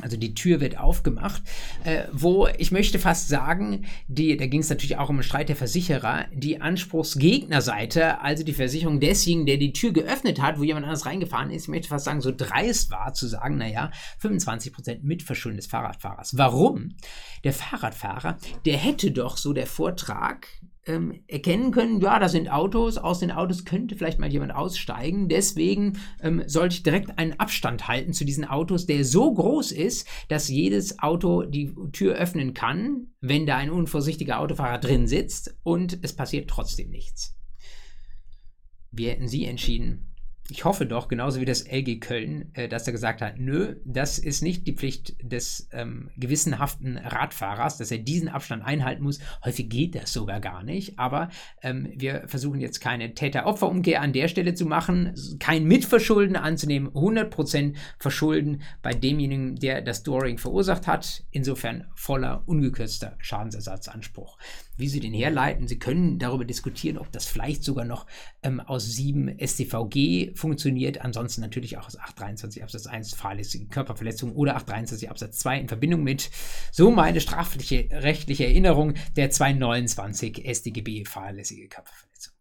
Also 0.00 0.16
die 0.16 0.34
Tür 0.34 0.60
wird 0.60 0.78
aufgemacht, 0.78 1.42
äh, 1.84 2.04
wo 2.12 2.48
ich 2.58 2.70
möchte 2.70 2.98
fast 2.98 3.28
sagen, 3.28 3.84
die, 4.06 4.36
da 4.36 4.46
ging 4.46 4.60
es 4.60 4.68
natürlich 4.68 4.96
auch 4.96 5.08
um 5.08 5.16
einen 5.16 5.22
Streit 5.22 5.48
der 5.48 5.56
Versicherer, 5.56 6.26
die 6.32 6.60
Anspruchsgegnerseite, 6.60 8.20
also 8.20 8.44
die 8.44 8.52
Versicherung 8.52 9.00
desjenigen, 9.00 9.46
der 9.46 9.56
die 9.56 9.72
Tür 9.72 9.92
geöffnet 9.92 10.40
hat, 10.40 10.58
wo 10.58 10.62
jemand 10.62 10.86
anders 10.86 11.06
reingefahren 11.06 11.50
ist, 11.50 11.64
ich 11.64 11.68
möchte 11.68 11.88
fast 11.88 12.04
sagen, 12.04 12.20
so 12.20 12.32
dreist 12.34 12.90
war 12.90 13.12
zu 13.12 13.26
sagen, 13.26 13.58
naja, 13.58 13.90
25% 14.22 15.00
Mitverschulden 15.02 15.56
des 15.56 15.66
Fahrradfahrers. 15.66 16.36
Warum? 16.36 16.94
Der 17.44 17.52
Fahrradfahrer, 17.52 18.38
der 18.64 18.76
hätte 18.76 19.10
doch, 19.10 19.36
so 19.36 19.52
der 19.52 19.66
Vortrag, 19.66 20.46
ähm, 20.86 21.22
erkennen 21.26 21.70
können, 21.70 22.00
ja, 22.00 22.18
da 22.18 22.28
sind 22.28 22.50
Autos, 22.50 22.98
aus 22.98 23.18
den 23.18 23.30
Autos 23.30 23.64
könnte 23.64 23.96
vielleicht 23.96 24.18
mal 24.18 24.32
jemand 24.32 24.54
aussteigen. 24.54 25.28
Deswegen 25.28 25.98
ähm, 26.22 26.42
sollte 26.46 26.76
ich 26.76 26.82
direkt 26.82 27.18
einen 27.18 27.38
Abstand 27.38 27.88
halten 27.88 28.12
zu 28.12 28.24
diesen 28.24 28.44
Autos, 28.44 28.86
der 28.86 29.04
so 29.04 29.32
groß 29.32 29.72
ist, 29.72 30.08
dass 30.28 30.48
jedes 30.48 30.98
Auto 30.98 31.42
die 31.42 31.74
Tür 31.92 32.14
öffnen 32.14 32.54
kann, 32.54 33.08
wenn 33.20 33.46
da 33.46 33.56
ein 33.56 33.70
unvorsichtiger 33.70 34.40
Autofahrer 34.40 34.78
drin 34.78 35.06
sitzt 35.06 35.56
und 35.62 35.98
es 36.02 36.14
passiert 36.14 36.48
trotzdem 36.48 36.90
nichts. 36.90 37.36
Wie 38.90 39.08
hätten 39.08 39.28
Sie 39.28 39.44
entschieden? 39.44 40.07
Ich 40.50 40.64
hoffe 40.64 40.86
doch, 40.86 41.08
genauso 41.08 41.40
wie 41.40 41.44
das 41.44 41.66
LG 41.66 42.00
Köln, 42.00 42.50
äh, 42.54 42.68
dass 42.68 42.86
er 42.86 42.92
gesagt 42.92 43.20
hat, 43.20 43.38
nö, 43.38 43.76
das 43.84 44.18
ist 44.18 44.42
nicht 44.42 44.66
die 44.66 44.72
Pflicht 44.72 45.14
des 45.22 45.68
ähm, 45.72 46.10
gewissenhaften 46.16 46.96
Radfahrers, 46.96 47.76
dass 47.76 47.90
er 47.90 47.98
diesen 47.98 48.28
Abstand 48.28 48.64
einhalten 48.64 49.02
muss. 49.02 49.18
Häufig 49.44 49.68
geht 49.68 49.94
das 49.94 50.12
sogar 50.12 50.40
gar 50.40 50.62
nicht, 50.62 50.98
aber 50.98 51.28
ähm, 51.62 51.92
wir 51.94 52.24
versuchen 52.28 52.60
jetzt 52.60 52.80
keine 52.80 53.12
Täter-Opfer-Umkehr 53.12 54.00
an 54.00 54.14
der 54.14 54.28
Stelle 54.28 54.54
zu 54.54 54.64
machen, 54.64 55.14
kein 55.38 55.64
Mitverschulden 55.64 56.36
anzunehmen, 56.36 56.88
100% 56.88 57.74
Verschulden 57.98 58.62
bei 58.80 58.94
demjenigen, 58.94 59.56
der 59.56 59.82
das 59.82 60.02
Doring 60.02 60.38
verursacht 60.38 60.86
hat. 60.86 61.24
Insofern 61.30 61.88
voller, 61.94 62.42
ungekürzter 62.46 63.16
Schadensersatzanspruch 63.18 64.38
wie 64.78 64.88
sie 64.88 65.00
den 65.00 65.12
herleiten. 65.12 65.68
Sie 65.68 65.78
können 65.78 66.18
darüber 66.18 66.44
diskutieren, 66.44 66.98
ob 66.98 67.12
das 67.12 67.26
vielleicht 67.26 67.64
sogar 67.64 67.84
noch 67.84 68.06
ähm, 68.42 68.60
aus 68.60 68.86
7 68.86 69.36
StVG 69.38 70.34
funktioniert. 70.34 71.02
Ansonsten 71.02 71.40
natürlich 71.40 71.76
auch 71.76 71.86
aus 71.86 71.98
823 71.98 72.62
Absatz 72.62 72.86
1 72.86 73.14
fahrlässige 73.14 73.66
Körperverletzung 73.66 74.32
oder 74.32 74.56
823 74.56 75.10
Absatz 75.10 75.38
2 75.40 75.60
in 75.60 75.68
Verbindung 75.68 76.02
mit, 76.02 76.30
so 76.72 76.90
meine 76.90 77.20
strafrechtliche 77.20 77.88
rechtliche 77.90 78.46
Erinnerung, 78.46 78.94
der 79.16 79.30
229 79.30 80.46
StGB 80.48 81.04
fahrlässige 81.04 81.68
Körperverletzung. 81.68 82.34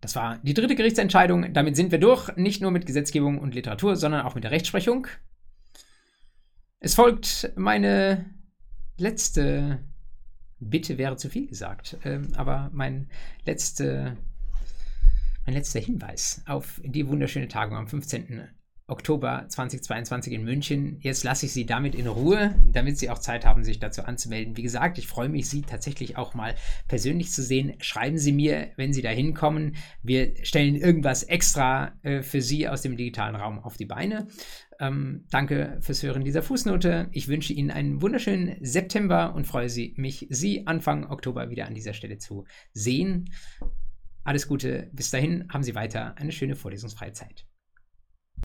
Das 0.00 0.16
war 0.16 0.38
die 0.42 0.54
dritte 0.54 0.76
Gerichtsentscheidung. 0.76 1.52
Damit 1.52 1.76
sind 1.76 1.92
wir 1.92 1.98
durch, 1.98 2.34
nicht 2.36 2.62
nur 2.62 2.70
mit 2.70 2.86
Gesetzgebung 2.86 3.38
und 3.38 3.54
Literatur, 3.54 3.96
sondern 3.96 4.22
auch 4.24 4.34
mit 4.34 4.44
der 4.44 4.50
Rechtsprechung. 4.50 5.06
Es 6.82 6.94
folgt 6.94 7.52
meine 7.56 8.24
letzte 8.96 9.80
Bitte 10.60 10.96
wäre 10.96 11.16
zu 11.16 11.28
viel 11.28 11.46
gesagt, 11.46 11.98
ähm, 12.04 12.28
aber 12.34 12.70
mein, 12.72 13.10
letzte, 13.44 14.16
mein 15.44 15.54
letzter 15.54 15.80
Hinweis 15.80 16.42
auf 16.46 16.80
die 16.84 17.06
wunderschöne 17.06 17.48
Tagung 17.48 17.76
am 17.76 17.86
15. 17.86 18.48
Oktober 18.86 19.46
2022 19.48 20.32
in 20.32 20.44
München. 20.44 20.98
Jetzt 21.00 21.22
lasse 21.22 21.46
ich 21.46 21.52
Sie 21.52 21.64
damit 21.64 21.94
in 21.94 22.06
Ruhe, 22.06 22.56
damit 22.72 22.98
Sie 22.98 23.08
auch 23.08 23.18
Zeit 23.18 23.46
haben, 23.46 23.62
sich 23.62 23.78
dazu 23.78 24.02
anzumelden. 24.02 24.56
Wie 24.56 24.62
gesagt, 24.62 24.98
ich 24.98 25.06
freue 25.06 25.28
mich, 25.28 25.48
Sie 25.48 25.62
tatsächlich 25.62 26.16
auch 26.16 26.34
mal 26.34 26.54
persönlich 26.88 27.30
zu 27.30 27.42
sehen. 27.42 27.74
Schreiben 27.80 28.18
Sie 28.18 28.32
mir, 28.32 28.72
wenn 28.76 28.92
Sie 28.92 29.02
da 29.02 29.10
hinkommen. 29.10 29.76
Wir 30.02 30.34
stellen 30.44 30.76
irgendwas 30.76 31.22
extra 31.22 31.92
äh, 32.02 32.22
für 32.22 32.42
Sie 32.42 32.68
aus 32.68 32.82
dem 32.82 32.96
digitalen 32.96 33.36
Raum 33.36 33.60
auf 33.60 33.76
die 33.76 33.86
Beine. 33.86 34.26
Ähm, 34.80 35.26
danke 35.30 35.76
fürs 35.82 36.02
Hören 36.02 36.24
dieser 36.24 36.42
Fußnote. 36.42 37.08
Ich 37.12 37.28
wünsche 37.28 37.52
Ihnen 37.52 37.70
einen 37.70 38.00
wunderschönen 38.00 38.56
September 38.64 39.34
und 39.34 39.46
freue 39.46 39.68
mich 39.96 40.26
Sie 40.30 40.66
Anfang 40.66 41.06
Oktober 41.10 41.50
wieder 41.50 41.66
an 41.66 41.74
dieser 41.74 41.92
Stelle 41.92 42.16
zu 42.16 42.46
sehen. 42.72 43.30
Alles 44.24 44.48
Gute, 44.48 44.88
bis 44.92 45.10
dahin 45.10 45.46
haben 45.50 45.62
Sie 45.62 45.74
weiter 45.74 46.16
eine 46.16 46.32
schöne 46.32 46.56
vorlesungsfreie 46.56 47.12
Zeit. 47.12 47.49